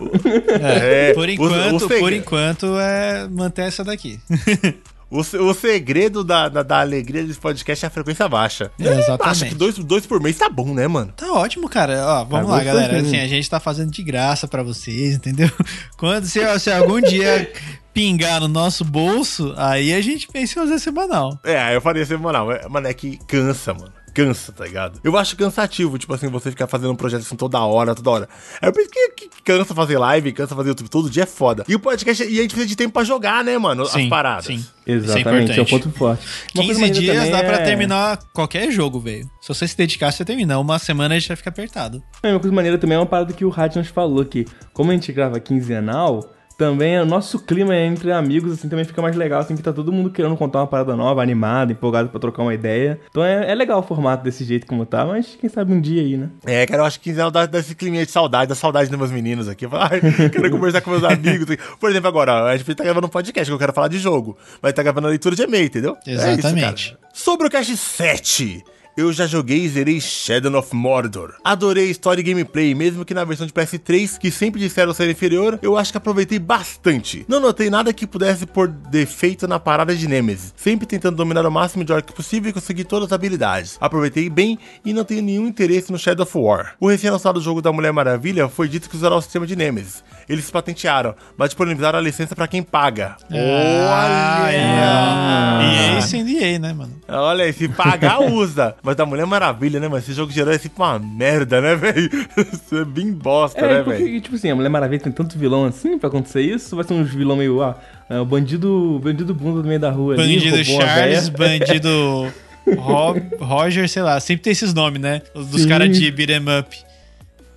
[0.62, 4.20] É, por o- enquanto, o segredo- por enquanto é manter essa daqui.
[5.12, 8.72] O, o segredo da, da, da alegria desse podcast é a frequência baixa.
[8.80, 9.24] É, exatamente.
[9.24, 11.12] Acho que dois, dois por mês tá bom, né, mano?
[11.18, 12.00] Tá ótimo, cara.
[12.06, 13.00] Ó, vamos Tá lá, galera.
[13.00, 15.50] Assim, a gente tá fazendo de graça pra vocês, entendeu?
[15.98, 17.52] Quando se, se algum dia
[17.92, 21.40] pingar no nosso bolso, aí a gente pensa em fazer semanal.
[21.44, 22.52] É, eu faria semanal.
[22.52, 23.92] É, Mano, é que cansa, mano.
[24.14, 25.00] Cansa, tá ligado?
[25.04, 28.30] Eu acho cansativo, tipo assim, você ficar fazendo um projeto assim toda hora, toda hora.
[28.62, 31.64] É por isso que, que cansa fazer live, cansa fazer YouTube todo dia é foda.
[31.68, 33.84] E o podcast, e a gente precisa de tempo pra jogar, né, mano?
[33.84, 34.46] As paradas.
[34.46, 34.66] Sim.
[34.86, 36.26] Exatamente, Isso é é um ponto forte.
[36.56, 39.30] Uma coisa 15 maneira dias dá pra é- terminar qualquer jogo, velho.
[39.40, 40.58] Se você se dedicar, você termina.
[40.58, 42.02] Uma semana a gente vai ficar apertado.
[42.24, 44.90] É, uma coisa maneira também é uma parada que o Rádio nos falou, que como
[44.90, 46.28] a gente grava quinzenal,
[46.60, 49.94] também o nosso clima entre amigos, assim, também fica mais legal, assim, que tá todo
[49.94, 53.00] mundo querendo contar uma parada nova, animado, empolgado pra trocar uma ideia.
[53.10, 56.02] Então é, é legal o formato desse jeito como tá, mas quem sabe um dia
[56.02, 56.30] aí, né?
[56.46, 59.00] É, cara, eu acho que quinzenal dá, dá esse climinha de saudade, da saudade dos
[59.00, 59.66] meus meninos aqui.
[59.66, 61.48] Eu falo, Ai, quero conversar com meus amigos.
[61.80, 64.38] Por exemplo, agora, a gente tá gravando um podcast que eu quero falar de jogo.
[64.62, 65.98] Mas tá gravando a leitura de e-mail, entendeu?
[66.06, 66.90] É isso, Exatamente.
[66.90, 67.00] cara.
[67.14, 68.64] Sobre o Cast 7.
[69.00, 71.36] Eu já joguei e zerei Shadow of Mordor.
[71.42, 75.10] Adorei a história e gameplay, mesmo que na versão de PS3, que sempre disseram ser
[75.10, 77.24] inferior, eu acho que aproveitei bastante.
[77.26, 81.50] Não notei nada que pudesse pôr defeito na parada de Nemesis, sempre tentando dominar o
[81.50, 83.78] máximo de orc possível e conseguir todas as habilidades.
[83.80, 86.76] Aproveitei bem e não tenho nenhum interesse no Shadow of War.
[86.78, 90.04] O recém-lançado jogo da Mulher Maravilha foi dito que usará o sistema de Nemesis.
[90.28, 93.16] Eles patentearam, mas disponibilizaram a licença pra quem paga.
[93.32, 94.52] Ah, Olha!
[94.54, 95.96] é.
[95.96, 96.94] E esse NDA, né, mano?
[97.08, 98.76] Olha aí, se pagar, usa.
[98.90, 100.00] Mas da Mulher Maravilha, né, mano?
[100.02, 102.10] Esse jogo geral é sempre uma merda, né, velho?
[102.52, 104.00] Isso é bem bosta, né, É, velho?
[104.00, 106.96] porque, tipo assim, a Mulher Maravilha tem tanto vilão assim pra acontecer isso, vai ser
[106.96, 107.78] uns vilão meio, ah,
[108.10, 112.34] é, o bandido, bandido bunda do meio da rua ali, Bandido uma Charles, bandido
[112.80, 114.20] Rob, Roger, sei lá.
[114.20, 115.22] Sempre tem esses nomes, né?
[115.36, 116.76] Os dos caras de beat'em up.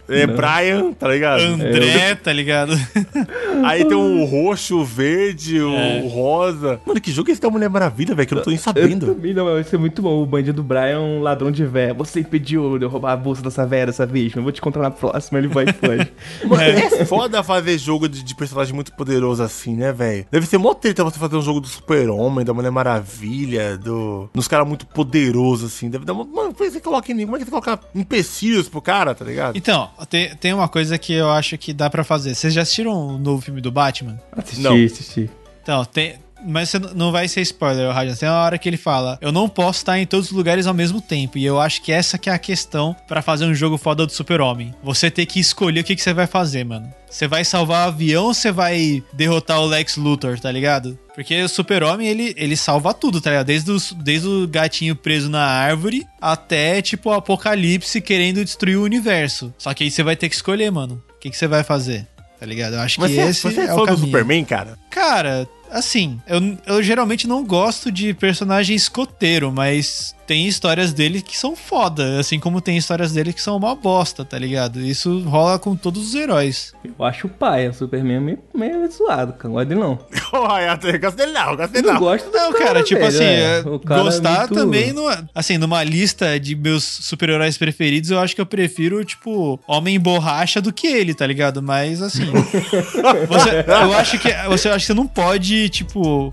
[0.08, 1.40] É Brian, tá ligado?
[1.42, 2.72] André, tá ligado?
[3.64, 6.08] Aí tem o roxo, o verde, o É.
[6.08, 6.80] rosa.
[6.84, 8.26] Mano, que jogo é esse da Mulher Maravilha, velho?
[8.26, 9.06] Que eu não tô nem Eu sabendo.
[9.14, 10.22] também não, mas vai ser muito bom.
[10.22, 11.94] O bandido Brian, um ladrão de véia.
[11.94, 14.60] Você impediu de eu roubar a bolsa dessa véia dessa vez, mas eu vou te
[14.60, 16.12] contar na próxima, ele vai e foge.
[16.44, 20.26] Mano, é foda fazer jogo de, de personagem muito poderoso assim, né, velho?
[20.30, 24.28] Deve ser mó treta você fazer um jogo do Super-Homem, da Mulher Maravilha, do.
[24.34, 25.88] dos caras muito poderosos, assim.
[25.88, 26.24] Deve dar uma.
[26.24, 27.24] Mano, como é que você coloca em.
[27.24, 29.56] Como é que você coloca empecilhos pro cara, tá ligado?
[29.56, 32.34] Então, tem, tem uma coisa que eu acho que dá pra fazer.
[32.34, 34.20] Vocês já assistiram o novo filme do Batman?
[34.32, 34.74] Assisti, Não.
[34.74, 35.30] assisti.
[35.62, 36.16] Então, tem.
[36.44, 38.14] Mas você não vai ser spoiler, Rajan.
[38.14, 40.74] Tem uma hora que ele fala: Eu não posso estar em todos os lugares ao
[40.74, 41.38] mesmo tempo.
[41.38, 44.12] E eu acho que essa que é a questão pra fazer um jogo foda do
[44.12, 44.74] Super-Homem.
[44.82, 46.92] Você ter que escolher o que, que você vai fazer, mano.
[47.08, 50.98] Você vai salvar o avião ou você vai derrotar o Lex Luthor, tá ligado?
[51.14, 53.46] Porque o Super-Homem, ele, ele salva tudo, tá ligado?
[53.46, 58.82] Desde, os, desde o gatinho preso na árvore até, tipo, o apocalipse querendo destruir o
[58.82, 59.52] universo.
[59.58, 61.02] Só que aí você vai ter que escolher, mano.
[61.14, 62.06] O que, que você vai fazer?
[62.40, 62.74] Tá ligado?
[62.74, 64.06] Eu acho Mas que você, esse você é é o do caminho.
[64.06, 64.78] Superman, cara?
[64.90, 71.36] Cara, assim, eu, eu geralmente não gosto de personagem escoteiro, mas tem histórias dele que
[71.36, 74.80] são foda, assim como tem histórias dele que são uma bosta, tá ligado?
[74.80, 76.72] Isso rola com todos os heróis.
[76.82, 79.48] Eu acho o pai, o Superman é meio, meio zoado, cara.
[79.48, 79.98] Não gosto dele não.
[80.32, 81.92] Eu gosto dele não, eu gosto dele não.
[81.94, 83.58] não gosto do Não, cara, tipo velho, assim, é.
[83.58, 88.10] é, cara é gostar muito- também, não é- assim, numa lista de meus super-heróis preferidos,
[88.10, 91.62] eu acho que eu prefiro, tipo, Homem Borracha do que ele, tá ligado?
[91.62, 92.24] Mas, assim,
[93.28, 96.30] você, eu acho que você, eu acho que você não pode, tipo,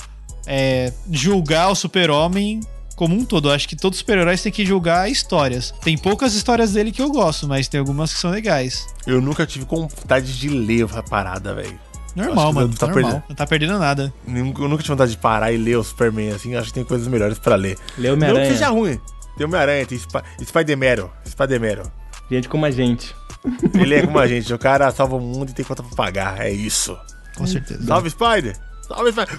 [0.47, 2.61] é, julgar o super-homem
[2.99, 3.47] como um todo.
[3.47, 5.73] Eu acho que todos os super-heróis têm que julgar histórias.
[5.81, 8.87] Tem poucas histórias dele que eu gosto, mas tem algumas que são legais.
[9.07, 11.79] Eu nunca tive vontade de ler a parada, velho.
[12.13, 12.75] Normal, mano.
[12.75, 13.03] tá normal.
[13.03, 13.23] perdendo.
[13.29, 14.13] Não tá perdendo nada.
[14.27, 16.55] Eu nunca tive vontade de parar e ler o Superman, assim.
[16.55, 17.77] Acho que tem coisas melhores pra ler.
[17.97, 18.51] Lê Não que Homem-Aranha.
[18.51, 18.99] seja ruim.
[19.37, 21.09] Tem Homem-Aranha, tem Sp Spider-Man.
[21.25, 21.83] Spider-Man.
[22.29, 23.15] Gente como a gente.
[23.73, 26.41] Ele é como a gente, o cara salva o mundo e tem conta pra pagar.
[26.41, 26.97] É isso.
[27.37, 27.85] Com certeza.
[27.85, 28.57] Salve, Spider!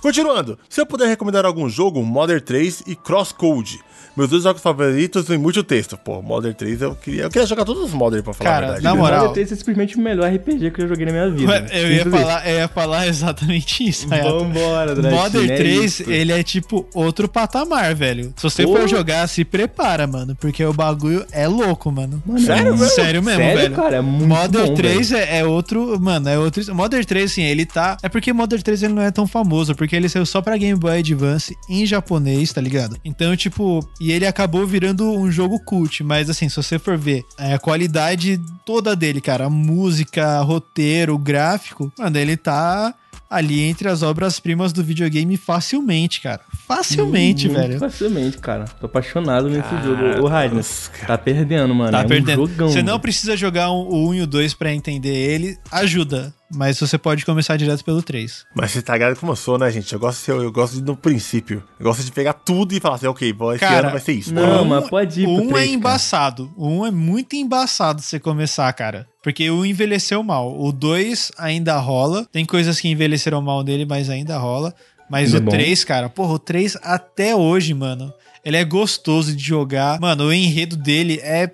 [0.01, 0.59] Continuando.
[0.69, 3.81] Se eu puder recomendar algum jogo, Modern 3 e Crosscode.
[4.17, 5.97] Meus dois jogos favoritos em muito texto.
[5.97, 7.23] Pô, Modern 3 eu queria.
[7.25, 8.85] Eu queria jogar todos os Modern, pra falar Cara, a verdade.
[8.85, 11.51] na moral- Modern 3 é simplesmente o melhor RPG que eu joguei na minha vida.
[11.53, 14.13] Ué, Eu ia, falar, eu ia falar exatamente isso.
[14.13, 14.39] Hayato.
[14.41, 15.17] Vambora, Drake.
[15.17, 16.11] Modern é 3, isso.
[16.11, 18.33] ele é tipo outro patamar, velho.
[18.37, 18.77] Se você Pô.
[18.77, 20.35] for jogar, se prepara, mano.
[20.37, 22.23] Porque o bagulho é louco, mano.
[22.27, 22.87] Mano, Sério é mesmo?
[22.89, 23.75] Sério mesmo, Sério, velho.
[23.75, 25.99] cara, é muito Modern bom, 3 é, é outro.
[26.01, 26.75] Mano, é outro.
[26.75, 27.97] Modern 3, assim, ele tá.
[28.03, 30.79] É porque Modern 3 ele não é tão famoso, porque ele saiu só pra Game
[30.79, 32.97] Boy Advance em japonês, tá ligado?
[33.05, 33.81] Então, tipo.
[34.01, 36.03] E ele acabou virando um jogo cult.
[36.03, 41.19] Mas, assim, se você for ver é, a qualidade toda dele, cara, a música, roteiro,
[41.19, 42.95] gráfico, mano, ele tá.
[43.29, 46.41] Ali entre as obras-primas do videogame facilmente, cara.
[46.67, 47.79] Facilmente, Muito velho.
[47.79, 48.65] Facilmente, cara.
[48.65, 50.27] Tô apaixonado nesse Cara, jogo.
[50.27, 51.07] O cara.
[51.07, 51.93] tá perdendo, mano.
[51.93, 52.43] Tá é perdendo.
[52.43, 52.69] um jogão.
[52.71, 56.35] você não precisa jogar um- o 1 e o 2 pra entender ele, ajuda.
[56.53, 58.45] Mas você pode começar direto pelo 3.
[58.55, 59.93] Mas você tá ligado como eu sou, né, gente?
[59.93, 61.63] Eu gosto, de ser- eu gosto de ir no princípio.
[61.79, 64.13] Eu gosto de pegar tudo e falar assim, ok, bom, esse Cara, ano vai ser
[64.13, 64.35] isso.
[64.35, 65.67] não, Um- mas pode ir pro O 1 três, é cara.
[65.77, 66.53] embaçado.
[66.57, 69.07] O 1 é muito embaçado você começar, cara.
[69.23, 70.59] Porque o 1 envelheceu mal.
[70.61, 72.27] O 2 ainda rola.
[72.33, 74.75] Tem coisas que envelheceram mal nele, mas ainda rola.
[75.11, 75.51] Mas Ele é o bom.
[75.51, 78.13] 3, cara, porra, o 3 até hoje, mano,
[78.45, 80.01] ele é gostoso de jogar.
[80.01, 81.51] Mano, o enredo dele é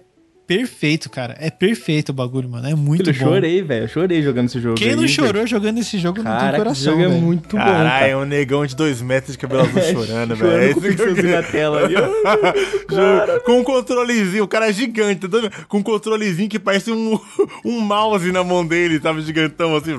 [0.46, 1.36] perfeito, cara.
[1.40, 2.66] É perfeito o bagulho, mano.
[2.66, 3.32] É muito Filho, eu bom.
[3.34, 3.84] chorei, velho.
[3.84, 4.74] Eu chorei jogando esse jogo.
[4.76, 7.20] Quem aí, não chorou jogando esse jogo não tem Cara, esse coração, jogo é velho.
[7.20, 8.06] muito bom, Caralho, cara.
[8.06, 10.52] é um negão de dois metros de cabelo azul chorando, velho.
[10.70, 12.06] É com o isso que eu na tela ali, ó.
[13.44, 15.50] Com um controlezinho, o cara é gigante, tá vendo?
[15.68, 17.18] Com um controlezinho que parece um,
[17.64, 19.22] um mouse na mão dele, sabe?
[19.22, 19.92] Gigantão assim.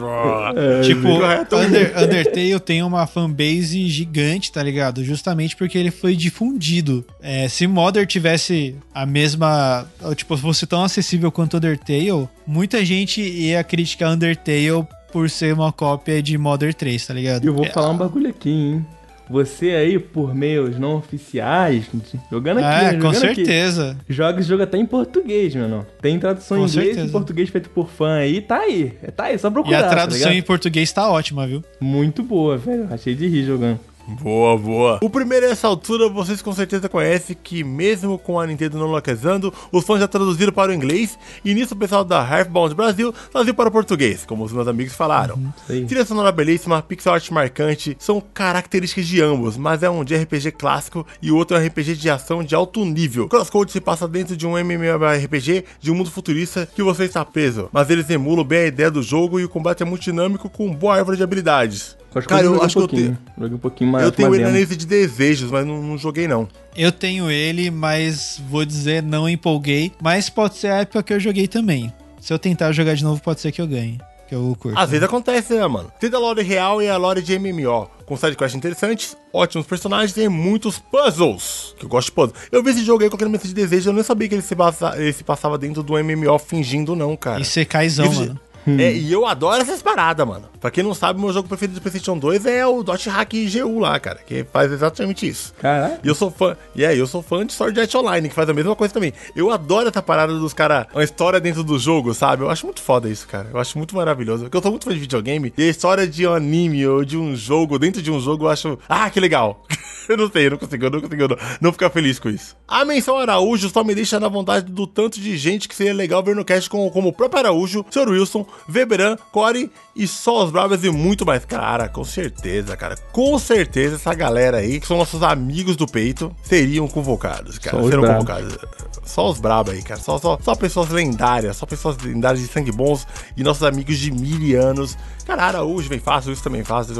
[0.56, 1.56] É, Tipo, Correto.
[1.56, 5.04] Under, Undertale tem uma fanbase gigante, tá ligado?
[5.04, 7.06] Justamente porque ele foi difundido.
[7.22, 9.86] É, se Modern tivesse a mesma.
[10.16, 16.22] Tipo, fosse tão acessível quanto Undertale, muita gente ia criticar Undertale por ser uma cópia
[16.22, 17.46] de Modern 3, tá ligado?
[17.46, 18.86] Eu vou É, falar um bagulho aqui, hein.
[19.30, 21.84] Você aí, por meios não oficiais,
[22.32, 23.98] jogando aqui, É, né, com jogando aqui, certeza.
[24.08, 25.86] Joga esse jogo até em português, mano.
[26.02, 27.08] Tem tradução Com em inglês certeza.
[27.08, 28.40] e português feito por fã aí.
[28.40, 28.94] Tá aí.
[29.04, 29.78] É, Tá aí, só procurar.
[29.78, 30.48] E a tá tradução em ligado?
[30.48, 31.62] português tá ótima, viu?
[31.82, 32.88] Muito boa, velho.
[32.90, 33.80] Achei de rir jogando.
[34.08, 35.00] Boa, boa.
[35.02, 38.88] O primeiro a essa altura, vocês com certeza conhecem que mesmo com a Nintendo não
[38.88, 43.14] localizando, os fãs já traduziram para o inglês e nisso o pessoal da Halfbound Brasil
[43.32, 45.36] traduziu para o português, como os meus amigos falaram.
[45.58, 45.86] isso aí.
[45.86, 50.52] Trilha sonora belíssima, pixel art marcante, são características de ambos, mas é um de RPG
[50.54, 53.28] clássico e o outro é um RPG de ação de alto nível.
[53.28, 57.70] Crosscode se passa dentro de um MMORPG de um mundo futurista que você está preso,
[57.74, 60.74] mas eles emulam bem a ideia do jogo e o combate é muito dinâmico com
[60.74, 61.98] boa árvore de habilidades.
[62.20, 63.18] Acho Cara, eu joguei acho que um eu pouquinho.
[63.26, 64.06] tenho- Joguei um pouquinho mais.
[64.06, 66.48] eu tenho ele na lista de desejos, mas não, não joguei não.
[66.76, 69.92] Eu tenho ele, mas vou dizer, não empolguei.
[70.02, 71.92] Mas pode ser a época que eu joguei também.
[72.20, 74.00] Se eu tentar jogar de novo, pode ser que eu ganhe.
[74.28, 74.78] Que eu curto.
[74.78, 75.90] Às vezes acontece, né, mano?
[76.02, 80.28] Tem da lore real e a lore de MMO, com sidequests interessantes, ótimos personagens e
[80.28, 81.74] muitos puzzles.
[81.80, 82.38] Que eu gosto de puzzles.
[82.52, 84.42] Eu vi esse jogo aí com aquele mensagem de desejo, eu nem sabia que ele
[84.42, 87.40] se, passa- ele se passava dentro do MMO fingindo, não, cara.
[87.42, 88.40] E CKzão, Isso- mano.
[88.80, 90.50] É, e eu adoro essas paradas, mano.
[90.60, 93.80] Pra quem não sabe, meu jogo preferido do PlayStation 2 é o Dot Hack GU
[93.80, 95.54] lá, cara, que faz exatamente isso.
[95.60, 96.00] Caralho.
[96.04, 96.58] E eu sou fã.
[96.76, 99.14] E aí, eu sou fã de Sword Art Online, que faz a mesma coisa também.
[99.36, 102.44] Eu adoro essa parada dos caras, uma história dentro do jogo, sabe?
[102.44, 103.50] Eu acho muito foda isso, cara.
[103.54, 104.44] Eu acho muito maravilhoso.
[104.44, 105.54] Porque eu sou muito fã de videogame.
[105.58, 108.50] E a história de um anime ou de um jogo, dentro de um jogo, eu
[108.50, 108.80] acho.
[108.90, 109.64] Ah, que legal.
[110.10, 112.56] eu não sei, eu não consigo, eu não consigo não, não ficar feliz com isso.
[112.68, 116.24] A menção Araújo só me deixa na vontade do tanto de gente que seria legal
[116.24, 118.10] ver no cast como, como o próprio Araújo, Sr.
[118.10, 121.44] Wilson, Weberan, Core e só os Bravas e muito mais.
[121.44, 122.96] Cara, com certeza, cara.
[123.12, 127.78] Com certeza essa galera aí, que são nossos amigos do peito, seriam convocados, cara.
[127.78, 128.58] Só os Serão convocados.
[129.04, 130.00] Só os brabos aí, cara.
[130.00, 134.12] Só, só, só pessoas lendárias, só pessoas lendárias de sangue bons e nossos amigos de
[134.12, 134.98] mil anos.
[135.26, 136.94] Cara, Araújo vem fácil, isso também fácil.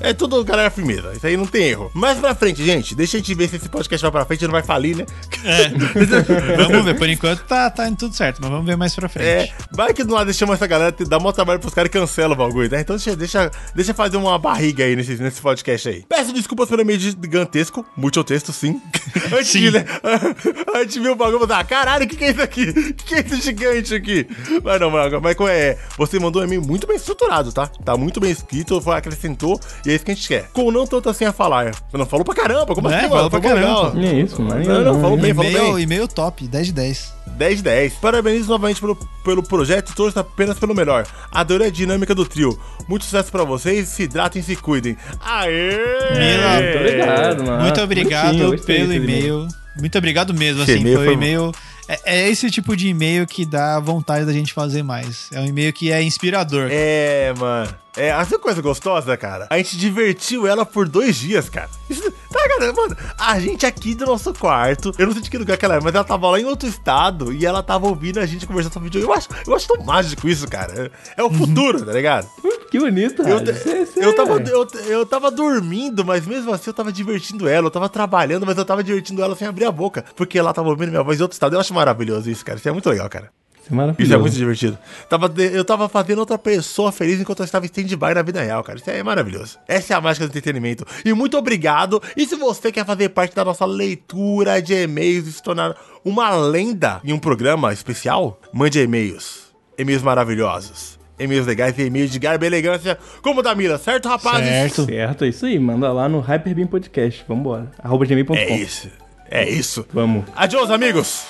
[0.00, 1.12] É tudo galera firmeza.
[1.14, 1.90] Isso aí não tem erro.
[1.94, 2.94] Mais pra frente, gente.
[2.94, 5.06] Deixa a gente ver se esse podcast vai pra frente e não vai falir, né?
[5.44, 5.68] É.
[6.56, 9.26] vamos ver, por enquanto tá, tá indo tudo certo, mas vamos ver mais pra frente.
[9.26, 12.34] É, vai que do lado chama essa galera, dá mó trabalho pros caras e cancela
[12.34, 12.80] o bagulho, né?
[12.80, 16.04] Então deixa, deixa, deixa fazer uma barriga aí nesse, nesse podcast aí.
[16.08, 18.80] Peço desculpas pelo e-mail gigantesco, muito texto, sim.
[19.32, 19.60] Antes Sim.
[19.60, 19.84] de, né?
[20.76, 22.68] Antes de ver o bagulho, eu falei, ah, caralho, o que, que é isso aqui?
[22.68, 24.26] O que, que é esse gigante aqui?
[24.62, 27.66] Mas não, mas, mas como é, você mandou um e-mail muito bem estruturado, tá?
[27.66, 30.48] Tá muito bem escrito, foi, acrescentou, e é isso que a gente quer.
[30.52, 31.72] Com não tanto assim a falar.
[31.92, 33.30] Não falou pra caramba, como É, assim, falou mano?
[33.30, 33.90] pra Foi legal.
[33.92, 34.00] caramba.
[34.00, 34.64] E é isso, mano.
[34.64, 35.82] Não, não, falou bem, falou bem.
[35.82, 37.15] e-mail top, 10 de 10.
[37.36, 37.94] 10 de 10.
[37.94, 41.06] Parabenizo novamente pelo, pelo projeto e torço apenas pelo melhor.
[41.30, 42.58] Adorei a dinâmica do trio.
[42.88, 44.96] Muito sucesso pra vocês, se hidratem e se cuidem.
[45.20, 45.70] Aê!
[46.16, 47.62] Mila, Muito obrigado, mano.
[47.62, 49.48] Muito obrigado Bonitinho, pelo e-mail.
[49.78, 50.82] Muito obrigado mesmo, assim.
[50.82, 51.52] Foi um foi- e-mail.
[51.88, 55.28] É, é esse tipo de e-mail que dá vontade da gente fazer mais.
[55.32, 56.68] É um e-mail que é inspirador.
[56.70, 57.72] É, mano.
[57.96, 59.46] É, essa coisa gostosa, cara.
[59.50, 61.68] A gente divertiu ela por dois dias, cara.
[61.88, 62.96] Isso, tá, cara, mano.
[63.18, 65.80] A gente aqui do nosso quarto, eu não sei de que lugar que ela é,
[65.80, 68.90] mas ela tava lá em outro estado e ela tava ouvindo a gente conversar sobre
[68.90, 69.00] vídeo.
[69.02, 70.90] Eu acho, eu acho tão mágico isso, cara.
[71.16, 72.28] É o futuro, tá ligado?
[72.70, 73.38] Que bonito, Eu.
[73.54, 77.66] Cê- cê- eu, tava, eu, eu tava dormindo, mas mesmo assim eu tava divertindo ela.
[77.68, 80.04] Eu tava trabalhando, mas eu tava divertindo ela sem abrir a boca.
[80.16, 81.54] Porque ela tava ouvindo minha voz em outro estado.
[81.56, 82.58] Eu acho maravilhoso isso, cara.
[82.58, 83.30] Isso é muito legal, cara.
[83.66, 84.02] Isso é maravilhoso.
[84.04, 84.78] Isso é muito divertido.
[85.08, 88.62] Tava, eu tava fazendo outra pessoa feliz enquanto eu estava em stand-by na vida real,
[88.62, 88.78] cara.
[88.78, 89.58] Isso é maravilhoso.
[89.66, 90.86] Essa é a mágica do entretenimento.
[91.04, 92.00] E muito obrigado.
[92.16, 95.74] E se você quer fazer parte da nossa leitura de e-mails e se tornar
[96.04, 99.52] uma lenda em um programa especial, mande e-mails.
[99.76, 100.96] E-mails maravilhosos.
[101.18, 104.48] E-mails legais e e-mails de garba e elegância, como o da Mila, certo, rapazes?
[104.48, 104.84] Certo.
[104.84, 105.58] Certo, é isso aí.
[105.58, 107.24] Manda lá no Hyperbeam Podcast.
[107.26, 107.70] Vambora.
[107.82, 108.36] Arroba gmail.com.
[108.36, 108.88] É isso.
[109.28, 109.84] É isso.
[109.92, 110.24] Vamos.
[110.36, 111.24] Adiós, amigos.